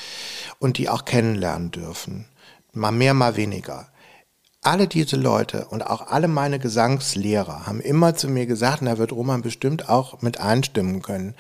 und 0.58 0.78
die 0.78 0.88
auch 0.88 1.04
kennenlernen 1.04 1.70
dürfen. 1.70 2.26
Mal 2.72 2.92
mehr, 2.92 3.14
mal 3.14 3.36
weniger. 3.36 3.88
Alle 4.62 4.86
diese 4.86 5.16
Leute 5.16 5.66
und 5.66 5.82
auch 5.82 6.06
alle 6.06 6.28
meine 6.28 6.58
Gesangslehrer 6.58 7.66
haben 7.66 7.80
immer 7.80 8.14
zu 8.14 8.28
mir 8.28 8.46
gesagt, 8.46 8.80
und 8.80 8.86
da 8.86 8.98
wird 8.98 9.12
Roman 9.12 9.42
bestimmt 9.42 9.88
auch 9.88 10.22
mit 10.22 10.40
einstimmen 10.40 11.02
können, 11.02 11.34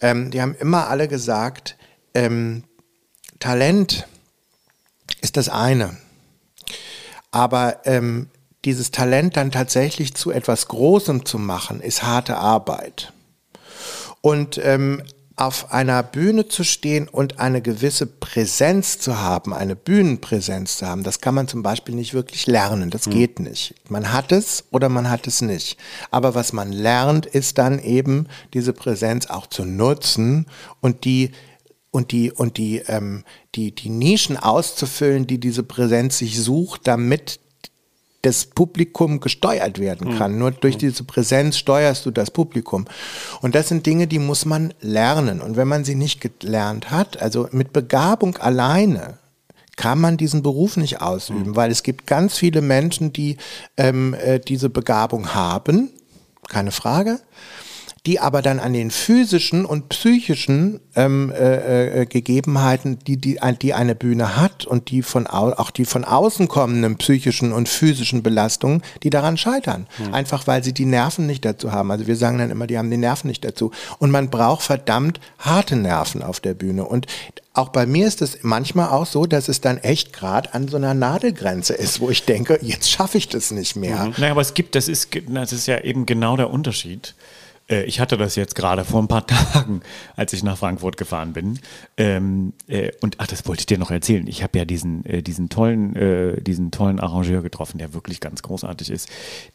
ähm, 0.00 0.30
die 0.30 0.42
haben 0.42 0.54
immer 0.54 0.88
alle 0.88 1.08
gesagt, 1.08 1.76
ähm, 2.14 2.64
Talent, 3.38 4.08
ist 5.20 5.36
das 5.36 5.48
eine. 5.48 5.96
Aber 7.30 7.80
ähm, 7.84 8.28
dieses 8.64 8.90
Talent 8.90 9.36
dann 9.36 9.50
tatsächlich 9.50 10.14
zu 10.14 10.30
etwas 10.30 10.68
Großem 10.68 11.24
zu 11.24 11.38
machen, 11.38 11.80
ist 11.80 12.02
harte 12.02 12.36
Arbeit. 12.36 13.12
Und 14.20 14.60
ähm, 14.62 15.02
auf 15.38 15.72
einer 15.72 16.02
Bühne 16.02 16.48
zu 16.48 16.64
stehen 16.64 17.06
und 17.06 17.38
eine 17.38 17.62
gewisse 17.62 18.06
Präsenz 18.06 18.98
zu 18.98 19.20
haben, 19.20 19.54
eine 19.54 19.76
Bühnenpräsenz 19.76 20.78
zu 20.78 20.86
haben, 20.86 21.04
das 21.04 21.20
kann 21.20 21.34
man 21.34 21.46
zum 21.46 21.62
Beispiel 21.62 21.94
nicht 21.94 22.12
wirklich 22.12 22.48
lernen. 22.48 22.90
Das 22.90 23.06
mhm. 23.06 23.10
geht 23.12 23.38
nicht. 23.38 23.76
Man 23.88 24.12
hat 24.12 24.32
es 24.32 24.64
oder 24.72 24.88
man 24.88 25.08
hat 25.08 25.28
es 25.28 25.40
nicht. 25.40 25.78
Aber 26.10 26.34
was 26.34 26.52
man 26.52 26.72
lernt, 26.72 27.24
ist 27.24 27.58
dann 27.58 27.78
eben 27.78 28.26
diese 28.52 28.72
Präsenz 28.72 29.26
auch 29.26 29.46
zu 29.46 29.64
nutzen 29.64 30.46
und 30.80 31.04
die 31.04 31.30
und 31.98 32.12
die 32.12 32.30
und 32.30 32.56
die 32.58 32.78
ähm, 32.86 33.24
die 33.56 33.74
die 33.74 33.90
Nischen 33.90 34.36
auszufüllen, 34.36 35.26
die 35.26 35.38
diese 35.38 35.64
Präsenz 35.64 36.18
sich 36.18 36.40
sucht, 36.40 36.82
damit 36.84 37.40
das 38.22 38.46
Publikum 38.46 39.18
gesteuert 39.18 39.80
werden 39.80 40.12
hm. 40.12 40.18
kann. 40.18 40.32
Mhm. 40.32 40.38
Nur 40.38 40.50
durch 40.52 40.74
hm. 40.74 40.80
diese 40.80 41.02
Präsenz 41.02 41.58
steuerst 41.58 42.06
du 42.06 42.12
das 42.12 42.30
Publikum. 42.30 42.86
Und 43.40 43.56
das 43.56 43.68
sind 43.68 43.84
Dinge, 43.84 44.06
die 44.06 44.20
muss 44.20 44.44
man 44.44 44.74
lernen. 44.80 45.40
Und 45.40 45.56
wenn 45.56 45.68
man 45.68 45.84
sie 45.84 45.96
nicht 45.96 46.20
gelernt 46.20 46.90
hat, 46.90 47.20
also 47.20 47.48
mit 47.50 47.72
Begabung 47.72 48.36
alleine, 48.36 49.18
kann 49.76 50.00
man 50.00 50.16
diesen 50.16 50.42
Beruf 50.42 50.76
nicht 50.76 51.00
ausüben, 51.00 51.50
mhm. 51.50 51.56
weil 51.56 51.70
es 51.70 51.82
gibt 51.82 52.06
ganz 52.06 52.36
viele 52.36 52.60
Menschen, 52.60 53.12
die 53.12 53.36
ähm, 53.76 54.14
äh, 54.14 54.38
diese 54.40 54.70
Begabung 54.70 55.34
haben, 55.34 55.90
keine 56.48 56.70
Frage 56.70 57.20
die 58.08 58.20
aber 58.20 58.40
dann 58.40 58.58
an 58.58 58.72
den 58.72 58.90
physischen 58.90 59.66
und 59.66 59.90
psychischen 59.90 60.80
ähm, 60.96 61.30
äh, 61.30 62.00
äh, 62.00 62.06
Gegebenheiten, 62.06 62.98
die, 63.06 63.18
die, 63.18 63.38
die 63.60 63.74
eine 63.74 63.94
Bühne 63.94 64.34
hat 64.34 64.64
und 64.64 64.88
die 64.88 65.02
von 65.02 65.26
au 65.26 65.52
auch 65.52 65.70
die 65.70 65.84
von 65.84 66.06
außen 66.06 66.48
kommenden 66.48 66.96
psychischen 66.96 67.52
und 67.52 67.68
physischen 67.68 68.22
Belastungen, 68.22 68.82
die 69.02 69.10
daran 69.10 69.36
scheitern. 69.36 69.86
Mhm. 69.98 70.14
Einfach 70.14 70.46
weil 70.46 70.64
sie 70.64 70.72
die 70.72 70.86
Nerven 70.86 71.26
nicht 71.26 71.44
dazu 71.44 71.70
haben. 71.70 71.90
Also 71.90 72.06
wir 72.06 72.16
sagen 72.16 72.38
dann 72.38 72.50
immer, 72.50 72.66
die 72.66 72.78
haben 72.78 72.90
die 72.90 72.96
Nerven 72.96 73.28
nicht 73.28 73.44
dazu. 73.44 73.72
Und 73.98 74.10
man 74.10 74.30
braucht 74.30 74.62
verdammt 74.62 75.20
harte 75.38 75.76
Nerven 75.76 76.22
auf 76.22 76.40
der 76.40 76.54
Bühne. 76.54 76.86
Und 76.86 77.06
auch 77.52 77.68
bei 77.68 77.84
mir 77.84 78.06
ist 78.06 78.22
es 78.22 78.38
manchmal 78.40 78.88
auch 78.88 79.04
so, 79.04 79.26
dass 79.26 79.48
es 79.48 79.60
dann 79.60 79.76
echt 79.76 80.14
gerade 80.14 80.54
an 80.54 80.68
so 80.68 80.78
einer 80.78 80.94
Nadelgrenze 80.94 81.74
ist, 81.74 82.00
wo 82.00 82.08
ich 82.08 82.24
denke, 82.24 82.58
jetzt 82.62 82.88
schaffe 82.90 83.18
ich 83.18 83.28
das 83.28 83.50
nicht 83.50 83.76
mehr. 83.76 84.06
Mhm. 84.06 84.14
Naja, 84.16 84.30
aber 84.30 84.40
es 84.40 84.54
gibt, 84.54 84.74
das 84.76 84.88
ist, 84.88 85.10
das 85.28 85.52
ist 85.52 85.66
ja 85.66 85.80
eben 85.80 86.06
genau 86.06 86.38
der 86.38 86.48
Unterschied. 86.48 87.14
Äh, 87.68 87.84
ich 87.84 88.00
hatte 88.00 88.16
das 88.16 88.36
jetzt 88.36 88.54
gerade 88.54 88.84
vor 88.84 89.02
ein 89.02 89.08
paar 89.08 89.26
Tagen, 89.26 89.80
als 90.16 90.32
ich 90.32 90.42
nach 90.42 90.58
Frankfurt 90.58 90.96
gefahren 90.96 91.32
bin. 91.32 91.58
Ähm, 91.96 92.52
äh, 92.66 92.92
und 93.00 93.16
ach, 93.18 93.26
das 93.26 93.46
wollte 93.46 93.60
ich 93.60 93.66
dir 93.66 93.78
noch 93.78 93.90
erzählen. 93.90 94.26
Ich 94.26 94.42
habe 94.42 94.58
ja 94.58 94.64
diesen, 94.64 95.04
äh, 95.04 95.22
diesen 95.22 95.48
tollen, 95.48 95.96
äh, 95.96 96.40
diesen 96.40 96.70
tollen 96.70 97.00
Arrangeur 97.00 97.42
getroffen, 97.42 97.78
der 97.78 97.94
wirklich 97.94 98.20
ganz 98.20 98.42
großartig 98.42 98.90
ist. 98.90 99.08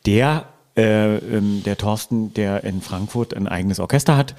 Der 0.06 0.48
äh, 0.76 1.18
ähm, 1.18 1.62
der 1.64 1.78
Thorsten, 1.78 2.34
der 2.34 2.64
in 2.64 2.82
Frankfurt 2.82 3.36
ein 3.36 3.48
eigenes 3.48 3.80
Orchester 3.80 4.18
hat 4.18 4.34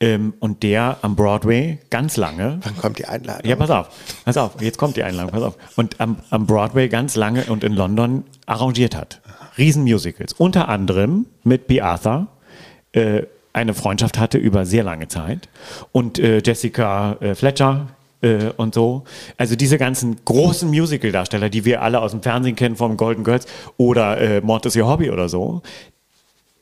ähm, 0.00 0.34
und 0.40 0.64
der 0.64 0.98
am 1.02 1.14
Broadway 1.14 1.78
ganz 1.90 2.16
lange. 2.16 2.58
Wann 2.64 2.76
kommt 2.76 2.98
die 2.98 3.06
Einladung? 3.06 3.48
Ja, 3.48 3.54
pass 3.54 3.70
auf, 3.70 3.88
pass 4.24 4.36
auf, 4.36 4.60
jetzt 4.60 4.78
kommt 4.78 4.96
die 4.96 5.04
Einladung, 5.04 5.30
pass 5.30 5.42
auf. 5.44 5.56
Und 5.76 6.00
am, 6.00 6.16
am 6.30 6.46
Broadway 6.46 6.88
ganz 6.88 7.14
lange 7.14 7.44
und 7.44 7.62
in 7.62 7.72
London 7.72 8.24
arrangiert 8.46 8.96
hat. 8.96 9.20
Riesenmusicals. 9.58 10.32
Unter 10.32 10.68
anderem 10.68 11.26
mit 11.44 11.68
B. 11.68 11.80
Äh, 12.96 13.26
eine 13.52 13.72
Freundschaft 13.72 14.18
hatte 14.18 14.36
über 14.36 14.66
sehr 14.66 14.84
lange 14.84 15.08
Zeit. 15.08 15.48
Und 15.92 16.18
äh, 16.18 16.42
Jessica 16.44 17.16
äh, 17.20 17.34
Fletcher 17.34 17.88
äh, 18.20 18.50
und 18.56 18.74
so. 18.74 19.04
Also 19.38 19.56
diese 19.56 19.78
ganzen 19.78 20.18
großen 20.24 20.68
Musical-Darsteller, 20.68 21.48
die 21.48 21.64
wir 21.64 21.80
alle 21.80 22.00
aus 22.00 22.10
dem 22.10 22.22
Fernsehen 22.22 22.54
kennen, 22.54 22.76
vom 22.76 22.98
Golden 22.98 23.24
Girls 23.24 23.46
oder 23.78 24.20
äh, 24.20 24.40
Mord 24.42 24.66
ist 24.66 24.76
ihr 24.76 24.86
Hobby 24.86 25.10
oder 25.10 25.30
so, 25.30 25.62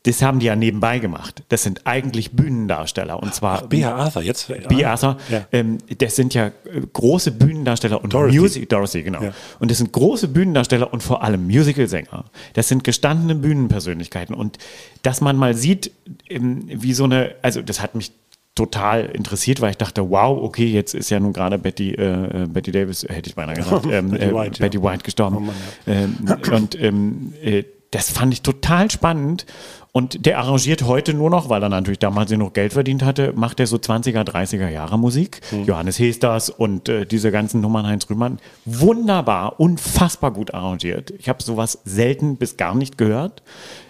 das 0.05 0.21
haben 0.21 0.39
die 0.39 0.47
ja 0.47 0.55
nebenbei 0.55 0.99
gemacht. 0.99 1.43
Das 1.49 1.63
sind 1.63 1.87
eigentlich 1.87 2.33
Bühnendarsteller. 2.33 3.23
Und 3.23 3.35
zwar. 3.35 3.63
Ach, 3.65 3.67
Bea 3.69 3.95
Arthur, 3.95 4.23
jetzt. 4.23 4.53
Bea 4.69 4.91
Arthur, 4.91 5.17
ja. 5.31 5.47
ähm, 5.51 5.79
das 5.99 6.15
sind 6.15 6.35
ja 6.35 6.49
äh, 6.49 6.53
große 6.93 7.33
Bühnendarsteller 7.33 8.05
und 8.05 8.13
Dorothy. 8.13 8.39
Music, 8.39 8.69
Dorothy, 8.69 9.03
genau. 9.03 9.23
Ja. 9.23 9.33
Und 9.61 9.71
das 9.71 9.79
sind 9.79 9.93
große 9.93 10.29
Bühnendarsteller 10.29 10.93
und 10.93 11.03
vor 11.03 11.23
allem 11.23 11.47
Musicalsänger. 11.47 12.27
Das 12.53 12.69
sind 12.69 12.85
gestandene 12.85 13.35
Bühnenpersönlichkeiten. 13.35 14.35
Und 14.35 14.59
dass 15.03 15.23
man 15.23 15.37
mal 15.37 15.55
sieht, 15.55 15.91
ähm, 16.29 16.65
wie 16.67 16.93
so 16.93 17.05
eine, 17.05 17.35
also 17.41 17.63
das 17.63 17.81
hat 17.81 17.95
mich 17.95 18.13
total 18.55 19.07
interessiert, 19.07 19.61
weil 19.63 19.71
ich 19.71 19.79
dachte, 19.79 20.11
wow, 20.11 20.41
okay, 20.43 20.67
jetzt 20.67 20.95
ist 20.95 21.11
ja 21.11 21.19
nun 21.19 21.33
gerade 21.33 21.59
Betty, 21.59 21.95
äh, 21.95 22.43
äh 22.43 22.47
Betty 22.47 22.73
Davis, 22.73 23.05
hätte 23.09 23.31
ich 23.31 23.35
beinahe 23.35 23.57
gesagt, 23.57 23.87
ähm, 23.91 24.11
Betty, 24.11 24.25
äh, 24.25 24.35
White, 24.35 24.61
Betty 24.61 24.77
ja. 24.77 24.83
White 24.83 25.03
gestorben. 25.03 25.37
Oh 25.37 25.41
Mann, 25.41 25.55
ähm, 25.87 26.17
und 26.53 26.81
ähm, 26.81 27.33
äh, 27.43 27.65
das 27.95 28.11
fand 28.11 28.33
ich 28.33 28.43
total 28.43 28.91
spannend. 28.91 29.47
Und 29.93 30.27
der 30.27 30.41
arrangiert 30.41 30.83
heute 30.83 31.15
nur 31.15 31.31
noch, 31.31 31.49
weil 31.49 31.63
er 31.63 31.69
natürlich 31.69 32.01
damals 32.01 32.33
noch 32.33 32.53
Geld 32.53 32.73
verdient 32.73 33.05
hatte, 33.05 33.33
macht 33.37 33.61
er 33.61 33.69
so 33.69 33.77
20er, 33.77 34.25
30er 34.25 34.69
Jahre 34.69 34.99
Musik. 34.99 35.41
Mhm. 35.53 35.67
Johannes 35.67 36.01
Hesters 36.01 36.51
und 36.51 36.89
äh, 36.89 37.07
diese 37.07 37.31
ganzen 37.31 37.61
Nummern 37.61 37.87
Heinz 37.87 38.11
Rühmann. 38.11 38.41
Wunderbar, 38.65 39.61
unfassbar 39.61 40.33
gut 40.33 40.53
arrangiert. 40.53 41.13
Ich 41.13 41.29
habe 41.29 41.41
sowas 41.45 41.79
selten 41.85 42.37
bis 42.37 42.57
gar 42.57 42.75
nicht 42.75 42.99
gehört. 42.99 43.45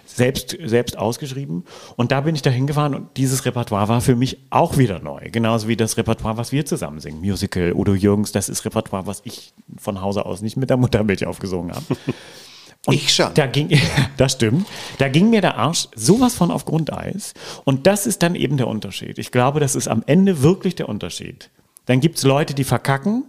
Selbst, 0.05 0.55
selbst 0.63 0.97
ausgeschrieben. 0.99 1.63
Und 1.95 2.11
da 2.11 2.21
bin 2.21 2.35
ich 2.35 2.43
da 2.43 2.51
hingefahren 2.51 2.93
und 2.93 3.17
dieses 3.17 3.43
Repertoire 3.43 3.89
war 3.89 4.01
für 4.01 4.15
mich 4.15 4.37
auch 4.51 4.77
wieder 4.77 4.99
neu. 4.99 5.29
Genauso 5.31 5.67
wie 5.67 5.75
das 5.75 5.97
Repertoire, 5.97 6.37
was 6.37 6.51
wir 6.51 6.65
zusammen 6.67 6.99
singen. 6.99 7.19
Musical, 7.19 7.73
Udo 7.73 7.95
Jürgens, 7.95 8.31
das 8.31 8.47
ist 8.47 8.63
Repertoire, 8.63 9.07
was 9.07 9.23
ich 9.25 9.53
von 9.77 10.01
Hause 10.01 10.25
aus 10.27 10.41
nicht 10.41 10.55
mit 10.55 10.69
der 10.69 10.77
Muttermilch 10.77 11.25
aufgesungen 11.25 11.75
habe. 11.75 11.85
Und 12.85 12.93
ich 12.93 13.13
schon. 13.13 13.33
Da 13.33 13.47
ging, 13.47 13.69
das 14.17 14.33
stimmt. 14.33 14.67
Da 14.97 15.09
ging 15.09 15.29
mir 15.29 15.41
der 15.41 15.57
Arsch 15.57 15.87
sowas 15.95 16.35
von 16.35 16.51
auf 16.51 16.65
Grundeis. 16.65 17.33
Und 17.63 17.87
das 17.87 18.05
ist 18.05 18.21
dann 18.23 18.35
eben 18.35 18.57
der 18.57 18.67
Unterschied. 18.67 19.17
Ich 19.17 19.31
glaube, 19.31 19.59
das 19.59 19.75
ist 19.75 19.87
am 19.87 20.03
Ende 20.05 20.41
wirklich 20.41 20.75
der 20.75 20.89
Unterschied. 20.89 21.49
Dann 21.85 21.99
gibt 21.99 22.17
es 22.17 22.23
Leute, 22.23 22.53
die 22.53 22.63
verkacken, 22.63 23.25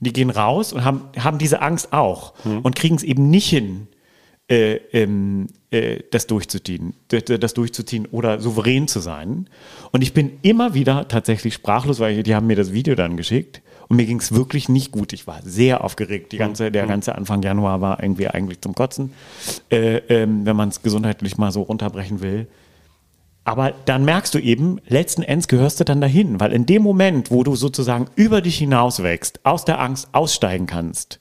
die 0.00 0.12
gehen 0.12 0.30
raus 0.30 0.72
und 0.72 0.84
haben, 0.84 1.02
haben 1.18 1.38
diese 1.38 1.62
Angst 1.62 1.92
auch 1.92 2.34
hm. 2.42 2.60
und 2.60 2.74
kriegen 2.74 2.96
es 2.96 3.02
eben 3.02 3.28
nicht 3.28 3.48
hin, 3.48 3.86
äh, 4.48 4.76
ähm, 4.92 5.48
äh, 5.70 6.00
das 6.10 6.26
durchzuziehen, 6.26 6.94
das 7.08 7.54
durchzuziehen 7.54 8.06
oder 8.06 8.40
souverän 8.40 8.88
zu 8.88 9.00
sein. 9.00 9.48
Und 9.92 10.02
ich 10.02 10.14
bin 10.14 10.38
immer 10.42 10.74
wieder 10.74 11.06
tatsächlich 11.06 11.54
sprachlos, 11.54 12.00
weil 12.00 12.22
die 12.22 12.34
haben 12.34 12.46
mir 12.46 12.56
das 12.56 12.72
Video 12.72 12.94
dann 12.94 13.16
geschickt 13.16 13.62
und 13.90 13.96
mir 13.96 14.06
ging 14.06 14.20
es 14.20 14.32
wirklich 14.32 14.68
nicht 14.68 14.92
gut. 14.92 15.12
Ich 15.12 15.26
war 15.26 15.40
sehr 15.42 15.82
aufgeregt. 15.82 16.30
Die 16.30 16.38
ganze, 16.38 16.70
der 16.70 16.86
ganze 16.86 17.16
Anfang 17.16 17.42
Januar 17.42 17.80
war 17.80 18.00
irgendwie 18.00 18.28
eigentlich 18.28 18.60
zum 18.60 18.74
Kotzen, 18.74 19.12
äh, 19.68 19.96
ähm, 20.08 20.46
wenn 20.46 20.54
man 20.54 20.68
es 20.68 20.82
gesundheitlich 20.82 21.38
mal 21.38 21.50
so 21.50 21.62
runterbrechen 21.62 22.20
will. 22.22 22.46
Aber 23.42 23.72
dann 23.86 24.04
merkst 24.04 24.32
du 24.32 24.38
eben, 24.38 24.80
letzten 24.86 25.24
Endes 25.24 25.48
gehörst 25.48 25.80
du 25.80 25.84
dann 25.84 26.00
dahin, 26.00 26.38
weil 26.38 26.52
in 26.52 26.66
dem 26.66 26.82
Moment, 26.82 27.32
wo 27.32 27.42
du 27.42 27.56
sozusagen 27.56 28.06
über 28.14 28.42
dich 28.42 28.58
hinaus 28.58 29.02
wächst, 29.02 29.40
aus 29.44 29.64
der 29.64 29.80
Angst 29.80 30.08
aussteigen 30.12 30.66
kannst, 30.66 31.18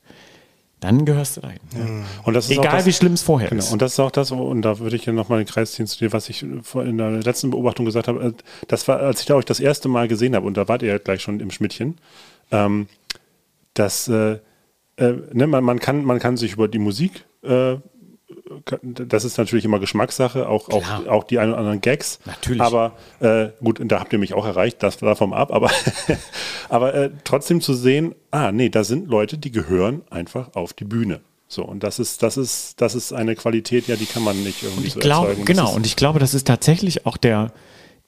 dann 0.79 1.05
gehörst 1.05 1.37
du 1.37 1.41
dahin. 1.41 1.59
Ja. 1.75 1.85
Und 2.23 2.35
das 2.35 2.45
ist 2.45 2.51
Egal 2.51 2.77
das, 2.77 2.85
wie 2.85 2.93
schlimm 2.93 3.13
es 3.13 3.23
vorher 3.23 3.49
genau. 3.49 3.59
ist. 3.63 3.73
Und 3.73 3.81
das 3.81 3.93
ist 3.93 3.99
auch 3.99 4.11
das, 4.11 4.31
und 4.31 4.61
da 4.61 4.77
würde 4.77 4.95
ich 4.95 5.05
ja 5.05 5.13
nochmal 5.13 5.43
den 5.43 5.47
Kreis 5.47 5.71
ziehen 5.71 5.87
zu 5.87 5.97
dir, 5.97 6.13
was 6.13 6.29
ich 6.29 6.43
in 6.43 6.97
der 6.97 7.11
letzten 7.11 7.49
Beobachtung 7.49 7.85
gesagt 7.85 8.07
habe. 8.07 8.23
Äh, 8.23 8.33
das 8.67 8.87
war, 8.87 8.99
als 8.99 9.21
ich 9.21 9.25
da 9.25 9.33
euch 9.35 9.45
das 9.45 9.59
erste 9.59 9.89
Mal 9.89 10.07
gesehen 10.07 10.35
habe, 10.35 10.45
und 10.45 10.55
da 10.55 10.67
wart 10.67 10.83
ihr 10.83 10.89
ja 10.89 10.97
gleich 10.99 11.23
schon 11.23 11.39
im 11.39 11.49
Schmidtchen, 11.49 11.97
ähm, 12.51 12.87
dass 13.73 14.07
äh, 14.07 14.39
äh, 14.99 15.13
ne, 15.31 15.47
man, 15.47 15.63
man, 15.63 15.79
kann, 15.79 16.03
man 16.03 16.19
kann 16.19 16.37
sich 16.37 16.53
über 16.53 16.67
die 16.67 16.79
Musik, 16.79 17.25
äh, 17.43 17.77
das 18.81 19.25
ist 19.25 19.37
natürlich 19.37 19.65
immer 19.65 19.79
Geschmackssache, 19.79 20.47
auch, 20.47 20.69
auch, 20.69 21.07
auch 21.07 21.23
die 21.23 21.39
ein 21.39 21.49
oder 21.49 21.57
anderen 21.57 21.81
Gags. 21.81 22.19
Natürlich. 22.25 22.61
Aber 22.61 22.93
äh, 23.19 23.49
gut, 23.63 23.79
da 23.83 23.99
habt 23.99 24.13
ihr 24.13 24.19
mich 24.19 24.33
auch 24.33 24.45
erreicht, 24.45 24.83
das 24.83 24.97
davon 24.97 25.33
ab, 25.33 25.51
aber, 25.51 25.71
aber 26.69 26.93
äh, 26.93 27.09
trotzdem 27.23 27.61
zu 27.61 27.73
sehen, 27.73 28.13
ah, 28.31 28.51
nee, 28.51 28.69
da 28.69 28.83
sind 28.83 29.07
Leute, 29.07 29.37
die 29.37 29.51
gehören 29.51 30.01
einfach 30.09 30.55
auf 30.55 30.73
die 30.73 30.85
Bühne. 30.85 31.21
So, 31.47 31.63
und 31.63 31.83
das 31.83 31.97
ist, 31.97 32.21
das 32.21 32.37
ist, 32.37 32.79
das 32.79 32.93
ist 32.93 33.11
eine 33.13 33.35
Qualität, 33.35 33.87
ja, 33.87 33.95
die 33.95 34.05
kann 34.05 34.23
man 34.23 34.43
nicht 34.43 34.61
irgendwie 34.61 34.87
ich 34.87 34.93
so 34.93 34.99
glaub, 34.99 35.27
erzeugen. 35.27 35.45
Genau, 35.45 35.73
und 35.73 35.85
ich 35.85 35.95
glaube, 35.95 36.19
das 36.19 36.35
ist 36.35 36.45
tatsächlich 36.45 37.07
auch 37.07 37.17
der, 37.17 37.51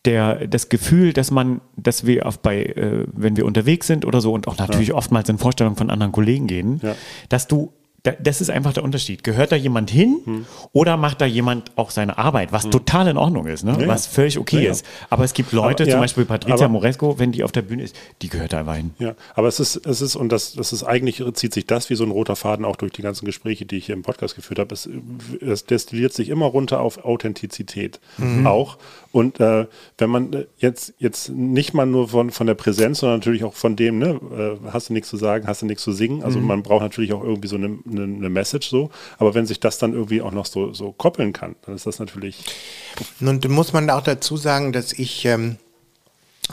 der, 0.05 0.47
das 0.47 0.69
Gefühl, 0.69 1.13
dass 1.13 1.31
man, 1.31 1.61
dass 1.77 2.05
wir 2.05 2.25
auf 2.25 2.39
bei, 2.39 2.63
äh, 2.63 3.05
wenn 3.13 3.37
wir 3.37 3.45
unterwegs 3.45 3.87
sind 3.87 4.05
oder 4.05 4.21
so 4.21 4.33
und 4.33 4.47
auch 4.47 4.57
natürlich 4.57 4.89
ja. 4.89 4.95
oftmals 4.95 5.29
in 5.29 5.37
Vorstellungen 5.37 5.75
von 5.75 5.89
anderen 5.89 6.11
Kollegen 6.11 6.47
gehen, 6.47 6.79
ja. 6.81 6.95
dass 7.29 7.47
du 7.47 7.71
das 8.03 8.41
ist 8.41 8.49
einfach 8.49 8.73
der 8.73 8.83
Unterschied. 8.83 9.23
Gehört 9.23 9.51
da 9.51 9.55
jemand 9.55 9.91
hin 9.91 10.19
hm. 10.23 10.45
oder 10.71 10.97
macht 10.97 11.21
da 11.21 11.25
jemand 11.25 11.71
auch 11.77 11.91
seine 11.91 12.17
Arbeit, 12.17 12.51
was 12.51 12.63
hm. 12.63 12.71
total 12.71 13.07
in 13.07 13.17
Ordnung 13.17 13.45
ist, 13.45 13.63
ne? 13.63 13.77
Ja, 13.79 13.87
was 13.87 14.07
völlig 14.07 14.39
okay 14.39 14.63
ja, 14.63 14.71
ist. 14.71 14.85
Aber 15.09 15.23
es 15.23 15.33
gibt 15.33 15.51
Leute, 15.51 15.83
aber, 15.83 15.91
zum 15.91 15.99
Beispiel 15.99 16.25
Patricia 16.25 16.65
aber, 16.65 16.69
Moresco, 16.69 17.19
wenn 17.19 17.31
die 17.31 17.43
auf 17.43 17.51
der 17.51 17.61
Bühne 17.61 17.83
ist, 17.83 17.95
die 18.21 18.29
gehört 18.29 18.53
da 18.53 18.59
einfach 18.59 18.75
hin. 18.75 18.91
Ja, 18.97 19.13
aber 19.35 19.47
es 19.47 19.59
ist, 19.59 19.85
es 19.85 20.01
ist, 20.01 20.15
und 20.15 20.31
das, 20.31 20.53
das 20.53 20.73
ist 20.73 20.83
eigentlich, 20.83 21.23
zieht 21.33 21.53
sich 21.53 21.67
das 21.67 21.89
wie 21.89 21.95
so 21.95 22.03
ein 22.03 22.11
roter 22.11 22.35
Faden 22.35 22.65
auch 22.65 22.75
durch 22.75 22.91
die 22.91 23.03
ganzen 23.03 23.25
Gespräche, 23.25 23.65
die 23.65 23.77
ich 23.77 23.85
hier 23.85 23.95
im 23.95 24.01
Podcast 24.01 24.35
geführt 24.35 24.59
habe. 24.59 24.73
Es, 24.73 24.89
es 25.39 25.65
destilliert 25.65 26.13
sich 26.13 26.29
immer 26.29 26.47
runter 26.47 26.81
auf 26.81 27.05
Authentizität 27.05 27.99
mhm. 28.17 28.47
auch. 28.47 28.77
Und 29.11 29.39
äh, 29.39 29.67
wenn 29.97 30.09
man 30.09 30.33
äh, 30.33 30.45
jetzt, 30.57 30.93
jetzt 30.97 31.29
nicht 31.29 31.73
mal 31.73 31.85
nur 31.85 32.09
von, 32.09 32.31
von 32.31 32.47
der 32.47 32.55
Präsenz, 32.55 32.99
sondern 32.99 33.19
natürlich 33.19 33.43
auch 33.43 33.53
von 33.53 33.75
dem, 33.75 33.99
ne, 33.99 34.19
äh, 34.63 34.71
hast 34.71 34.89
du 34.89 34.93
nichts 34.93 35.09
zu 35.09 35.17
sagen, 35.17 35.47
hast 35.47 35.61
du 35.61 35.65
nichts 35.65 35.83
zu 35.83 35.91
singen. 35.91 36.23
Also 36.23 36.39
mhm. 36.39 36.47
man 36.47 36.63
braucht 36.63 36.81
natürlich 36.81 37.13
auch 37.13 37.23
irgendwie 37.23 37.47
so 37.47 37.57
eine, 37.57 37.77
eine, 37.91 38.03
eine, 38.03 38.29
Message 38.29 38.69
so. 38.69 38.89
Aber 39.17 39.33
wenn 39.33 39.45
sich 39.45 39.59
das 39.59 39.77
dann 39.77 39.93
irgendwie 39.93 40.21
auch 40.21 40.31
noch 40.31 40.45
so, 40.45 40.73
so 40.73 40.91
koppeln 40.91 41.33
kann, 41.33 41.55
dann 41.65 41.75
ist 41.75 41.85
das 41.85 41.99
natürlich. 41.99 42.43
Nun 43.19 43.39
muss 43.49 43.73
man 43.73 43.89
auch 43.89 44.03
dazu 44.03 44.37
sagen, 44.37 44.71
dass 44.71 44.93
ich 44.93 45.25
ähm, 45.25 45.51
äh, 45.51 45.70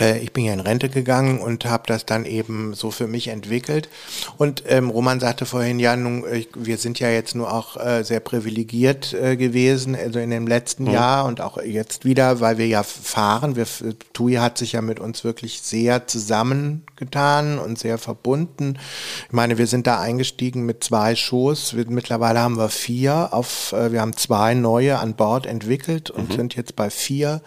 ich 0.00 0.32
bin 0.32 0.44
ja 0.44 0.52
in 0.52 0.60
Rente 0.60 0.88
gegangen 0.88 1.40
und 1.40 1.64
habe 1.64 1.84
das 1.86 2.06
dann 2.06 2.24
eben 2.24 2.74
so 2.74 2.90
für 2.90 3.06
mich 3.06 3.28
entwickelt. 3.28 3.88
Und 4.36 4.64
ähm, 4.66 4.90
Roman 4.90 5.20
sagte 5.20 5.46
vorhin, 5.46 5.78
ja, 5.78 5.96
nun, 5.96 6.24
ich, 6.32 6.48
wir 6.54 6.78
sind 6.78 7.00
ja 7.00 7.10
jetzt 7.10 7.34
nur 7.34 7.52
auch 7.52 7.76
äh, 7.76 8.02
sehr 8.04 8.20
privilegiert 8.20 9.12
äh, 9.14 9.36
gewesen, 9.36 9.96
also 9.96 10.18
in 10.18 10.30
dem 10.30 10.46
letzten 10.46 10.84
mhm. 10.84 10.90
Jahr 10.90 11.24
und 11.26 11.40
auch 11.40 11.60
jetzt 11.62 12.04
wieder, 12.04 12.40
weil 12.40 12.58
wir 12.58 12.66
ja 12.66 12.82
fahren. 12.82 13.56
Wir, 13.56 13.66
TUI 14.12 14.34
hat 14.34 14.58
sich 14.58 14.72
ja 14.72 14.82
mit 14.82 15.00
uns 15.00 15.24
wirklich 15.24 15.60
sehr 15.60 16.06
zusammengetan 16.06 17.58
und 17.58 17.78
sehr 17.78 17.98
verbunden. 17.98 18.78
Ich 19.26 19.32
meine, 19.32 19.58
wir 19.58 19.66
sind 19.66 19.86
da 19.86 20.00
eingestiegen 20.00 20.64
mit 20.66 20.84
zwei 20.84 21.14
Shows. 21.16 21.76
Wir, 21.76 21.86
mittlerweile 21.88 22.40
haben 22.40 22.56
wir 22.56 22.68
vier 22.68 23.28
auf, 23.32 23.72
äh, 23.72 23.92
wir 23.92 24.00
haben 24.00 24.16
zwei 24.16 24.54
neue 24.54 24.98
an 24.98 25.14
Bord 25.14 25.46
entwickelt 25.46 26.10
und 26.10 26.30
mhm. 26.30 26.34
sind 26.34 26.56
jetzt 26.56 26.76
bei 26.76 26.90
vier. 26.90 27.42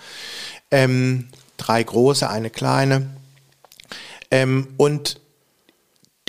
Ähm, 0.71 1.27
drei 1.61 1.83
große, 1.83 2.29
eine 2.29 2.49
kleine. 2.49 3.09
Ähm, 4.31 4.69
und 4.77 5.20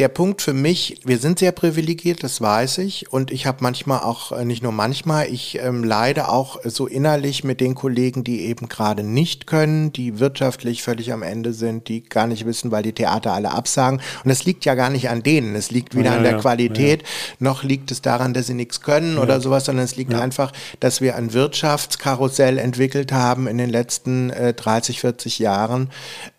der 0.03 0.09
Punkt 0.09 0.42
für 0.42 0.53
mich, 0.53 1.00
wir 1.05 1.18
sind 1.18 1.38
sehr 1.38 1.53
privilegiert, 1.53 2.24
das 2.24 2.40
weiß 2.40 2.78
ich. 2.78 3.12
Und 3.12 3.30
ich 3.30 3.46
habe 3.46 3.59
manchmal 3.61 4.00
auch, 4.00 4.32
äh, 4.32 4.44
nicht 4.44 4.61
nur 4.61 4.72
manchmal, 4.72 5.28
ich 5.28 5.61
ähm, 5.62 5.84
leide 5.84 6.28
auch 6.28 6.59
so 6.64 6.88
innerlich 6.88 7.44
mit 7.44 7.61
den 7.61 7.76
Kollegen, 7.76 8.24
die 8.24 8.46
eben 8.46 8.68
gerade 8.68 9.05
nicht 9.05 9.46
können, 9.46 9.92
die 9.92 10.18
wirtschaftlich 10.18 10.82
völlig 10.82 11.12
am 11.12 11.22
Ende 11.22 11.53
sind, 11.53 11.86
die 11.86 12.03
gar 12.03 12.26
nicht 12.26 12.46
wissen, 12.46 12.72
weil 12.72 12.82
die 12.82 12.94
Theater 12.94 13.32
alle 13.32 13.53
absagen. 13.53 14.00
Und 14.24 14.30
es 14.32 14.44
liegt 14.44 14.64
ja 14.64 14.74
gar 14.74 14.90
nicht 14.90 15.09
an 15.09 15.22
denen, 15.22 15.55
es 15.55 15.70
liegt 15.70 15.94
weder 15.94 16.11
Ja, 16.11 16.16
an 16.16 16.24
der 16.24 16.32
ja, 16.32 16.38
Qualität, 16.38 17.05
noch 17.38 17.62
liegt 17.62 17.92
es 17.92 18.03
daran, 18.03 18.34
dass 18.34 18.48
sie 18.48 18.55
nichts 18.55 18.80
können 18.80 19.18
oder 19.18 19.40
sowas, 19.40 19.66
sondern 19.66 19.84
es 19.84 19.94
liegt 19.94 20.14
einfach, 20.14 20.50
dass 20.80 21.00
wir 21.00 21.14
ein 21.14 21.32
Wirtschaftskarussell 21.32 22.59
entwickelt 22.59 23.12
haben 23.12 23.46
in 23.46 23.57
den 23.57 23.70
letzten 23.70 24.30
äh, 24.30 24.53
30, 24.53 24.98
40 24.98 25.38
Jahren, 25.38 25.90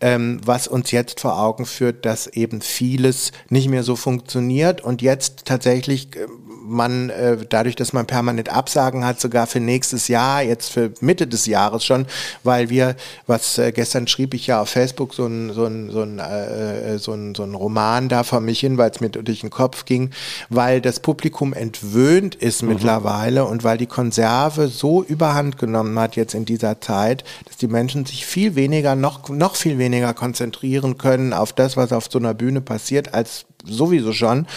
ähm, 0.02 0.42
was 0.44 0.68
uns 0.68 0.92
jetzt 0.92 1.22
vor 1.22 1.40
Augen 1.40 1.66
führt, 1.66 2.06
dass 2.06 2.28
eben 2.28 2.60
vieles 2.60 3.32
nicht 3.54 3.70
mehr 3.70 3.84
so 3.84 3.96
funktioniert 3.96 4.82
und 4.82 5.02
jetzt 5.02 5.46
tatsächlich 5.46 6.16
äh, 6.18 6.28
man 6.66 7.10
äh, 7.10 7.38
dadurch, 7.48 7.76
dass 7.76 7.94
man 7.94 8.06
permanent 8.06 8.50
Absagen 8.50 9.06
hat, 9.06 9.20
sogar 9.20 9.48
für 9.48 9.60
nächstes 9.60 10.08
Jahr, 10.08 10.42
jetzt 10.42 10.72
für 10.72 10.92
Mitte 11.02 11.28
des 11.28 11.46
Jahres 11.46 11.86
schon, 11.86 12.06
weil 12.44 12.70
wir, 12.70 12.96
was 13.28 13.58
äh, 13.58 13.72
gestern 13.72 14.08
schrieb 14.08 14.34
ich 14.34 14.48
ja 14.48 14.62
auf 14.62 14.70
Facebook 14.70 15.14
so 15.14 15.26
ein, 15.26 15.52
so 15.54 15.66
ein, 15.66 15.92
so 15.92 16.02
ein, 16.02 16.20
äh, 16.20 16.98
so 16.98 17.14
ein, 17.14 17.36
so 17.36 17.44
ein 17.44 17.54
Roman 17.54 18.10
da 18.10 18.24
vor 18.24 18.40
mich 18.40 18.60
hin, 18.60 18.78
weil 18.78 18.92
es 18.92 19.02
mir 19.02 19.10
durch 19.10 19.42
den 19.42 19.50
Kopf 19.50 19.86
ging, 19.86 20.12
weil 20.50 20.82
das 20.82 21.00
Publikum 21.00 21.54
entwöhnt 21.54 22.36
ist 22.36 22.64
mittlerweile 22.64 23.46
und 23.46 23.64
weil 23.64 23.78
die 23.78 23.88
Konserve 23.88 24.68
so 24.68 25.04
überhand 25.04 25.58
genommen 25.58 25.98
hat 26.00 26.16
jetzt 26.16 26.34
in 26.34 26.46
dieser 26.46 26.80
Zeit, 26.82 27.24
dass 27.46 27.58
die 27.58 27.68
Menschen 27.68 28.06
sich 28.06 28.26
viel 28.26 28.56
weniger, 28.56 28.96
noch, 28.96 29.30
noch 29.30 29.56
viel 29.56 29.78
weniger 29.78 30.14
konzentrieren 30.14 30.98
können 30.98 31.34
auf 31.34 31.54
das, 31.54 31.78
was 31.78 31.92
auf 31.92 32.08
so 32.10 32.20
einer 32.20 32.34
Bühne 32.34 32.62
passiert, 32.62 33.14
als 33.14 33.46
sowieso 33.66 34.14
schon. 34.14 34.48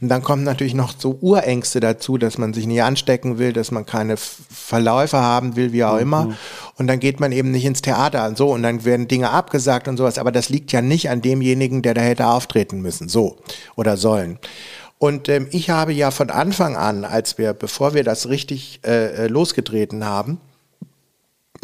Und 0.00 0.08
dann 0.08 0.22
kommt 0.22 0.44
natürlich 0.44 0.74
noch 0.74 0.94
so 0.98 1.18
Urängste 1.20 1.80
dazu, 1.80 2.18
dass 2.18 2.38
man 2.38 2.54
sich 2.54 2.66
nicht 2.66 2.82
anstecken 2.82 3.38
will, 3.38 3.52
dass 3.52 3.70
man 3.70 3.86
keine 3.86 4.16
Verläufe 4.16 5.18
haben 5.18 5.56
will, 5.56 5.72
wie 5.72 5.84
auch 5.84 5.98
immer. 5.98 6.36
Und 6.76 6.86
dann 6.86 7.00
geht 7.00 7.20
man 7.20 7.32
eben 7.32 7.50
nicht 7.50 7.64
ins 7.64 7.82
Theater 7.82 8.26
und 8.26 8.36
so 8.36 8.52
und 8.52 8.62
dann 8.62 8.84
werden 8.84 9.08
Dinge 9.08 9.30
abgesagt 9.30 9.88
und 9.88 9.96
sowas. 9.96 10.18
Aber 10.18 10.32
das 10.32 10.48
liegt 10.48 10.72
ja 10.72 10.82
nicht 10.82 11.10
an 11.10 11.22
demjenigen, 11.22 11.82
der 11.82 11.94
da 11.94 12.00
hätte 12.00 12.26
auftreten 12.26 12.80
müssen, 12.80 13.08
so 13.08 13.36
oder 13.76 13.96
sollen. 13.96 14.38
Und 14.98 15.28
ähm, 15.28 15.48
ich 15.50 15.70
habe 15.70 15.92
ja 15.92 16.10
von 16.10 16.30
Anfang 16.30 16.76
an, 16.76 17.04
als 17.04 17.38
wir, 17.38 17.52
bevor 17.52 17.94
wir 17.94 18.02
das 18.02 18.28
richtig 18.28 18.80
äh, 18.84 19.24
äh, 19.24 19.26
losgetreten 19.28 20.04
haben, 20.04 20.40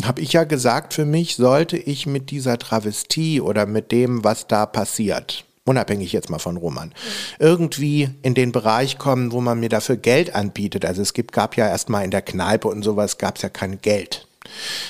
habe 0.05 0.21
ich 0.21 0.33
ja 0.33 0.45
gesagt, 0.45 0.95
für 0.95 1.05
mich 1.05 1.37
sollte 1.37 1.77
ich 1.77 2.07
mit 2.07 2.31
dieser 2.31 2.59
Travestie 2.59 3.41
oder 3.41 3.67
mit 3.67 3.93
dem, 3.93 4.25
was 4.25 4.47
da 4.47 4.67
passiert, 4.67 5.45
unabhängig 5.65 6.13
jetzt 6.13 6.31
mal 6.31 6.39
von 6.39 6.57
Roman, 6.57 6.93
irgendwie 7.39 8.11
in 8.23 8.35
den 8.35 8.53
Bereich 8.53 8.99
kommen, 8.99 9.33
wo 9.33 9.41
man 9.41 9.61
mir 9.61 9.69
dafür 9.69 9.97
Geld 9.97 10.35
anbietet. 10.35 10.85
Also 10.85 11.03
es 11.03 11.15
gibt, 11.15 11.33
gab 11.33 11.57
ja 11.57 11.69
erstmal 11.69 12.05
in 12.05 12.11
der 12.11 12.23
Kneipe 12.23 12.69
und 12.69 12.83
sowas, 12.83 13.19
gab 13.19 13.37
es 13.37 13.43
ja 13.43 13.49
kein 13.49 13.81
Geld. 13.81 14.27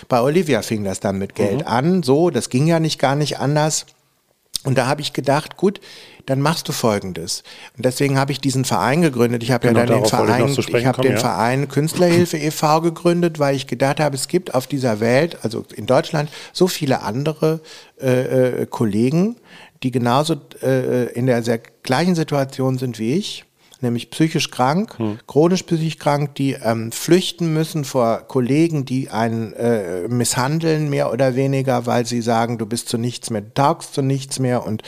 Bei 0.09 0.21
Olivia 0.23 0.63
fing 0.63 0.83
das 0.85 1.01
dann 1.01 1.19
mit 1.19 1.35
Geld 1.35 1.67
an, 1.67 2.03
so, 2.03 2.31
das 2.31 2.49
ging 2.49 2.67
ja 2.67 2.81
nicht 2.81 2.99
gar 2.99 3.17
nicht 3.17 3.39
anders. 3.39 3.87
Und 4.65 4.79
da 4.79 4.87
habe 4.87 5.01
ich 5.01 5.13
gedacht, 5.13 5.57
gut, 5.57 5.81
dann 6.27 6.41
machst 6.41 6.69
du 6.69 6.73
Folgendes. 6.73 7.43
Und 7.77 7.85
deswegen 7.85 8.17
habe 8.17 8.31
ich 8.31 8.41
diesen 8.41 8.65
Verein 8.65 9.03
gegründet. 9.03 9.43
Ich 9.43 9.51
habe 9.51 9.67
Genau, 9.67 9.81
ja 9.81 9.87
dann 9.87 9.97
den 9.97 10.05
ich 10.05 10.11
Verein, 10.11 10.53
sprechen 10.53 10.77
ich 10.79 10.87
habe 10.87 11.03
den 11.03 11.13
ja. 11.13 11.19
Verein 11.19 11.69
Künstlerhilfe 11.69 12.37
e.V. 12.39 12.81
gegründet, 12.81 13.41
weil 13.41 13.57
ich 13.57 13.67
gedacht 13.67 13.99
habe, 13.99 14.15
es 14.15 14.29
gibt 14.29 14.55
auf 14.55 14.69
dieser 14.69 15.01
Welt, 15.01 15.39
also 15.43 15.65
in 15.75 15.87
Deutschland, 15.87 16.31
so 16.53 16.69
viele 16.69 17.03
andere 17.03 17.61
äh, 18.01 18.63
äh, 18.63 18.67
Kollegen, 18.67 19.37
die 19.83 19.91
genauso 19.91 20.37
äh, 20.63 21.13
in 21.13 21.27
der 21.27 21.43
sehr 21.43 21.61
gleichen 21.83 22.15
Situation 22.15 22.79
sind 22.79 22.99
wie 22.99 23.15
ich, 23.15 23.45
nämlich 23.81 24.11
psychisch 24.11 24.51
krank, 24.51 24.97
Hm. 24.99 25.19
chronisch 25.27 25.65
psychisch 25.65 25.99
krank, 25.99 26.37
die 26.37 26.53
ähm, 26.53 26.93
flüchten 26.93 27.53
müssen 27.53 27.85
vor 27.85 28.23
Kollegen, 28.29 28.85
die 28.85 29.11
einen 29.11 29.53
äh, 29.55 30.07
misshandeln, 30.09 30.89
mehr 30.89 31.13
oder 31.13 31.35
weniger, 31.35 31.85
weil 31.87 32.07
sie 32.07 32.23
sagen, 32.23 32.59
du 32.59 32.67
bist 32.67 32.89
zu 32.89 32.97
nichts 32.97 33.31
mehr, 33.31 33.41
du 33.41 33.53
taugst 33.55 33.95
zu 33.95 34.03
nichts 34.03 34.39
mehr 34.39 34.65
und 34.65 34.83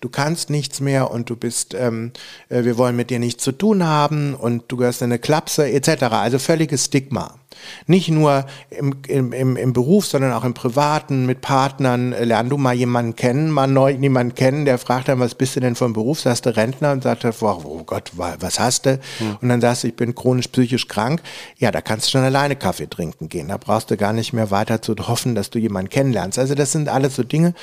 du 0.00 0.08
kannst 0.08 0.50
nichts 0.50 0.80
mehr 0.80 1.10
und 1.10 1.30
du 1.30 1.36
bist, 1.36 1.74
ähm, 1.74 2.12
äh, 2.48 2.64
wir 2.64 2.76
wollen 2.76 2.96
mit 2.96 3.10
dir 3.10 3.20
nichts 3.20 3.44
zu 3.44 3.52
tun 3.52 3.84
haben 3.84 4.34
und 4.34 4.64
du 4.68 4.76
gehörst 4.76 5.00
in 5.02 5.06
eine 5.06 5.18
Klapse, 5.20 5.70
etc. 5.70 6.02
Also 6.10 6.38
völliges 6.38 6.86
Stigma. 6.86 7.39
Nicht 7.86 8.08
nur 8.08 8.46
im, 8.70 8.96
im, 9.08 9.32
im, 9.32 9.56
im 9.56 9.72
Beruf, 9.72 10.06
sondern 10.06 10.32
auch 10.32 10.44
im 10.44 10.54
Privaten, 10.54 11.26
mit 11.26 11.40
Partnern. 11.40 12.12
Äh, 12.12 12.24
Lern 12.24 12.48
du 12.48 12.56
mal 12.56 12.74
jemanden 12.74 13.16
kennen, 13.16 13.50
mal 13.50 13.66
neu 13.66 13.90
jemanden 13.92 14.34
kennen, 14.34 14.64
der 14.64 14.78
fragt 14.78 15.08
dann, 15.08 15.20
was 15.20 15.34
bist 15.34 15.56
du 15.56 15.60
denn 15.60 15.74
von 15.74 15.92
Beruf? 15.92 16.20
Sagst 16.20 16.46
du 16.46 16.56
Rentner 16.56 16.92
und 16.92 17.02
sagt, 17.02 17.24
er, 17.24 17.34
oh 17.42 17.82
Gott, 17.84 18.10
wa- 18.16 18.36
was 18.40 18.58
hast 18.60 18.86
du? 18.86 18.98
Und 19.40 19.48
dann 19.48 19.60
sagst 19.60 19.82
du, 19.84 19.88
ich 19.88 19.96
bin 19.96 20.14
chronisch 20.14 20.48
psychisch 20.48 20.88
krank. 20.88 21.20
Ja, 21.58 21.70
da 21.70 21.80
kannst 21.80 22.06
du 22.06 22.10
schon 22.12 22.22
alleine 22.22 22.56
Kaffee 22.56 22.88
trinken 22.88 23.28
gehen. 23.28 23.48
Da 23.48 23.56
brauchst 23.56 23.90
du 23.90 23.96
gar 23.96 24.12
nicht 24.12 24.32
mehr 24.32 24.50
weiter 24.50 24.82
zu 24.82 24.94
hoffen, 24.96 25.34
dass 25.34 25.50
du 25.50 25.58
jemanden 25.58 25.90
kennenlernst. 25.90 26.38
Also 26.38 26.54
das 26.54 26.72
sind 26.72 26.88
alles 26.88 27.16
so 27.16 27.22
Dinge. 27.22 27.54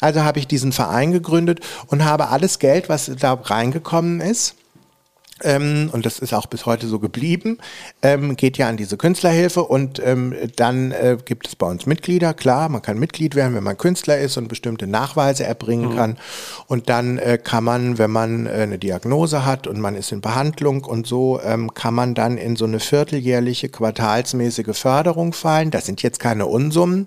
Also 0.00 0.22
habe 0.22 0.38
ich 0.38 0.46
diesen 0.46 0.72
Verein 0.72 1.12
gegründet 1.12 1.60
und 1.88 2.04
habe 2.04 2.28
alles 2.28 2.58
Geld, 2.58 2.88
was 2.88 3.10
da 3.18 3.34
reingekommen 3.34 4.20
ist, 4.20 4.54
ähm, 5.42 5.90
und 5.92 6.06
das 6.06 6.20
ist 6.20 6.32
auch 6.32 6.46
bis 6.46 6.64
heute 6.64 6.86
so 6.86 7.00
geblieben, 7.00 7.58
ähm, 8.02 8.36
geht 8.36 8.56
ja 8.56 8.68
an 8.68 8.76
diese 8.76 8.96
Künstlerhilfe 8.96 9.64
und 9.64 10.00
ähm, 10.04 10.34
dann 10.56 10.92
äh, 10.92 11.16
gibt 11.24 11.48
es 11.48 11.56
bei 11.56 11.66
uns 11.66 11.86
Mitglieder, 11.86 12.34
klar, 12.34 12.68
man 12.68 12.82
kann 12.82 12.98
Mitglied 12.98 13.34
werden, 13.34 13.54
wenn 13.54 13.64
man 13.64 13.76
Künstler 13.76 14.18
ist 14.18 14.36
und 14.36 14.48
bestimmte 14.48 14.86
Nachweise 14.86 15.44
erbringen 15.44 15.96
kann 15.96 16.18
und 16.68 16.88
dann 16.88 17.18
äh, 17.18 17.38
kann 17.42 17.64
man, 17.64 17.98
wenn 17.98 18.12
man 18.12 18.46
äh, 18.46 18.50
eine 18.50 18.78
Diagnose 18.78 19.44
hat 19.44 19.66
und 19.66 19.80
man 19.80 19.96
ist 19.96 20.12
in 20.12 20.20
Behandlung 20.20 20.84
und 20.84 21.06
so, 21.06 21.40
ähm, 21.44 21.74
kann 21.74 21.94
man 21.94 22.14
dann 22.14 22.38
in 22.38 22.54
so 22.54 22.64
eine 22.64 22.78
vierteljährliche, 22.78 23.68
quartalsmäßige 23.68 24.76
Förderung 24.76 25.32
fallen. 25.32 25.70
Das 25.70 25.86
sind 25.86 26.02
jetzt 26.02 26.20
keine 26.20 26.46
Unsummen, 26.46 27.06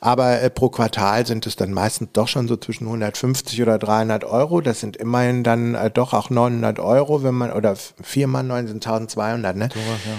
aber 0.00 0.42
äh, 0.42 0.50
pro 0.50 0.68
Quartal 0.68 1.26
sind 1.26 1.46
es 1.46 1.56
dann 1.56 1.72
meistens 1.72 2.10
doch 2.12 2.28
schon 2.28 2.48
so 2.48 2.56
zwischen 2.56 2.86
150 2.86 3.62
oder 3.62 3.78
300 3.78 4.24
Euro. 4.24 4.60
Das 4.60 4.80
sind 4.80 4.96
immerhin 4.96 5.44
dann 5.44 5.74
äh, 5.74 5.90
doch 5.90 6.12
auch 6.12 6.30
900 6.30 6.80
Euro, 6.80 7.22
wenn 7.22 7.34
man, 7.34 7.52
oder 7.52 7.67
viermal 7.76 8.42
neun 8.42 8.66
sind 8.66 8.86
1200, 8.86 9.56
ne? 9.56 9.68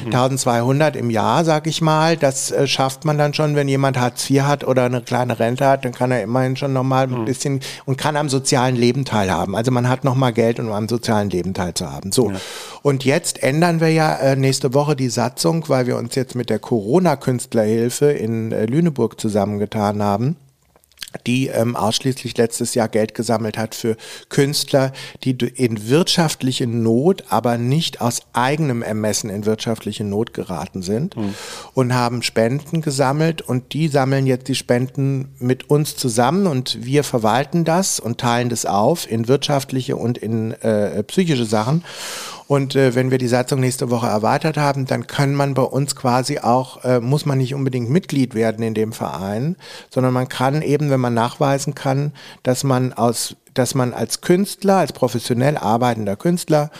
1200 0.05 0.95
im 0.95 1.09
Jahr, 1.09 1.45
sag 1.45 1.67
ich 1.67 1.81
mal. 1.81 2.17
Das 2.17 2.51
äh, 2.51 2.67
schafft 2.67 3.05
man 3.05 3.17
dann 3.17 3.33
schon, 3.33 3.55
wenn 3.55 3.67
jemand 3.67 3.99
Hartz 3.99 4.29
IV 4.29 4.41
hat 4.41 4.63
oder 4.65 4.85
eine 4.85 5.01
kleine 5.01 5.39
Rente 5.39 5.65
hat, 5.65 5.85
dann 5.85 5.93
kann 5.93 6.11
er 6.11 6.23
immerhin 6.23 6.55
schon 6.55 6.73
nochmal 6.73 7.07
ein 7.07 7.25
bisschen 7.25 7.61
und 7.85 7.97
kann 7.97 8.15
am 8.15 8.29
sozialen 8.29 8.75
Leben 8.75 9.05
teilhaben. 9.05 9.55
Also 9.55 9.71
man 9.71 9.89
hat 9.89 10.03
nochmal 10.03 10.33
Geld, 10.33 10.59
um 10.59 10.71
am 10.71 10.87
sozialen 10.87 11.29
Leben 11.29 11.53
teilzuhaben. 11.53 12.11
So. 12.11 12.31
Und 12.81 13.05
jetzt 13.05 13.43
ändern 13.43 13.79
wir 13.79 13.91
ja 13.91 14.15
äh, 14.15 14.35
nächste 14.35 14.73
Woche 14.73 14.95
die 14.95 15.09
Satzung, 15.09 15.67
weil 15.67 15.87
wir 15.87 15.97
uns 15.97 16.15
jetzt 16.15 16.35
mit 16.35 16.49
der 16.49 16.59
Corona-Künstlerhilfe 16.59 18.11
in 18.11 18.51
äh, 18.51 18.65
Lüneburg 18.65 19.19
zusammengetan 19.19 20.01
haben 20.03 20.35
die 21.26 21.47
ähm, 21.47 21.76
ausschließlich 21.76 22.38
letztes 22.38 22.76
Jahr 22.76 22.88
Geld 22.88 23.16
gesammelt 23.16 23.57
hat 23.57 23.76
für 23.76 23.97
Künstler, 24.30 24.91
die 25.24 25.32
in 25.32 25.89
wirtschaftliche 25.89 26.68
Not, 26.68 27.24
aber 27.30 27.57
nicht 27.57 28.01
aus 28.01 28.22
eigenem 28.34 28.82
Ermessen 28.82 29.30
in 29.30 29.45
wirtschaftliche 29.45 30.03
Not 30.03 30.34
geraten 30.34 30.82
sind 30.82 31.16
und 31.74 31.93
haben 31.93 32.22
Spenden 32.22 32.82
gesammelt 32.82 33.41
und 33.41 33.74
die 33.74 33.88
sammeln 33.88 34.28
jetzt 34.28 34.47
die 34.47 34.55
Spenden 34.55 35.34
mit 35.39 35.70
uns 35.70 35.95
zusammen 35.95 36.47
und 36.47 36.86
wir 36.86 37.03
verwalten 37.03 37.66
das 37.66 37.99
und 37.99 38.20
teilen 38.20 38.49
das 38.49 38.66
auf 38.66 39.10
in 39.10 39.28
wirtschaftliche 39.28 39.95
und 39.95 40.18
in 40.18 40.51
äh, 40.62 41.03
psychische 41.03 41.45
Sachen. 41.45 41.84
Und 42.49 42.75
äh, 42.75 42.95
wenn 42.95 43.11
wir 43.11 43.19
die 43.19 43.27
Satzung 43.27 43.59
nächste 43.59 43.91
Woche 43.91 44.07
erweitert 44.07 44.57
haben, 44.57 44.87
dann 44.87 45.05
kann 45.05 45.35
man 45.35 45.53
bei 45.53 45.61
uns 45.61 45.95
quasi 45.95 46.39
auch, 46.39 46.83
äh, 46.83 46.99
muss 46.99 47.27
man 47.27 47.37
nicht 47.37 47.53
unbedingt 47.53 47.91
Mitglied 47.91 48.33
werden 48.33 48.65
in 48.65 48.73
dem 48.73 48.91
Verein, 48.91 49.55
sondern 49.91 50.13
man 50.13 50.27
kann 50.27 50.63
eben, 50.63 50.89
wenn 50.89 50.99
man 50.99 51.13
nachweisen 51.13 51.75
kann, 51.75 52.11
dass 52.41 52.63
man 52.63 52.91
aus, 52.91 53.35
dass 53.53 53.75
man 53.75 53.93
als 53.93 54.21
Künstler, 54.21 54.77
als 54.77 54.93
professionell 54.93 55.57
arbeitender 55.57 56.15
Künstler 56.15 56.71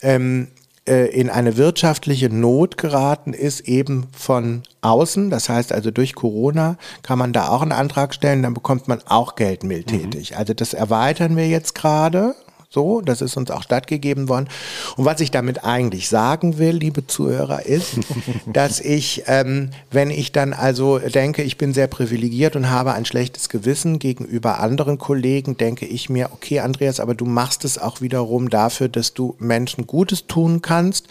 ähm, 0.00 0.46
äh, 0.86 1.06
in 1.06 1.28
eine 1.28 1.56
wirtschaftliche 1.56 2.30
Not 2.30 2.78
geraten 2.78 3.32
ist, 3.32 3.62
eben 3.62 4.06
von 4.16 4.62
außen. 4.80 5.28
Das 5.30 5.48
heißt 5.48 5.72
also 5.72 5.90
durch 5.90 6.14
Corona 6.14 6.76
kann 7.02 7.18
man 7.18 7.32
da 7.32 7.48
auch 7.48 7.62
einen 7.62 7.72
Antrag 7.72 8.14
stellen, 8.14 8.44
dann 8.44 8.54
bekommt 8.54 8.86
man 8.86 9.00
auch 9.06 9.34
Geld 9.34 9.64
mildtätig. 9.64 10.36
Also 10.36 10.54
das 10.54 10.72
erweitern 10.72 11.36
wir 11.36 11.48
jetzt 11.48 11.74
gerade. 11.74 12.36
So, 12.68 13.00
das 13.00 13.22
ist 13.22 13.36
uns 13.36 13.50
auch 13.50 13.62
stattgegeben 13.62 14.28
worden. 14.28 14.48
Und 14.96 15.04
was 15.04 15.20
ich 15.20 15.30
damit 15.30 15.64
eigentlich 15.64 16.08
sagen 16.08 16.58
will, 16.58 16.76
liebe 16.76 17.06
Zuhörer, 17.06 17.64
ist, 17.64 17.98
dass 18.52 18.80
ich, 18.80 19.24
ähm, 19.26 19.70
wenn 19.90 20.10
ich 20.10 20.32
dann 20.32 20.52
also 20.52 20.98
denke, 20.98 21.42
ich 21.42 21.58
bin 21.58 21.72
sehr 21.72 21.86
privilegiert 21.86 22.56
und 22.56 22.70
habe 22.70 22.92
ein 22.92 23.04
schlechtes 23.04 23.48
Gewissen 23.48 23.98
gegenüber 23.98 24.58
anderen 24.60 24.98
Kollegen, 24.98 25.56
denke 25.56 25.86
ich 25.86 26.10
mir, 26.10 26.30
okay, 26.32 26.60
Andreas, 26.60 27.00
aber 27.00 27.14
du 27.14 27.24
machst 27.24 27.64
es 27.64 27.78
auch 27.78 28.00
wiederum 28.00 28.50
dafür, 28.50 28.88
dass 28.88 29.14
du 29.14 29.36
Menschen 29.38 29.86
Gutes 29.86 30.26
tun 30.26 30.60
kannst. 30.60 31.08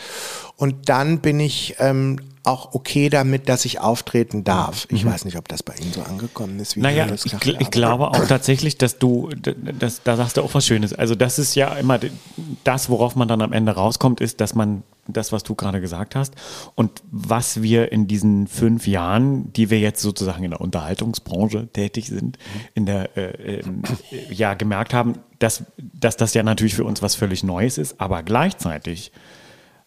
Und 0.57 0.89
dann 0.89 1.19
bin 1.19 1.39
ich 1.39 1.75
ähm, 1.79 2.17
auch 2.43 2.73
okay 2.73 3.09
damit, 3.09 3.49
dass 3.49 3.65
ich 3.65 3.79
auftreten 3.79 4.43
darf. 4.43 4.87
Ich 4.89 5.03
weiß 5.03 5.25
nicht, 5.25 5.37
ob 5.37 5.47
das 5.47 5.63
bei 5.63 5.73
Ihnen 5.75 5.91
so 5.91 6.01
angekommen 6.03 6.59
ist. 6.59 6.75
Wie 6.75 6.79
Naja, 6.81 7.07
das 7.07 7.25
ich, 7.25 7.33
gl- 7.33 7.59
ich 7.59 7.71
glaube 7.71 8.09
auch 8.09 8.25
tatsächlich, 8.27 8.77
dass 8.77 8.99
du, 8.99 9.29
das, 9.79 10.03
da 10.03 10.15
sagst 10.15 10.37
du 10.37 10.43
auch 10.43 10.53
was 10.53 10.65
Schönes. 10.65 10.93
Also 10.93 11.15
das 11.15 11.39
ist 11.39 11.55
ja 11.55 11.73
immer 11.73 11.99
das, 12.63 12.89
worauf 12.89 13.15
man 13.15 13.27
dann 13.27 13.41
am 13.41 13.51
Ende 13.51 13.73
rauskommt, 13.73 14.21
ist, 14.21 14.41
dass 14.41 14.53
man 14.55 14.83
das, 15.07 15.31
was 15.31 15.43
du 15.43 15.55
gerade 15.55 15.81
gesagt 15.81 16.15
hast 16.15 16.33
und 16.73 16.91
was 17.11 17.61
wir 17.61 17.91
in 17.91 18.07
diesen 18.07 18.47
fünf 18.47 18.87
Jahren, 18.87 19.51
die 19.53 19.69
wir 19.69 19.79
jetzt 19.79 20.01
sozusagen 20.01 20.43
in 20.43 20.51
der 20.51 20.61
Unterhaltungsbranche 20.61 21.67
tätig 21.73 22.07
sind, 22.07 22.37
in 22.73 22.85
der, 22.85 23.15
äh, 23.17 23.59
äh, 23.59 23.63
ja 24.31 24.53
gemerkt 24.55 24.93
haben, 24.93 25.19
dass, 25.39 25.63
dass 25.77 26.17
das 26.17 26.33
ja 26.33 26.43
natürlich 26.43 26.75
für 26.75 26.85
uns 26.85 27.01
was 27.01 27.15
völlig 27.15 27.43
Neues 27.43 27.77
ist, 27.77 27.99
aber 27.99 28.23
gleichzeitig 28.23 29.11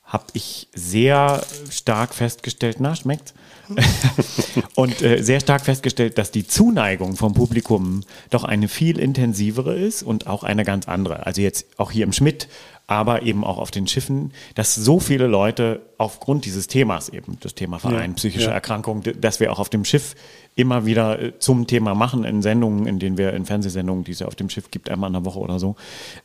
habe 0.09 0.24
ich 0.32 0.68
sehr 0.74 1.42
stark 1.70 2.14
festgestellt, 2.14 2.78
na, 2.80 2.96
schmeckt's? 2.96 3.34
und 4.74 5.02
äh, 5.02 5.22
sehr 5.22 5.40
stark 5.40 5.62
festgestellt, 5.62 6.16
dass 6.16 6.30
die 6.30 6.46
Zuneigung 6.46 7.16
vom 7.16 7.34
Publikum 7.34 8.00
doch 8.30 8.44
eine 8.44 8.68
viel 8.68 8.98
intensivere 8.98 9.76
ist 9.76 10.02
und 10.02 10.26
auch 10.26 10.42
eine 10.42 10.64
ganz 10.64 10.88
andere. 10.88 11.26
Also 11.26 11.42
jetzt 11.42 11.66
auch 11.76 11.90
hier 11.90 12.04
im 12.04 12.14
Schmidt, 12.14 12.48
aber 12.86 13.20
eben 13.22 13.44
auch 13.44 13.59
auf 13.59 13.70
den 13.70 13.86
Schiffen, 13.86 14.32
dass 14.54 14.74
so 14.74 14.98
viele 14.98 15.26
Leute 15.26 15.82
aufgrund 15.98 16.46
dieses 16.46 16.68
Themas 16.68 17.11
eben, 17.11 17.36
das 17.40 17.54
Thema 17.54 17.78
Verein, 17.78 18.12
Ja, 18.12 18.16
psychische 18.16 18.46
ja. 18.46 18.52
Erkrankung, 18.52 19.02
dass 19.20 19.40
wir 19.40 19.52
auch 19.52 19.59
auf 19.59 19.68
dem 19.68 19.84
Schiff 19.84 20.14
immer 20.56 20.86
wieder 20.86 21.20
äh, 21.20 21.38
zum 21.38 21.66
Thema 21.66 21.94
machen 21.94 22.24
in 22.24 22.40
Sendungen, 22.40 22.86
in 22.86 22.98
denen 22.98 23.18
wir 23.18 23.34
in 23.34 23.44
Fernsehsendungen, 23.44 24.04
die 24.04 24.12
es 24.12 24.20
ja 24.20 24.26
auf 24.26 24.36
dem 24.36 24.48
Schiff 24.48 24.70
gibt, 24.70 24.88
einmal 24.88 25.09
in 25.09 25.12
der 25.12 25.26
Woche 25.26 25.38
oder 25.38 25.59
so. 25.59 25.76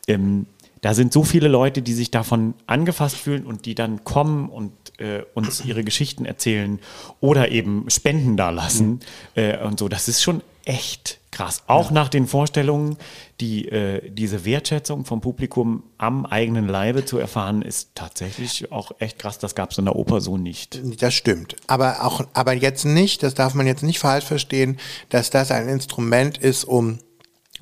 Ähm, 0.08 0.46
da 0.84 0.94
sind 0.94 1.14
so 1.14 1.24
viele 1.24 1.48
Leute, 1.48 1.82
die 1.82 1.94
sich 1.94 2.12
davon 2.12 2.56
angefasst 2.68 3.16
fühlen 3.16 3.46
und 3.46 3.66
die 3.66 3.74
dann 3.74 4.04
kommen 4.04 4.50
und 4.50 4.74
äh, 5.00 5.24
uns 5.34 5.64
ihre 5.64 5.86
Geschichten 5.86 6.26
erzählen 6.26 6.78
oder 7.22 7.52
eben 7.52 7.90
Spenden 7.90 8.36
da 8.36 8.50
lassen 8.50 9.00
äh, 9.36 9.58
und 9.64 9.80
so. 9.80 9.88
Das 9.88 10.10
ist 10.10 10.22
schon 10.22 10.42
echt 10.66 11.20
krass. 11.32 11.64
Auch 11.68 11.90
nach 11.90 12.10
den 12.10 12.28
Vorstellungen, 12.28 12.98
die, 13.40 13.70
äh, 13.70 14.10
diese 14.10 14.44
Wertschätzung 14.44 15.06
vom 15.06 15.22
Publikum 15.22 15.84
am 15.98 16.26
eigenen 16.26 16.68
Leibe 16.68 17.06
zu 17.06 17.18
erfahren, 17.18 17.62
ist 17.62 17.92
tatsächlich 17.96 18.70
auch 18.74 18.92
echt 19.00 19.20
krass. 19.20 19.40
Das 19.40 19.56
gab 19.56 19.72
es 19.72 19.78
in 19.78 19.86
der 19.86 19.96
Oper 19.96 20.20
so 20.20 20.38
nicht. 20.38 20.82
Das 21.02 21.14
stimmt. 21.14 21.56
Aber 21.66 22.04
auch, 22.06 22.26
aber 22.34 22.54
jetzt 22.54 22.84
nicht, 22.84 23.24
das 23.24 23.36
darf 23.36 23.54
man 23.54 23.68
jetzt 23.68 23.84
nicht 23.84 24.00
falsch 24.00 24.26
verstehen, 24.26 24.78
dass 25.08 25.30
das 25.30 25.50
ein 25.50 25.70
Instrument 25.70 26.38
ist, 26.38 26.66
um 26.66 27.00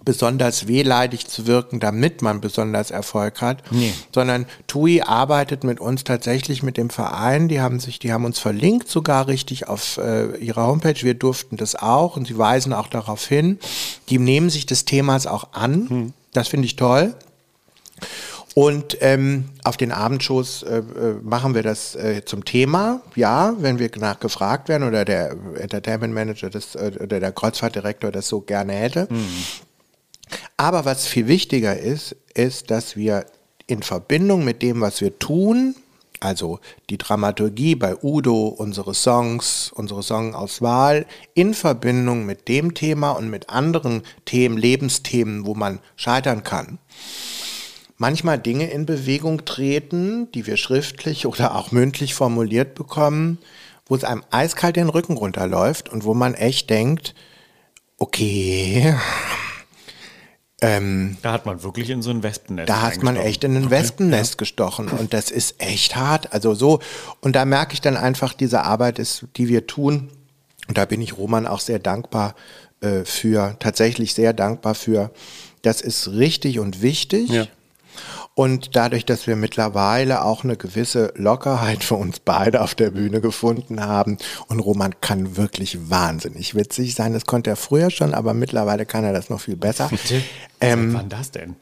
besonders 0.04 0.68
wehleidig 0.68 1.28
zu 1.28 1.46
wirken, 1.48 1.80
damit 1.80 2.22
man 2.22 2.42
besonders 2.42 2.92
Erfolg 2.92 3.42
hat, 3.42 3.64
Nee. 3.72 3.94
sondern 4.14 4.46
TUI 4.68 5.02
arbeitet 5.02 5.64
mit 5.64 5.80
uns 5.80 6.04
tatsächlich 6.04 6.64
mit 6.64 6.78
dem 6.78 6.90
Verein, 6.90 7.48
die 7.48 7.62
haben 7.62 7.80
sich, 7.80 8.00
die 8.00 8.12
haben 8.12 8.26
uns 8.26 8.40
verlinkt 8.40 8.90
sogar 8.90 9.28
richtig 9.28 9.68
auf 9.68 9.98
äh, 9.98 10.36
ihrer 10.38 10.66
Homepage, 10.68 11.02
wir 11.02 11.14
durften 11.14 11.58
das 11.58 11.76
auch 11.76 12.18
und 12.18 12.28
sie 12.28 12.38
weisen 12.38 12.74
auch 12.74 12.88
darauf 12.88 13.26
hin, 13.28 13.60
die 14.10 14.18
nehmen 14.20 14.50
sich 14.50 14.66
des 14.66 14.86
Themas 14.86 15.28
auch 15.28 15.54
an, 15.54 16.14
das 16.34 16.48
finde 16.48 16.66
ich 16.66 16.76
toll. 16.76 17.14
Und 18.54 18.98
ähm, 19.00 19.46
auf 19.64 19.78
den 19.78 19.94
Abendshows 19.94 20.64
äh, 20.64 20.80
äh, 20.80 20.84
machen 21.24 21.56
wir 21.56 21.64
das 21.64 21.96
äh, 21.96 22.26
zum 22.26 22.44
Thema, 22.44 23.00
ja, 23.16 23.54
wenn 23.60 23.80
wir 23.80 23.90
nachgefragt 23.98 24.68
werden 24.68 24.86
oder 24.86 25.06
der 25.06 25.36
Entertainment 25.58 26.14
Manager 26.14 26.50
das, 26.50 26.76
äh, 26.76 26.92
oder 27.02 27.22
der 27.22 27.32
Kreuzfahrtdirektor 27.32 28.12
das 28.12 28.28
so 28.28 28.42
gerne 28.42 28.74
hätte. 28.74 29.08
Aber 30.62 30.86
was 30.86 31.08
viel 31.08 31.28
wichtiger 31.28 31.76
ist, 31.76 32.16
ist, 32.36 32.70
dass 32.70 32.96
wir 32.96 33.26
in 33.66 33.82
Verbindung 33.82 34.46
mit 34.46 34.62
dem, 34.62 34.80
was 34.80 35.02
wir 35.02 35.18
tun, 35.18 35.74
also 36.20 36.60
die 36.92 37.00
Dramaturgie 37.00 37.74
bei 37.74 37.96
Udo, 38.04 38.50
unsere 38.50 38.94
Songs, 38.94 39.72
unsere 39.74 40.04
Songauswahl, 40.04 41.08
in 41.34 41.56
Verbindung 41.56 42.28
mit 42.28 42.48
dem 42.48 42.76
Thema 42.76 43.10
und 43.10 43.32
mit 43.32 43.50
anderen 43.50 44.04
Themen, 44.26 44.56
Lebensthemen, 44.56 45.48
wo 45.48 45.56
man 45.56 45.80
scheitern 45.96 46.44
kann, 46.44 46.78
manchmal 47.98 48.38
Dinge 48.38 48.70
in 48.70 48.86
Bewegung 48.86 49.46
treten, 49.46 50.32
die 50.34 50.46
wir 50.46 50.58
schriftlich 50.58 51.26
oder 51.26 51.56
auch 51.56 51.72
mündlich 51.72 52.14
formuliert 52.14 52.76
bekommen, 52.76 53.40
wo 53.88 53.96
es 53.96 54.04
einem 54.04 54.22
eiskalt 54.30 54.76
den 54.76 54.90
Rücken 54.90 55.18
runterläuft 55.18 55.90
und 55.90 56.04
wo 56.04 56.14
man 56.14 56.36
echt 56.36 56.70
denkt, 56.70 57.16
okay, 57.98 58.94
ähm, 60.62 61.18
Da 61.22 61.34
hat 61.34 61.46
man 61.46 61.64
wirklich 61.64 61.90
in 61.90 62.02
so 62.02 62.12
ein 62.12 62.24
Wespennest. 62.24 62.70
da 62.70 62.82
hat 62.82 63.02
man 63.04 63.18
echt 63.18 63.44
in 63.44 63.58
ein 63.58 63.70
Wespennest 63.70 64.38
gestochen 64.38 64.88
und 64.90 65.14
das 65.14 65.32
ist 65.32 65.56
echt 65.60 65.96
hart. 65.96 66.34
Also 66.34 66.54
so, 66.54 66.80
und 67.20 67.36
da 67.36 67.46
merke 67.46 67.74
ich 67.74 67.82
dann 67.82 67.98
einfach, 67.98 68.34
diese 68.34 68.64
Arbeit 68.64 69.00
ist, 69.00 69.26
die 69.38 69.48
wir 69.48 69.68
tun, 69.68 70.10
und 70.68 70.78
da 70.78 70.86
bin 70.86 71.02
ich 71.02 71.18
Roman 71.18 71.48
auch 71.48 71.60
sehr 71.60 71.80
dankbar 71.80 72.36
äh, 72.82 73.04
für, 73.04 73.58
tatsächlich 73.60 74.14
sehr 74.14 74.34
dankbar 74.34 74.76
für. 74.76 75.12
Das 75.64 75.82
ist 75.82 76.10
richtig 76.10 76.60
und 76.60 76.82
wichtig. 76.82 77.30
Ja. 77.30 77.48
Und 78.42 78.76
dadurch, 78.76 79.06
dass 79.06 79.28
wir 79.28 79.36
mittlerweile 79.36 80.24
auch 80.24 80.44
eine 80.44 80.58
gewisse 80.58 81.14
Lockerheit 81.16 81.84
für 81.84 81.94
uns 81.94 82.20
beide 82.20 82.62
auf 82.62 82.74
der 82.74 82.90
Bühne 82.90 83.22
gefunden 83.22 83.86
haben 83.86 84.18
und 84.48 84.60
Roman 84.60 84.96
kann 85.00 85.38
wirklich 85.38 85.92
wahnsinnig 85.92 86.56
witzig 86.56 86.96
sein. 86.96 87.14
Das 87.14 87.28
konnte 87.28 87.52
er 87.52 87.56
früher 87.56 87.92
schon, 87.92 88.16
aber 88.16 88.34
mittlerweile 88.34 88.88
kann 88.88 89.04
er 89.04 89.14
das 89.14 89.30
noch 89.30 89.42
viel 89.42 89.58
besser. 89.58 89.92
Ähm, 90.60 90.92
Wann 90.96 91.08
das 91.08 91.30
denn? 91.30 91.56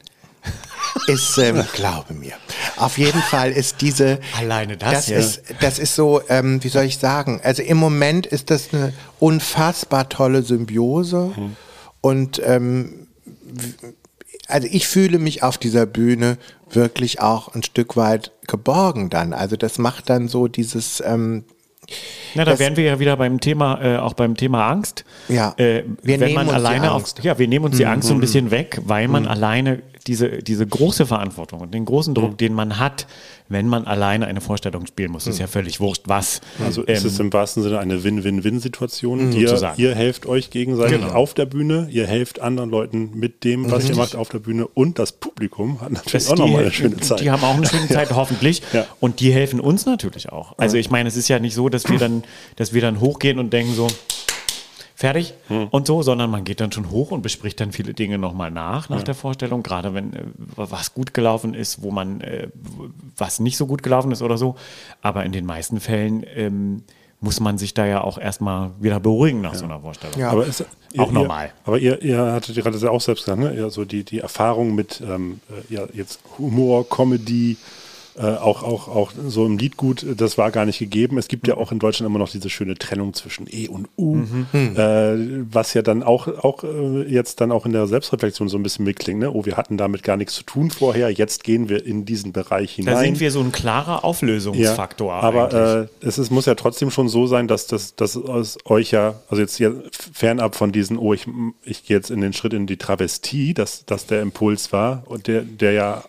ist, 1.06 1.36
ähm, 1.36 1.62
glaube 1.74 2.14
mir. 2.14 2.32
Auf 2.78 2.96
jeden 2.96 3.20
Fall 3.20 3.52
ist 3.52 3.82
diese. 3.82 4.18
Alleine 4.38 4.78
das, 4.78 4.92
Das 4.92 5.08
ja. 5.08 5.18
ist, 5.18 5.42
das 5.60 5.78
ist 5.78 5.94
so, 5.94 6.22
ähm, 6.30 6.64
wie 6.64 6.68
soll 6.70 6.84
ich 6.84 6.96
sagen? 6.96 7.42
Also 7.44 7.60
im 7.60 7.76
Moment 7.76 8.24
ist 8.24 8.48
das 8.50 8.72
eine 8.72 8.94
unfassbar 9.18 10.08
tolle 10.08 10.42
Symbiose 10.42 11.32
und 12.00 12.40
ähm, 12.42 13.06
also 14.50 14.68
ich 14.70 14.86
fühle 14.86 15.18
mich 15.18 15.42
auf 15.42 15.58
dieser 15.58 15.86
Bühne 15.86 16.36
wirklich 16.70 17.20
auch 17.20 17.54
ein 17.54 17.62
Stück 17.62 17.96
weit 17.96 18.32
geborgen 18.46 19.10
dann. 19.10 19.32
Also 19.32 19.56
das 19.56 19.78
macht 19.78 20.08
dann 20.10 20.28
so 20.28 20.46
dieses, 20.48 21.02
ähm, 21.04 21.44
Na, 22.34 22.44
da 22.44 22.58
wären 22.58 22.76
wir 22.76 22.84
ja 22.84 22.98
wieder 23.00 23.16
beim 23.16 23.40
Thema, 23.40 23.80
äh, 23.82 23.96
auch 23.98 24.14
beim 24.14 24.36
Thema 24.36 24.68
Angst. 24.70 25.04
Ja, 25.28 25.54
äh, 25.56 25.82
wir 26.02 26.20
wenn 26.20 26.20
nehmen 26.20 26.34
man 26.34 26.46
uns 26.46 26.50
die 26.50 26.54
alleine 26.56 26.90
Angst. 26.92 27.18
auf, 27.18 27.24
ja, 27.24 27.38
wir 27.38 27.48
nehmen 27.48 27.64
uns 27.66 27.76
die 27.76 27.86
Angst 27.86 28.08
so 28.08 28.14
ein 28.14 28.20
bisschen 28.20 28.50
weg, 28.50 28.80
weil 28.84 29.08
man 29.08 29.24
Mhm. 29.24 29.28
alleine 29.28 29.82
diese, 30.10 30.42
diese 30.42 30.66
große 30.66 31.06
Verantwortung 31.06 31.60
und 31.60 31.72
den 31.72 31.84
großen 31.84 32.10
Mhm. 32.10 32.14
Druck, 32.16 32.38
den 32.38 32.52
man 32.52 32.80
hat, 32.80 33.06
wenn 33.48 33.68
man 33.68 33.84
alleine 33.86 34.26
eine 34.26 34.40
Vorstellung 34.40 34.86
spielen 34.86 35.12
muss, 35.12 35.26
ist 35.28 35.38
ja 35.38 35.46
völlig 35.46 35.78
wurscht, 35.78 36.02
was. 36.06 36.40
Also 36.64 36.82
es 36.86 37.02
ähm, 37.02 37.06
ist 37.06 37.20
im 37.20 37.32
wahrsten 37.32 37.62
Sinne 37.62 37.78
eine 37.78 38.02
Win-Win-Win-Situation. 38.02 39.32
Ihr, 39.32 39.48
Sozusagen. 39.48 39.80
ihr 39.80 39.94
helft 39.94 40.26
euch 40.26 40.50
gegenseitig 40.50 40.98
Genau. 41.00 41.12
auf 41.12 41.34
der 41.34 41.46
Bühne, 41.46 41.88
ihr 41.90 42.06
helft 42.06 42.40
anderen 42.40 42.70
Leuten 42.70 43.10
mit 43.14 43.44
dem, 43.44 43.70
was 43.70 43.88
ihr 43.88 43.96
macht 43.96 44.16
auf 44.16 44.28
der 44.28 44.40
Bühne 44.40 44.66
und 44.66 44.98
das 44.98 45.12
Publikum 45.12 45.80
hat 45.80 45.92
natürlich 45.92 46.12
Das- 46.24 46.30
auch 46.30 46.36
nochmal 46.38 46.62
eine 46.62 46.72
schöne 46.72 46.96
Zeit. 46.98 47.20
Die 47.20 47.30
haben 47.30 47.42
auch 47.44 47.54
eine 47.56 47.66
schöne 47.66 47.88
Zeit, 47.88 48.10
hoffentlich. 48.14 48.62
Ja. 48.72 48.86
Und 48.98 49.20
die 49.20 49.32
helfen 49.32 49.60
uns 49.60 49.86
natürlich 49.86 50.28
auch. 50.30 50.58
Also 50.58 50.76
ich 50.76 50.90
meine, 50.90 51.08
es 51.08 51.16
ist 51.16 51.28
ja 51.28 51.38
nicht 51.38 51.54
so, 51.54 51.68
dass 51.68 51.88
wir 51.88 51.98
dann, 51.98 52.24
dass 52.56 52.72
wir 52.72 52.80
dann 52.80 53.00
hochgehen 53.00 53.38
und 53.38 53.52
denken 53.52 53.74
so, 53.74 53.86
fertig 55.00 55.32
Hm. 55.48 55.68
und 55.70 55.86
so, 55.86 56.02
sondern 56.02 56.30
man 56.30 56.44
geht 56.44 56.60
dann 56.60 56.72
schon 56.72 56.90
hoch 56.90 57.10
und 57.10 57.22
bespricht 57.22 57.58
dann 57.58 57.72
viele 57.72 57.94
Dinge 57.94 58.18
nochmal 58.18 58.50
nach, 58.50 58.90
nach 58.90 59.02
der 59.02 59.14
Vorstellung, 59.14 59.62
gerade 59.62 59.94
wenn 59.94 60.12
äh, 60.12 60.24
was 60.56 60.92
gut 60.92 61.14
gelaufen 61.14 61.54
ist, 61.54 61.82
wo 61.82 61.90
man, 61.90 62.20
äh, 62.20 62.48
was 63.16 63.40
nicht 63.40 63.56
so 63.56 63.66
gut 63.66 63.82
gelaufen 63.82 64.12
ist 64.12 64.20
oder 64.20 64.36
so. 64.36 64.56
Aber 65.00 65.24
in 65.24 65.32
den 65.32 65.46
meisten 65.46 65.80
Fällen 65.80 66.22
ähm, 66.34 66.82
muss 67.18 67.40
man 67.40 67.56
sich 67.56 67.72
da 67.72 67.86
ja 67.86 68.02
auch 68.02 68.18
erstmal 68.18 68.72
wieder 68.78 69.00
beruhigen 69.00 69.40
nach 69.40 69.54
so 69.54 69.64
einer 69.64 69.80
Vorstellung. 69.80 70.18
Ja. 70.18 70.32
Aber 70.32 70.46
es, 70.46 70.62
Auch 70.98 71.08
ihr, 71.08 71.12
normal. 71.12 71.46
Ihr, 71.46 71.52
aber 71.64 71.78
ihr, 71.78 72.02
ihr 72.02 72.18
hattet 72.18 72.56
gerade 72.56 72.76
ja 72.76 72.90
auch 72.90 73.00
selbst 73.00 73.24
gesagt, 73.24 73.40
ne? 73.40 73.54
ja, 73.56 73.70
so 73.70 73.86
die, 73.86 74.04
die 74.04 74.18
Erfahrung 74.18 74.74
mit 74.74 75.00
ähm, 75.00 75.40
äh, 75.48 75.74
ja, 75.74 75.86
jetzt 75.94 76.20
Humor, 76.36 76.86
Comedy, 76.86 77.56
äh, 78.20 78.36
auch, 78.36 78.62
auch, 78.62 78.88
auch 78.88 79.12
so 79.26 79.46
im 79.46 79.56
Liedgut, 79.56 80.02
äh, 80.02 80.14
das 80.14 80.36
war 80.36 80.50
gar 80.50 80.66
nicht 80.66 80.78
gegeben. 80.78 81.16
Es 81.16 81.28
gibt 81.28 81.48
ja 81.48 81.56
auch 81.56 81.72
in 81.72 81.78
Deutschland 81.78 82.06
immer 82.08 82.18
noch 82.18 82.30
diese 82.30 82.50
schöne 82.50 82.74
Trennung 82.74 83.14
zwischen 83.14 83.46
E 83.50 83.68
und 83.68 83.88
U, 83.96 84.18
äh, 84.52 85.16
was 85.50 85.72
ja 85.74 85.82
dann 85.82 86.02
auch, 86.02 86.28
auch 86.28 86.64
äh, 86.64 87.02
jetzt 87.08 87.40
dann 87.40 87.52
auch 87.52 87.64
in 87.64 87.72
der 87.72 87.86
Selbstreflexion 87.86 88.48
so 88.48 88.58
ein 88.58 88.62
bisschen 88.62 88.84
mitklingt. 88.84 89.20
Ne? 89.20 89.32
Oh, 89.32 89.46
wir 89.46 89.56
hatten 89.56 89.76
damit 89.76 90.02
gar 90.02 90.16
nichts 90.16 90.34
zu 90.34 90.42
tun 90.42 90.70
vorher, 90.70 91.10
jetzt 91.10 91.44
gehen 91.44 91.68
wir 91.68 91.86
in 91.86 92.04
diesen 92.04 92.32
Bereich 92.32 92.72
hinein. 92.72 92.94
Da 92.94 93.00
sind 93.00 93.20
wir 93.20 93.30
so 93.30 93.40
ein 93.40 93.52
klarer 93.52 94.04
Auflösungsfaktor. 94.04 95.12
Ja, 95.12 95.20
aber 95.20 95.88
äh, 96.02 96.06
es 96.06 96.18
ist, 96.18 96.30
muss 96.30 96.46
ja 96.46 96.54
trotzdem 96.54 96.90
schon 96.90 97.08
so 97.08 97.26
sein, 97.26 97.48
dass 97.48 97.66
das 97.66 97.94
dass 97.94 98.16
es 98.16 98.58
euch 98.66 98.90
ja, 98.90 99.14
also 99.28 99.40
jetzt 99.40 99.58
ja 99.58 99.70
fernab 100.12 100.54
von 100.54 100.72
diesen, 100.72 100.98
oh, 100.98 101.14
ich, 101.14 101.26
ich 101.64 101.84
gehe 101.84 101.96
jetzt 101.96 102.10
in 102.10 102.20
den 102.20 102.32
Schritt 102.32 102.52
in 102.52 102.66
die 102.66 102.76
Travestie, 102.76 103.54
dass, 103.54 103.84
dass 103.86 104.06
der 104.06 104.20
Impuls 104.22 104.72
war 104.72 105.04
und 105.06 105.26
der, 105.26 105.42
der 105.42 105.72
ja 105.72 106.04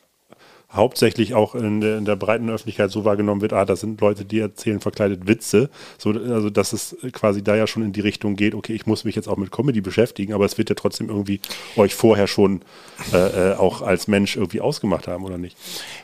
hauptsächlich 0.73 1.33
auch 1.33 1.53
in 1.53 1.81
der, 1.81 1.97
in 1.97 2.05
der 2.05 2.15
breiten 2.15 2.49
Öffentlichkeit 2.49 2.91
so 2.91 3.03
wahrgenommen 3.03 3.41
wird, 3.41 3.51
ah, 3.53 3.65
das 3.65 3.81
sind 3.81 3.99
Leute, 3.99 4.23
die 4.23 4.39
erzählen 4.39 4.79
verkleidet 4.79 5.27
Witze. 5.27 5.69
So, 5.97 6.11
also 6.11 6.49
dass 6.49 6.71
es 6.71 6.95
quasi 7.11 7.43
da 7.43 7.55
ja 7.55 7.67
schon 7.67 7.83
in 7.83 7.91
die 7.91 7.99
Richtung 7.99 8.35
geht, 8.35 8.55
okay, 8.55 8.73
ich 8.73 8.85
muss 8.85 9.03
mich 9.03 9.15
jetzt 9.15 9.27
auch 9.27 9.37
mit 9.37 9.51
Comedy 9.51 9.81
beschäftigen, 9.81 10.33
aber 10.33 10.45
es 10.45 10.57
wird 10.57 10.69
ja 10.69 10.75
trotzdem 10.75 11.09
irgendwie 11.09 11.41
euch 11.75 11.93
vorher 11.93 12.27
schon 12.27 12.61
äh, 13.13 13.51
äh 13.51 13.55
auch 13.55 13.81
als 13.81 14.07
Mensch 14.07 14.37
irgendwie 14.37 14.61
ausgemacht 14.61 15.07
haben, 15.07 15.25
oder 15.25 15.37
nicht? 15.37 15.57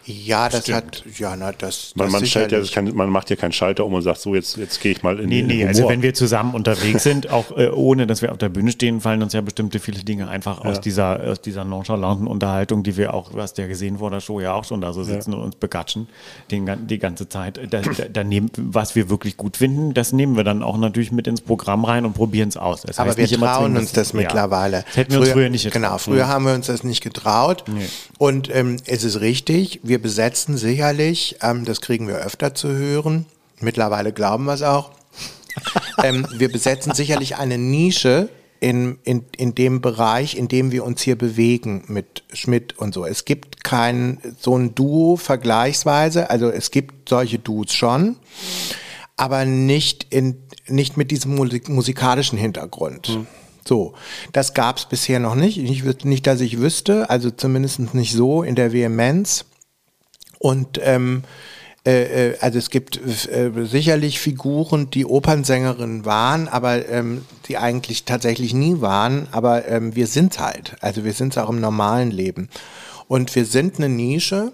Ja, 0.05 0.49
das 0.49 0.63
Stimmt. 0.63 0.78
hat, 0.78 1.03
ja, 1.18 1.36
na, 1.38 1.53
das, 1.53 1.93
man, 1.95 2.11
man, 2.11 2.26
stellt 2.26 2.51
ja, 2.51 2.61
kann, 2.61 2.93
man 2.93 3.09
macht 3.09 3.30
ja 3.30 3.36
keinen 3.36 3.53
Schalter 3.53 3.86
um 3.86 3.93
und 3.93 4.01
sagt, 4.01 4.20
so, 4.20 4.36
jetzt, 4.36 4.57
jetzt 4.57 4.82
gehe 4.82 4.91
ich 4.91 5.01
mal 5.01 5.20
in 5.20 5.30
Nee, 5.30 5.39
in 5.39 5.47
nee, 5.47 5.53
Humor. 5.55 5.68
also 5.70 5.89
wenn 5.89 6.01
wir 6.01 6.13
zusammen 6.13 6.53
unterwegs 6.53 7.03
sind, 7.03 7.30
auch 7.30 7.55
äh, 7.57 7.70
ohne, 7.70 8.05
dass 8.05 8.22
wir 8.22 8.32
auf 8.32 8.38
der 8.38 8.49
Bühne 8.49 8.72
stehen, 8.72 8.99
fallen 8.99 9.24
uns 9.24 9.34
ja 9.34 9.41
bestimmte 9.41 9.80
viele 9.80 10.03
Dinge 10.03 10.28
einfach 10.28 10.63
ja. 10.63 10.70
aus 10.70 10.82
dieser, 10.82 11.22
aus 11.22 11.41
dieser 11.41 11.63
nonchalanten 11.63 12.28
Unterhaltung, 12.28 12.84
die 12.84 12.97
wir 12.97 13.13
auch, 13.13 13.32
du 13.32 13.41
hast 13.41 13.57
ja 13.57 13.68
gesehen 13.68 13.99
vor 13.99 14.11
der 14.11 14.20
Show, 14.20 14.39
ja 14.39 14.57
auch 14.58 14.66
schon 14.66 14.82
da 14.82 14.93
so 14.93 15.03
sitzen 15.03 15.32
ja. 15.32 15.38
und 15.38 15.43
uns 15.43 15.55
begatschen, 15.55 16.08
den, 16.51 16.88
die 16.88 16.99
ganze 16.99 17.30
Zeit. 17.30 17.60
Da, 17.70 17.82
da, 17.82 18.05
da 18.12 18.24
nehmen, 18.24 18.51
was 18.58 18.95
wir 18.95 19.10
wirklich 19.10 19.38
gut 19.38 19.58
finden, 19.58 19.93
das 19.93 20.14
nehmen 20.14 20.36
wir 20.36 20.43
dann 20.43 20.64
auch 20.64 20.78
natürlich 20.78 21.12
mit 21.12 21.28
ins 21.28 21.41
Programm 21.41 21.86
rein 21.86 22.05
und 22.05 22.14
probieren 22.14 22.49
es 22.49 22.58
aus. 22.58 22.82
Das 22.82 22.99
Aber 22.99 23.16
wir 23.18 23.28
trauen 23.28 23.78
uns 23.78 23.91
das 23.91 24.14
mittlerweile. 24.14 24.84
Das 24.88 24.97
hätten 24.97 25.12
wir 25.12 25.18
früher, 25.20 25.28
uns 25.28 25.34
früher 25.34 25.49
nicht 25.49 25.64
getraut. 25.64 25.82
Genau, 25.82 25.97
früher 25.97 26.28
haben 26.28 26.45
wir 26.45 26.53
uns 26.53 26.68
das 26.68 26.84
nicht 26.84 27.01
getraut. 27.01 27.64
Nee. 27.68 27.88
Und 28.18 28.53
ähm, 28.53 28.78
es 28.86 29.03
ist 29.03 29.22
richtig, 29.22 29.80
wir 29.84 30.01
besetzen 30.01 30.58
sicherlich, 30.58 31.38
ähm, 31.41 31.66
das 31.66 31.82
kriegen 31.82 32.08
wir 32.08 32.16
öfter 32.16 32.53
zu 32.53 32.70
hören, 32.70 33.26
mittlerweile 33.60 34.12
glauben 34.12 34.45
wir 34.45 34.53
es 34.53 34.64
auch, 34.64 34.91
ähm, 36.03 36.28
wir 36.32 36.51
besetzen 36.51 36.93
sicherlich 36.93 37.38
eine 37.38 37.58
Nische 37.58 38.30
in, 38.60 38.99
in, 39.03 39.26
in 39.38 39.55
dem 39.55 39.82
Bereich, 39.82 40.36
in 40.36 40.47
dem 40.47 40.72
wir 40.72 40.84
uns 40.84 41.01
hier 41.01 41.18
bewegen 41.18 41.84
mit 41.88 42.24
Schmidt 42.34 42.78
und 42.78 42.93
so. 42.93 43.05
Es 43.05 43.26
gibt 43.26 43.64
kein 43.64 44.20
so 44.39 44.58
ein 44.58 44.76
Duo 44.76 45.16
vergleichsweise, 45.18 46.30
also 46.30 46.49
es 46.49 46.72
gibt 46.72 47.10
solche 47.10 47.39
Duos 47.39 47.74
schon, 47.74 48.18
aber 49.16 49.45
nicht, 49.45 50.08
in, 50.10 50.38
nicht 50.68 50.97
mit 50.97 51.12
diesem 51.12 51.36
Musik 51.36 51.70
musikalischen 51.70 52.38
Hintergrund. 52.38 53.08
Hm. 53.08 53.28
So, 53.68 53.93
das 54.32 54.53
gab 54.53 54.78
es 54.78 54.86
bisher 54.86 55.20
noch 55.20 55.36
nicht. 55.36 55.58
nicht. 55.58 56.05
Nicht, 56.05 56.26
dass 56.26 56.39
ich 56.39 56.60
wüsste, 56.60 57.10
also 57.10 57.32
zumindest 57.32 57.93
nicht 57.93 58.14
so 58.14 58.43
in 58.43 58.55
der 58.55 58.72
Vehemenz. 58.72 59.45
Und 60.39 60.80
ähm, 60.84 61.24
äh, 61.88 62.32
äh, 62.32 62.38
also 62.42 62.58
es 62.60 62.70
gibt 62.70 62.98
äh, 62.98 63.50
sicherlich 63.64 64.20
Figuren, 64.20 64.90
die 64.90 65.06
Opernsängerinnen 65.06 66.04
waren, 66.04 66.50
aber 66.50 66.90
ähm, 66.90 67.24
die 67.48 67.58
eigentlich 67.58 68.04
tatsächlich 68.04 68.54
nie 68.54 68.82
waren, 68.82 69.28
aber 69.32 69.70
ähm, 69.70 69.96
wir 69.96 70.08
sind 70.08 70.38
halt. 70.40 70.76
Also 70.82 71.06
wir 71.06 71.14
sind 71.14 71.34
es 71.34 71.38
auch 71.42 71.50
im 71.50 71.62
normalen 71.62 72.12
Leben. 72.12 72.50
Und 73.08 73.34
wir 73.36 73.46
sind 73.46 73.78
eine 73.78 73.88
Nische 73.88 74.52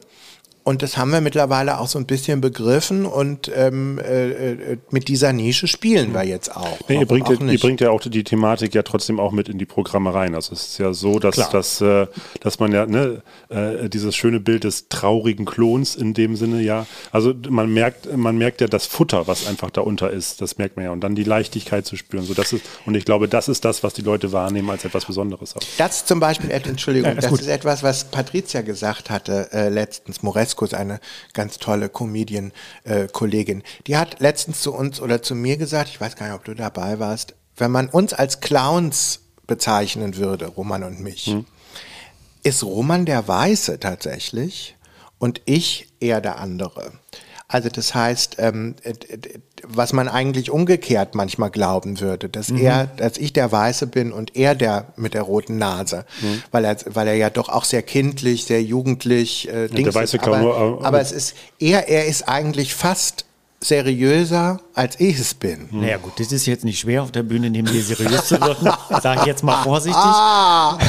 und 0.63 0.81
das 0.81 0.97
haben 0.97 1.11
wir 1.11 1.19
mittlerweile 1.19 1.79
auch 1.79 1.87
so 1.87 1.99
ein 1.99 2.05
bisschen 2.05 2.39
begriffen 2.39 3.05
und 3.05 3.51
ähm, 3.53 3.99
äh, 3.99 4.51
äh 4.51 4.77
mit 4.91 5.09
dieser 5.09 5.33
Nische 5.33 5.67
spielen 5.67 6.13
wir 6.13 6.23
jetzt 6.23 6.55
auch. 6.55 6.79
Nee, 6.87 6.99
ihr, 6.99 7.05
bringt 7.05 7.27
auch 7.27 7.39
ja, 7.39 7.47
ihr 7.47 7.59
bringt 7.59 7.81
ja 7.81 7.89
auch 7.89 7.99
die 7.99 8.23
Thematik 8.23 8.73
ja 8.73 8.83
trotzdem 8.83 9.19
auch 9.19 9.31
mit 9.31 9.49
in 9.49 9.57
die 9.57 9.65
Programme 9.65 10.13
rein. 10.13 10.35
Also 10.35 10.53
es 10.53 10.67
ist 10.67 10.77
ja 10.77 10.93
so, 10.93 11.19
dass, 11.19 11.35
dass, 11.49 11.81
äh, 11.81 12.07
dass 12.39 12.59
man 12.59 12.71
ja 12.71 12.85
ne, 12.85 13.21
äh, 13.49 13.89
dieses 13.89 14.15
schöne 14.15 14.39
Bild 14.39 14.63
des 14.63 14.87
traurigen 14.87 15.45
Klons 15.45 15.95
in 15.95 16.13
dem 16.13 16.35
Sinne 16.35 16.61
ja, 16.61 16.85
also 17.11 17.33
man 17.49 17.73
merkt, 17.73 18.15
man 18.15 18.37
merkt 18.37 18.61
ja 18.61 18.67
das 18.67 18.85
Futter, 18.85 19.27
was 19.27 19.47
einfach 19.47 19.69
darunter 19.69 20.11
ist, 20.11 20.41
das 20.41 20.57
merkt 20.57 20.77
man 20.77 20.85
ja. 20.85 20.91
Und 20.91 21.01
dann 21.01 21.15
die 21.15 21.23
Leichtigkeit 21.25 21.85
zu 21.85 21.97
spüren. 21.97 22.23
So, 22.23 22.33
das 22.33 22.53
ist, 22.53 22.63
und 22.85 22.95
ich 22.95 23.03
glaube, 23.03 23.27
das 23.27 23.49
ist 23.49 23.65
das, 23.65 23.83
was 23.83 23.93
die 23.93 24.01
Leute 24.01 24.31
wahrnehmen 24.31 24.69
als 24.69 24.85
etwas 24.85 25.05
Besonderes. 25.05 25.55
Auch. 25.55 25.61
Das 25.77 26.05
zum 26.05 26.21
Beispiel, 26.21 26.51
Entschuldigung, 26.51 27.09
ja, 27.09 27.15
das 27.15 27.27
gut. 27.27 27.41
ist 27.41 27.47
etwas, 27.47 27.83
was 27.83 28.05
Patricia 28.05 28.61
gesagt 28.61 29.09
hatte 29.09 29.49
äh, 29.51 29.69
letztens, 29.69 30.23
Moresko 30.23 30.52
ist 30.61 30.73
eine 30.73 30.99
ganz 31.33 31.57
tolle 31.57 31.89
Comedian-Kollegin. 31.89 33.61
Äh, 33.61 33.63
die 33.87 33.97
hat 33.97 34.19
letztens 34.19 34.61
zu 34.61 34.73
uns 34.73 35.01
oder 35.01 35.21
zu 35.21 35.35
mir 35.35 35.57
gesagt, 35.57 35.89
ich 35.89 35.99
weiß 35.99 36.15
gar 36.15 36.27
nicht, 36.27 36.35
ob 36.35 36.45
du 36.45 36.53
dabei 36.53 36.99
warst, 36.99 37.35
wenn 37.57 37.71
man 37.71 37.87
uns 37.87 38.13
als 38.13 38.39
Clowns 38.39 39.21
bezeichnen 39.47 40.15
würde, 40.15 40.47
Roman 40.47 40.83
und 40.83 40.99
mich, 40.99 41.27
hm. 41.27 41.45
ist 42.43 42.63
Roman 42.63 43.05
der 43.05 43.27
Weiße 43.27 43.79
tatsächlich 43.79 44.75
und 45.19 45.41
ich 45.45 45.89
eher 45.99 46.21
der 46.21 46.39
andere. 46.39 46.91
Also 47.53 47.69
das 47.69 47.93
heißt, 47.93 48.37
ähm, 48.39 48.73
was 49.61 49.93
man 49.93 50.07
eigentlich 50.07 50.49
umgekehrt 50.49 51.13
manchmal 51.13 51.51
glauben 51.51 51.99
würde, 51.99 52.27
dass 52.27 52.49
mhm. 52.49 52.57
er, 52.57 52.87
dass 52.87 53.19
ich 53.19 53.31
der 53.31 53.51
Weiße 53.51 53.85
bin 53.85 54.11
und 54.11 54.35
er 54.35 54.55
der 54.55 54.87
mit 54.95 55.13
der 55.13 55.21
roten 55.21 55.59
Nase, 55.59 56.05
mhm. 56.21 56.41
weil 56.49 56.65
er, 56.65 56.77
weil 56.85 57.07
er 57.07 57.13
ja 57.13 57.29
doch 57.29 57.49
auch 57.49 57.63
sehr 57.63 57.83
kindlich, 57.83 58.45
sehr 58.45 58.63
jugendlich 58.63 59.49
äh, 59.49 59.67
ja, 59.67 59.83
der 59.83 59.93
weiße 59.93 60.19
aber, 60.23 60.39
nur, 60.39 60.57
aber, 60.57 60.83
aber 60.83 60.99
es 60.99 61.11
ist 61.11 61.35
er, 61.59 61.87
er 61.87 62.07
ist 62.07 62.27
eigentlich 62.27 62.73
fast 62.73 63.25
seriöser, 63.59 64.59
als 64.73 64.99
ich 64.99 65.19
es 65.19 65.35
bin. 65.35 65.69
Hm. 65.69 65.81
Naja 65.81 65.97
gut, 65.97 66.19
das 66.19 66.31
ist 66.31 66.47
jetzt 66.47 66.65
nicht 66.65 66.79
schwer 66.79 67.03
auf 67.03 67.11
der 67.11 67.23
Bühne 67.23 67.51
neben 67.51 67.71
dir 67.71 67.83
seriös 67.83 68.25
zu 68.25 68.41
wirken, 68.41 68.71
sage 69.01 69.21
ich 69.21 69.27
jetzt 69.27 69.43
mal 69.43 69.61
vorsichtig. 69.61 70.01
Ah. 70.03 70.79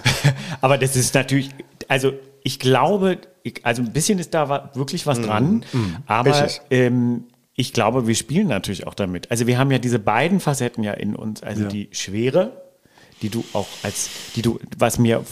Aber 0.62 0.78
das 0.78 0.96
ist 0.96 1.14
natürlich, 1.14 1.50
also 1.88 2.14
ich 2.46 2.60
glaube, 2.60 3.18
also 3.64 3.82
ein 3.82 3.92
bisschen 3.92 4.20
ist 4.20 4.32
da 4.32 4.70
wirklich 4.74 5.04
was 5.04 5.20
dran, 5.20 5.64
mm, 5.72 5.96
aber 6.06 6.48
ähm, 6.70 7.24
ich 7.56 7.72
glaube, 7.72 8.06
wir 8.06 8.14
spielen 8.14 8.46
natürlich 8.46 8.86
auch 8.86 8.94
damit. 8.94 9.32
Also 9.32 9.48
wir 9.48 9.58
haben 9.58 9.72
ja 9.72 9.80
diese 9.80 9.98
beiden 9.98 10.38
Facetten 10.38 10.84
ja 10.84 10.92
in 10.92 11.16
uns, 11.16 11.42
also 11.42 11.62
ja. 11.64 11.68
die 11.68 11.88
Schwere, 11.90 12.62
die 13.20 13.30
du 13.30 13.44
auch 13.52 13.66
als, 13.82 14.10
die 14.36 14.42
du, 14.42 14.60
was 14.78 15.00
mir, 15.00 15.24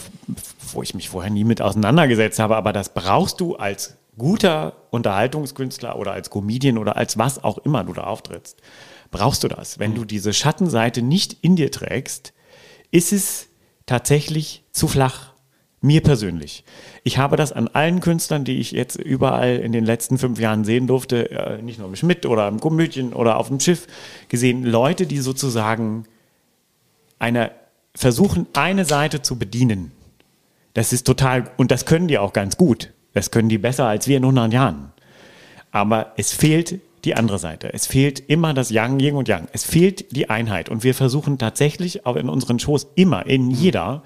wo 0.73 0.83
ich 0.83 0.93
mich 0.93 1.07
vorher 1.07 1.31
nie 1.31 1.45
mit 1.45 1.61
auseinandergesetzt 1.61 2.37
habe, 2.39 2.57
aber 2.57 2.73
das 2.73 2.93
brauchst 2.93 3.39
du 3.39 3.55
als 3.55 3.95
guter 4.17 4.73
Unterhaltungskünstler 4.89 5.97
oder 5.97 6.11
als 6.11 6.29
Comedian 6.29 6.77
oder 6.77 6.97
als 6.97 7.17
was 7.17 7.41
auch 7.41 7.59
immer 7.59 7.85
du 7.85 7.93
da 7.93 8.03
auftrittst, 8.03 8.61
brauchst 9.09 9.41
du 9.41 9.47
das. 9.47 9.79
Wenn 9.79 9.91
mhm. 9.91 9.95
du 9.95 10.03
diese 10.03 10.33
Schattenseite 10.33 11.01
nicht 11.01 11.37
in 11.41 11.55
dir 11.55 11.71
trägst, 11.71 12.33
ist 12.91 13.13
es 13.13 13.47
tatsächlich 13.85 14.65
zu 14.73 14.89
flach. 14.89 15.34
Mir 15.85 16.01
persönlich. 16.01 16.63
Ich 17.03 17.19
habe 17.19 17.37
das 17.37 17.51
an 17.51 17.67
allen 17.67 17.99
Künstlern, 17.99 18.43
die 18.43 18.57
ich 18.57 18.71
jetzt 18.71 18.95
überall 18.95 19.57
in 19.57 19.71
den 19.71 19.85
letzten 19.85 20.17
fünf 20.17 20.39
Jahren 20.39 20.65
sehen 20.65 20.87
durfte, 20.87 21.29
äh, 21.29 21.61
nicht 21.61 21.77
nur 21.77 21.87
im 21.87 21.95
Schmidt 21.95 22.25
oder 22.25 22.47
im 22.47 22.59
Komödien 22.59 23.13
oder 23.13 23.37
auf 23.37 23.49
dem 23.49 23.59
Schiff, 23.59 23.85
gesehen. 24.27 24.63
Leute, 24.63 25.05
die 25.05 25.19
sozusagen 25.19 26.05
eine, 27.19 27.51
versuchen, 27.93 28.47
eine 28.53 28.83
Seite 28.85 29.21
zu 29.21 29.37
bedienen. 29.37 29.91
Das 30.73 30.91
ist 30.91 31.05
total, 31.05 31.51
und 31.55 31.69
das 31.69 31.85
können 31.85 32.07
die 32.07 32.17
auch 32.17 32.33
ganz 32.33 32.57
gut. 32.57 32.91
Das 33.13 33.29
können 33.29 33.47
die 33.47 33.59
besser 33.59 33.85
als 33.85 34.07
wir 34.07 34.17
in 34.17 34.23
100 34.23 34.53
Jahren. 34.53 34.91
Aber 35.69 36.13
es 36.17 36.33
fehlt 36.33 36.79
die 37.03 37.13
andere 37.13 37.37
Seite. 37.37 37.71
Es 37.71 37.85
fehlt 37.85 38.19
immer 38.27 38.55
das 38.55 38.71
Yang, 38.71 38.99
Yin 39.01 39.15
und 39.15 39.27
Yang. 39.27 39.49
Es 39.53 39.63
fehlt 39.63 40.15
die 40.15 40.31
Einheit. 40.31 40.67
Und 40.69 40.83
wir 40.83 40.95
versuchen 40.95 41.37
tatsächlich 41.37 42.07
auch 42.07 42.15
in 42.15 42.27
unseren 42.27 42.57
Shows 42.57 42.87
immer, 42.95 43.27
in 43.27 43.51
jeder, 43.51 44.01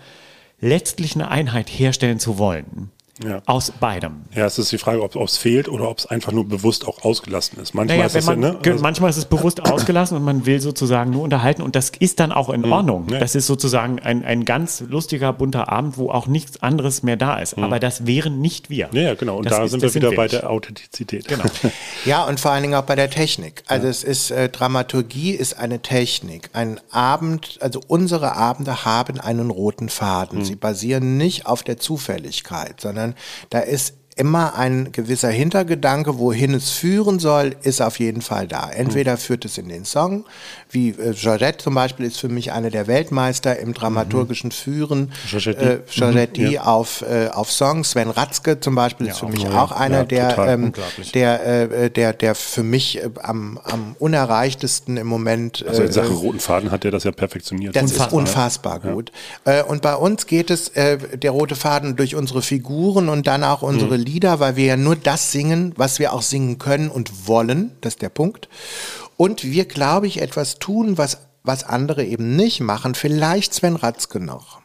letztlich 0.61 1.15
eine 1.15 1.29
Einheit 1.29 1.69
herstellen 1.69 2.19
zu 2.19 2.37
wollen. 2.37 2.91
Ja. 3.23 3.41
Aus 3.45 3.71
beidem. 3.71 4.21
Ja, 4.33 4.45
es 4.45 4.57
ist 4.57 4.71
die 4.71 4.77
Frage, 4.77 5.03
ob 5.03 5.15
es 5.15 5.37
fehlt 5.37 5.67
oder 5.67 5.89
ob 5.89 5.97
es 5.97 6.05
einfach 6.05 6.31
nur 6.31 6.47
bewusst 6.47 6.87
auch 6.87 7.03
ausgelassen 7.03 7.59
ist. 7.61 7.73
Manchmal, 7.73 7.97
naja, 7.97 8.07
ist, 8.07 8.15
es 8.15 8.25
man, 8.25 8.41
ja, 8.41 8.51
ne? 8.51 8.59
also 8.63 8.81
manchmal 8.81 9.09
ist 9.09 9.17
es 9.17 9.25
bewusst 9.25 9.61
ausgelassen 9.69 10.15
und 10.15 10.23
man 10.23 10.45
will 10.45 10.61
sozusagen 10.61 11.11
nur 11.11 11.23
unterhalten 11.23 11.61
und 11.61 11.75
das 11.75 11.91
ist 11.99 12.19
dann 12.19 12.31
auch 12.31 12.49
in 12.49 12.61
mhm. 12.61 12.71
Ordnung. 12.71 13.07
Ja. 13.09 13.19
Das 13.19 13.35
ist 13.35 13.47
sozusagen 13.47 13.99
ein, 13.99 14.23
ein 14.23 14.45
ganz 14.45 14.81
lustiger, 14.87 15.33
bunter 15.33 15.69
Abend, 15.69 15.97
wo 15.97 16.09
auch 16.11 16.27
nichts 16.27 16.63
anderes 16.63 17.03
mehr 17.03 17.17
da 17.17 17.37
ist. 17.39 17.57
Mhm. 17.57 17.63
Aber 17.63 17.79
das 17.79 18.05
wären 18.05 18.39
nicht 18.39 18.69
wir. 18.69 18.89
Ja, 18.93 19.15
genau. 19.15 19.37
Und 19.37 19.45
das 19.45 19.57
da 19.57 19.63
ist, 19.65 19.71
sind 19.71 19.81
wir 19.81 19.93
wieder 19.93 20.11
bei 20.11 20.27
der 20.27 20.49
Authentizität. 20.49 21.27
Genau. 21.27 21.43
ja, 22.05 22.23
und 22.23 22.39
vor 22.39 22.51
allen 22.51 22.63
Dingen 22.63 22.75
auch 22.75 22.83
bei 22.83 22.95
der 22.95 23.09
Technik. 23.09 23.63
Also 23.67 23.87
es 23.87 24.03
ist, 24.03 24.31
äh, 24.31 24.47
Dramaturgie 24.49 25.31
ist 25.31 25.57
eine 25.57 25.81
Technik. 25.81 26.49
Ein 26.53 26.79
Abend, 26.89 27.57
also 27.61 27.81
unsere 27.87 28.35
Abende 28.35 28.85
haben 28.85 29.19
einen 29.19 29.49
roten 29.49 29.89
Faden. 29.89 30.39
Mhm. 30.39 30.45
Sie 30.45 30.55
basieren 30.55 31.17
nicht 31.17 31.45
auf 31.45 31.63
der 31.63 31.77
Zufälligkeit, 31.77 32.79
sondern 32.79 33.08
sondern 33.09 33.15
da 33.49 33.59
ist 33.59 33.98
immer 34.19 34.55
ein 34.55 34.91
gewisser 34.91 35.29
Hintergedanke, 35.29 36.19
wohin 36.19 36.53
es 36.53 36.71
führen 36.71 37.19
soll, 37.19 37.55
ist 37.63 37.81
auf 37.81 37.99
jeden 37.99 38.21
Fall 38.21 38.47
da. 38.47 38.69
Entweder 38.69 39.15
führt 39.15 39.45
es 39.45 39.57
in 39.57 39.69
den 39.69 39.85
Song, 39.85 40.25
wie 40.69 40.89
äh, 40.89 41.13
Georgette 41.13 41.63
zum 41.63 41.73
Beispiel 41.73 42.05
ist 42.05 42.19
für 42.19 42.27
mich 42.27 42.51
eine 42.51 42.69
der 42.69 42.87
Weltmeister 42.87 43.57
im 43.59 43.73
dramaturgischen 43.73 44.51
Führen. 44.51 45.13
Georgette, 45.29 45.61
äh, 45.61 45.79
Georgette 45.89 46.41
mhm, 46.41 46.51
ja. 46.51 46.63
auf, 46.63 47.01
äh, 47.01 47.29
auf 47.29 47.49
Songs. 47.49 47.91
Sven 47.91 48.09
Ratzke 48.09 48.59
zum 48.59 48.75
Beispiel 48.75 49.07
ja, 49.07 49.13
ist 49.13 49.19
für 49.19 49.27
mich 49.27 49.43
ja, 49.43 49.63
auch 49.63 49.71
einer, 49.71 50.03
der, 50.03 50.37
ähm, 50.37 50.73
der, 51.13 51.45
äh, 51.45 51.89
der, 51.89 52.11
der 52.11 52.35
für 52.35 52.63
mich 52.63 52.97
äh, 52.97 53.09
am, 53.23 53.57
am 53.63 53.95
unerreichtesten 53.99 54.97
im 54.97 55.07
Moment. 55.07 55.65
Also 55.65 55.83
in 55.83 55.91
Sachen 55.93 56.11
äh, 56.11 56.19
roten 56.19 56.39
Faden 56.41 56.71
hat 56.71 56.83
er 56.83 56.91
das 56.91 57.05
ja 57.05 57.11
perfektioniert. 57.11 57.73
Das 57.73 57.83
unfassbar, 57.83 58.07
ist 58.07 58.13
unfassbar 58.13 58.79
gut. 58.79 59.11
und 59.69 59.81
bei 59.81 59.95
uns 59.95 60.27
geht 60.27 60.51
es, 60.51 60.71
der 60.73 61.31
rote 61.31 61.55
Faden 61.55 61.95
durch 61.95 62.15
unsere 62.15 62.41
Figuren 62.41 63.07
und 63.07 63.27
dann 63.27 63.45
auch 63.45 63.61
unsere 63.61 63.97
mhm. 63.97 64.03
Lieder, 64.09 64.39
weil 64.39 64.55
wir 64.55 64.65
ja 64.65 64.77
nur 64.77 64.95
das 64.95 65.31
singen, 65.31 65.73
was 65.75 65.99
wir 65.99 66.13
auch 66.13 66.23
singen 66.23 66.57
können 66.57 66.89
und 66.89 67.27
wollen. 67.27 67.71
Das 67.81 67.93
ist 67.93 68.01
der 68.01 68.09
Punkt. 68.09 68.49
Und 69.17 69.43
wir, 69.43 69.65
glaube 69.65 70.07
ich, 70.07 70.21
etwas 70.21 70.57
tun, 70.59 70.97
was, 70.97 71.19
was 71.43 71.63
andere 71.63 72.03
eben 72.03 72.35
nicht 72.35 72.59
machen. 72.59 72.95
Vielleicht 72.95 73.53
Sven 73.53 73.75
Ratzke 73.75 74.19
noch. 74.19 74.58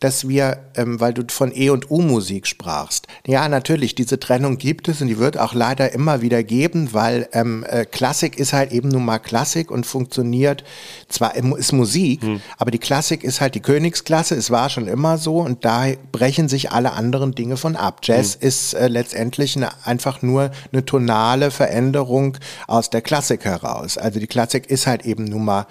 Dass 0.00 0.28
wir, 0.28 0.58
ähm, 0.76 1.00
weil 1.00 1.14
du 1.14 1.22
von 1.28 1.52
E- 1.54 1.70
und 1.70 1.90
U-Musik 1.90 2.46
sprachst. 2.46 3.06
Ja, 3.26 3.48
natürlich, 3.48 3.94
diese 3.94 4.18
Trennung 4.18 4.58
gibt 4.58 4.88
es 4.88 5.00
und 5.00 5.08
die 5.08 5.18
wird 5.18 5.38
auch 5.38 5.54
leider 5.54 5.92
immer 5.92 6.22
wieder 6.22 6.42
geben, 6.42 6.90
weil 6.92 7.28
ähm, 7.32 7.64
äh, 7.68 7.84
Klassik 7.84 8.38
ist 8.38 8.52
halt 8.52 8.72
eben 8.72 8.88
nun 8.88 9.04
mal 9.04 9.18
Klassik 9.18 9.70
und 9.70 9.86
funktioniert, 9.86 10.64
zwar 11.08 11.34
ist 11.36 11.72
Musik, 11.72 12.22
hm. 12.22 12.40
aber 12.56 12.70
die 12.70 12.78
Klassik 12.78 13.24
ist 13.24 13.40
halt 13.40 13.54
die 13.54 13.60
Königsklasse, 13.60 14.34
es 14.34 14.50
war 14.50 14.70
schon 14.70 14.88
immer 14.88 15.18
so 15.18 15.40
und 15.40 15.64
da 15.64 15.86
brechen 16.12 16.48
sich 16.48 16.72
alle 16.72 16.92
anderen 16.92 17.34
Dinge 17.34 17.56
von 17.56 17.76
ab. 17.76 18.00
Jazz 18.02 18.34
hm. 18.34 18.48
ist 18.48 18.74
äh, 18.74 18.88
letztendlich 18.88 19.56
eine, 19.56 19.70
einfach 19.84 20.22
nur 20.22 20.50
eine 20.72 20.84
tonale 20.84 21.50
Veränderung 21.50 22.36
aus 22.66 22.90
der 22.90 23.02
Klassik 23.02 23.44
heraus. 23.44 23.98
Also 23.98 24.20
die 24.20 24.26
Klassik 24.26 24.70
ist 24.70 24.86
halt 24.86 25.04
eben 25.04 25.24
nun 25.24 25.44
mal 25.44 25.66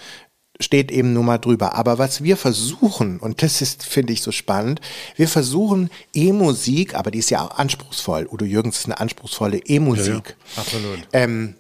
steht 0.59 0.91
eben 0.91 1.13
nur 1.13 1.23
mal 1.23 1.37
drüber. 1.37 1.75
Aber 1.75 1.97
was 1.97 2.23
wir 2.23 2.37
versuchen, 2.37 3.19
und 3.19 3.43
das 3.43 3.61
ist, 3.61 3.85
finde 3.85 4.13
ich, 4.13 4.21
so 4.21 4.31
spannend, 4.31 4.81
wir 5.15 5.27
versuchen 5.27 5.89
E-Musik, 6.13 6.95
aber 6.95 7.11
die 7.11 7.19
ist 7.19 7.29
ja 7.29 7.45
auch 7.45 7.57
anspruchsvoll. 7.57 8.27
Udo 8.31 8.45
Jürgens 8.45 8.79
ist 8.79 8.85
eine 8.85 8.99
anspruchsvolle 8.99 9.59
E-Musik. 9.59 10.07
Ja, 10.07 10.55
ja. 10.55 10.61
Absolut. 10.61 10.99
Ähm, 11.13 11.55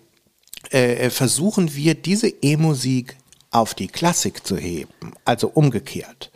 äh, 0.71 0.95
äh, 0.95 1.09
versuchen 1.09 1.75
wir 1.75 1.95
diese 1.95 2.27
E-Musik 2.27 3.15
auf 3.51 3.73
die 3.73 3.87
Klassik 3.87 4.45
zu 4.45 4.57
heben, 4.57 5.13
also 5.23 5.47
umgekehrt. 5.47 6.31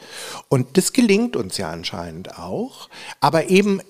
Und 0.47 0.77
das 0.77 0.93
gelingt 0.93 1.35
uns 1.35 1.57
ja 1.57 1.69
anscheinend 1.69 2.37
auch, 2.37 2.89
aber 3.19 3.49
eben 3.49 3.81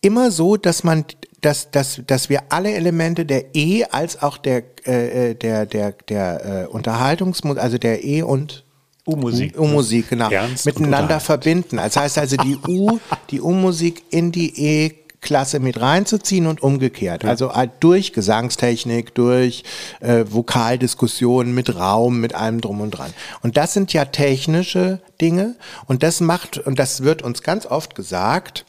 immer 0.00 0.30
so, 0.30 0.56
dass 0.56 0.82
man 0.82 1.04
dass, 1.42 1.70
dass, 1.70 2.00
dass 2.06 2.30
wir 2.30 2.44
alle 2.48 2.72
Elemente 2.72 3.26
der 3.26 3.54
E 3.54 3.84
als 3.84 4.22
auch 4.22 4.38
der, 4.38 4.62
äh, 4.86 5.30
äh 5.30 5.34
der, 5.34 5.66
der, 5.66 5.92
der 6.08 6.62
äh, 6.62 6.66
Unterhaltungsmusik, 6.66 7.62
also 7.62 7.78
der 7.78 8.04
E 8.04 8.22
und 8.22 8.64
U-Musik. 9.04 9.58
U-Musik, 9.58 10.10
genau. 10.10 10.30
Ernst 10.30 10.64
miteinander 10.64 11.18
verbinden. 11.18 11.76
Das 11.78 11.96
heißt 11.96 12.18
also 12.18 12.36
die 12.36 12.56
U, 12.68 13.00
die 13.30 13.40
U-Musik 13.40 14.04
in 14.10 14.30
die 14.30 14.52
E-Klasse 14.56 15.58
mit 15.58 15.80
reinzuziehen 15.80 16.46
und 16.46 16.62
umgekehrt. 16.62 17.24
Also 17.24 17.52
halt 17.52 17.72
durch 17.80 18.12
Gesangstechnik, 18.12 19.12
durch 19.16 19.64
äh, 19.98 20.24
Vokaldiskussionen 20.28 21.52
mit 21.52 21.74
Raum, 21.74 22.20
mit 22.20 22.36
allem 22.36 22.60
drum 22.60 22.80
und 22.80 22.92
dran. 22.92 23.12
Und 23.42 23.56
das 23.56 23.74
sind 23.74 23.92
ja 23.92 24.04
technische 24.04 25.00
Dinge 25.20 25.56
und 25.86 26.04
das 26.04 26.20
macht, 26.20 26.58
und 26.58 26.78
das 26.78 27.02
wird 27.02 27.22
uns 27.22 27.42
ganz 27.42 27.66
oft 27.66 27.96
gesagt, 27.96 28.64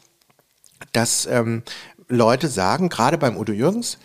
dass 0.92 1.26
ähm, 1.26 1.62
Leute 2.08 2.48
sagen, 2.48 2.88
gerade 2.88 3.18
beim 3.18 3.36
Udo 3.36 3.52
Jürgens, 3.52 3.98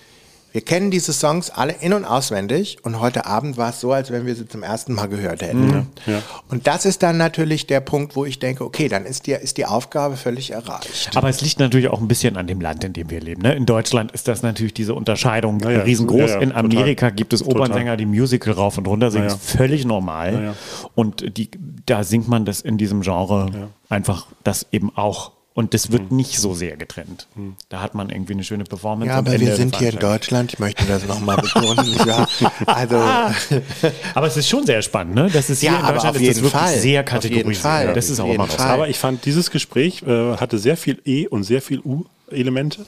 wir 0.51 0.61
kennen 0.61 0.89
diese 0.89 1.13
Songs 1.13 1.51
alle 1.51 1.73
in- 1.79 1.93
und 1.93 2.05
auswendig 2.05 2.77
und 2.81 2.99
heute 2.99 3.27
Abend 3.27 3.57
war 3.57 3.69
es 3.69 3.79
so, 3.79 3.93
als 3.93 4.09
wenn 4.09 4.25
wir 4.25 4.33
sie 4.35 4.47
zum 4.47 4.63
ersten 4.63 4.93
Mal 4.93 5.07
gehört 5.07 5.43
hätten. 5.43 5.67
Mhm, 5.67 5.87
ja. 6.07 6.23
Und 6.49 6.65
das 6.65 6.85
ist 6.85 7.03
dann 7.03 7.17
natürlich 7.17 7.67
der 7.67 7.81
Punkt, 7.81 8.15
wo 8.15 8.25
ich 8.25 8.39
denke, 8.39 8.63
okay, 8.63 8.87
dann 8.87 9.05
ist 9.05 9.27
die, 9.27 9.33
ist 9.33 9.57
die 9.57 9.65
Aufgabe 9.67 10.17
völlig 10.17 10.51
erreicht. 10.51 11.11
Aber 11.15 11.29
es 11.29 11.41
liegt 11.41 11.59
natürlich 11.59 11.89
auch 11.89 12.01
ein 12.01 12.07
bisschen 12.07 12.35
an 12.35 12.47
dem 12.47 12.61
Land, 12.61 12.83
in 12.83 12.93
dem 12.93 13.11
wir 13.11 13.21
leben. 13.21 13.43
Ne? 13.43 13.53
In 13.53 13.67
Deutschland 13.67 14.11
ist 14.11 14.27
das 14.27 14.41
natürlich 14.41 14.73
diese 14.73 14.95
Unterscheidung 14.95 15.59
ja, 15.59 15.81
riesengroß. 15.81 16.37
in 16.41 16.51
Amerika 16.51 17.07
total. 17.07 17.11
gibt 17.11 17.33
es 17.33 17.45
Opernsänger, 17.45 17.95
die 17.95 18.07
Musical 18.07 18.53
rauf 18.53 18.77
und 18.79 18.87
runter 18.87 19.11
singen, 19.11 19.27
ist 19.27 19.39
völlig 19.39 19.85
normal. 19.85 20.55
Und 20.95 21.37
die, 21.37 21.51
da 21.85 22.03
singt 22.03 22.27
man 22.27 22.45
das 22.45 22.61
in 22.61 22.79
diesem 22.79 23.01
Genre 23.01 23.69
einfach 23.87 24.25
das 24.43 24.65
eben 24.71 24.91
auch 24.95 25.31
und 25.53 25.73
das 25.73 25.91
wird 25.91 26.09
hm. 26.09 26.17
nicht 26.17 26.39
so 26.39 26.53
sehr 26.53 26.77
getrennt. 26.77 27.27
Hm. 27.35 27.55
Da 27.69 27.81
hat 27.81 27.95
man 27.95 28.09
irgendwie 28.09 28.33
eine 28.33 28.43
schöne 28.43 28.63
Performance. 28.63 29.11
Ja, 29.11 29.17
aber 29.17 29.39
wir 29.39 29.55
sind 29.55 29.75
hier 29.77 29.89
in 29.89 29.99
Deutschland, 29.99 30.53
ich 30.53 30.59
möchte 30.59 30.85
das 30.85 31.07
nochmal 31.07 31.37
betonen. 31.41 31.95
ja, 32.05 32.27
also. 32.65 32.97
aber 34.15 34.27
es 34.27 34.37
ist 34.37 34.47
schon 34.47 34.65
sehr 34.65 34.81
spannend, 34.81 35.15
ne? 35.15 35.29
Das 35.31 35.49
ist 35.49 35.61
hier 35.61 35.71
ja, 35.71 35.79
in 35.79 35.93
Deutschland 35.93 36.15
ist 36.17 36.29
das 36.29 36.35
wirklich 36.37 36.61
Fall. 36.61 36.77
sehr 36.77 37.03
kategorisiert. 37.03 37.95
Das 37.95 38.09
ist 38.09 38.19
auch 38.19 38.31
immer 38.31 38.47
so. 38.47 38.57
Aber 38.59 38.89
ich 38.89 38.99
fand, 38.99 39.25
dieses 39.25 39.51
Gespräch 39.51 40.03
äh, 40.03 40.37
hatte 40.37 40.59
sehr 40.59 40.77
viel 40.77 41.01
E 41.05 41.27
und 41.27 41.43
sehr 41.43 41.61
viel 41.61 41.79
U 41.79 42.05
Elemente. 42.32 42.86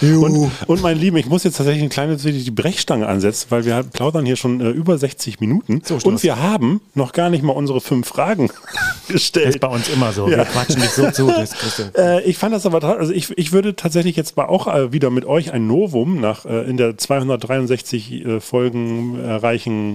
Und, 0.00 0.50
und 0.66 0.82
mein 0.82 0.98
Lieben, 0.98 1.16
ich 1.16 1.26
muss 1.26 1.44
jetzt 1.44 1.56
tatsächlich 1.56 1.82
eine 1.82 1.90
kleine 1.90 2.16
die 2.16 2.50
Brechstange 2.50 3.06
ansetzen, 3.06 3.46
weil 3.50 3.64
wir 3.64 3.82
plaudern 3.82 4.26
hier 4.26 4.36
schon 4.36 4.60
äh, 4.60 4.70
über 4.70 4.98
60 4.98 5.40
Minuten 5.40 5.82
so, 5.84 5.98
und 6.04 6.22
wir 6.22 6.40
haben 6.40 6.80
noch 6.94 7.12
gar 7.12 7.30
nicht 7.30 7.42
mal 7.42 7.52
unsere 7.52 7.80
fünf 7.80 8.08
Fragen 8.08 8.50
gestellt. 9.08 9.46
Das 9.46 9.54
ist 9.56 9.60
bei 9.60 9.68
uns 9.68 9.88
immer 9.88 10.12
so. 10.12 10.28
Ja. 10.28 10.38
Wir 10.38 10.44
quatschen 10.44 10.80
nicht 10.80 10.92
so 10.92 11.10
zu. 11.10 11.30
äh, 11.96 12.22
ich 12.24 12.38
fand 12.38 12.54
das 12.54 12.66
aber, 12.66 12.82
also 12.82 13.12
ich, 13.12 13.36
ich 13.38 13.52
würde 13.52 13.76
tatsächlich 13.76 14.16
jetzt 14.16 14.36
mal 14.36 14.46
auch 14.46 14.66
äh, 14.66 14.92
wieder 14.92 15.10
mit 15.10 15.24
euch 15.24 15.52
ein 15.52 15.66
Novum 15.66 16.20
nach 16.20 16.44
äh, 16.44 16.68
in 16.68 16.76
der 16.76 16.98
263 16.98 18.24
äh, 18.24 18.40
Folgen 18.40 19.18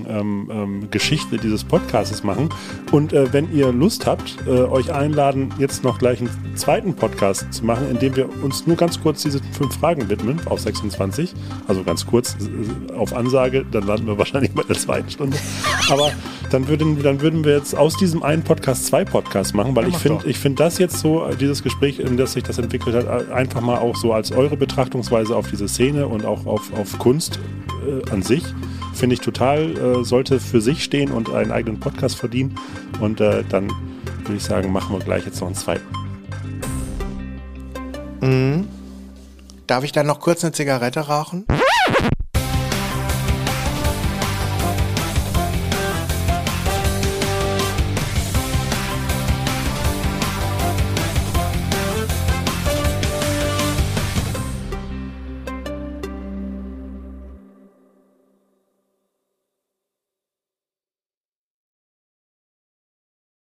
ähm, 0.08 0.50
ähm, 0.52 0.92
Geschichte 0.92 1.38
dieses 1.38 1.64
Podcasts 1.64 2.24
machen. 2.24 2.50
Und 2.92 3.14
äh, 3.14 3.34
wenn 3.34 3.54
ihr 3.54 3.72
Lust 3.72 4.06
habt, 4.06 4.36
euch 4.48 4.94
einladen, 4.94 5.54
jetzt 5.60 5.84
noch 5.84 6.00
gleich 6.00 6.20
einen 6.20 6.30
zweiten 6.56 6.96
Podcast 6.96 7.54
zu 7.54 7.66
machen, 7.66 7.90
in 7.90 8.00
dem 8.00 8.16
wir 8.16 8.30
uns 8.44 8.66
nur 8.66 8.77
ganz 8.78 9.02
kurz 9.02 9.24
diese 9.24 9.42
fünf 9.52 9.78
Fragen 9.78 10.10
widmen 10.10 10.40
auf 10.46 10.60
26. 10.60 11.34
Also 11.68 11.84
ganz 11.84 12.06
kurz 12.06 12.36
äh, 12.36 12.94
auf 12.94 13.14
Ansage, 13.14 13.66
dann 13.72 13.86
landen 13.86 14.08
wir 14.08 14.18
wahrscheinlich 14.18 14.54
bei 14.54 14.64
der 14.64 14.78
zweiten 14.78 15.10
Stunde. 15.10 15.38
Aber 15.90 16.12
dann 16.52 16.68
würden, 16.68 17.02
dann 17.04 17.22
würden 17.22 17.44
wir 17.44 17.58
jetzt 17.58 17.76
aus 17.76 17.98
diesem 17.98 18.24
einen 18.24 18.44
Podcast 18.44 18.86
zwei 18.86 19.04
Podcasts 19.04 19.54
machen, 19.54 19.76
weil 19.76 19.84
ja, 19.84 19.90
ich 19.90 19.98
finde 19.98 20.28
ich 20.28 20.40
finde 20.40 20.64
das 20.64 20.78
jetzt 20.78 21.00
so, 21.00 21.28
dieses 21.40 21.64
Gespräch, 21.64 22.00
in 22.00 22.18
das 22.18 22.34
sich 22.34 22.44
das 22.44 22.58
entwickelt 22.58 22.96
hat, 22.96 23.32
einfach 23.32 23.62
mal 23.62 23.80
auch 23.80 23.96
so 23.96 24.14
als 24.14 24.32
eure 24.32 24.56
Betrachtungsweise 24.56 25.36
auf 25.36 25.50
diese 25.50 25.68
Szene 25.68 26.08
und 26.08 26.26
auch 26.26 26.46
auf, 26.46 26.72
auf 26.74 26.98
Kunst 27.00 27.40
äh, 27.88 28.10
an 28.12 28.22
sich 28.22 28.44
finde 28.98 29.14
ich 29.14 29.22
total, 29.22 29.78
äh, 29.78 30.04
sollte 30.04 30.40
für 30.40 30.60
sich 30.60 30.84
stehen 30.84 31.12
und 31.12 31.30
einen 31.30 31.52
eigenen 31.52 31.80
Podcast 31.80 32.18
verdienen. 32.18 32.56
Und 33.00 33.22
äh, 33.22 33.44
dann 33.48 33.70
würde 34.24 34.36
ich 34.38 34.44
sagen, 34.44 34.72
machen 34.72 34.94
wir 34.96 35.04
gleich 35.04 35.26
jetzt 35.26 35.40
noch 35.40 35.48
einen 35.48 35.56
zweiten. 35.56 36.07
Mhm. 38.22 38.68
Darf 39.68 39.84
ich 39.84 39.92
dann 39.92 40.08
noch 40.08 40.20
kurz 40.20 40.44
eine 40.44 40.54
Zigarette 40.54 41.02
rauchen? 41.02 41.46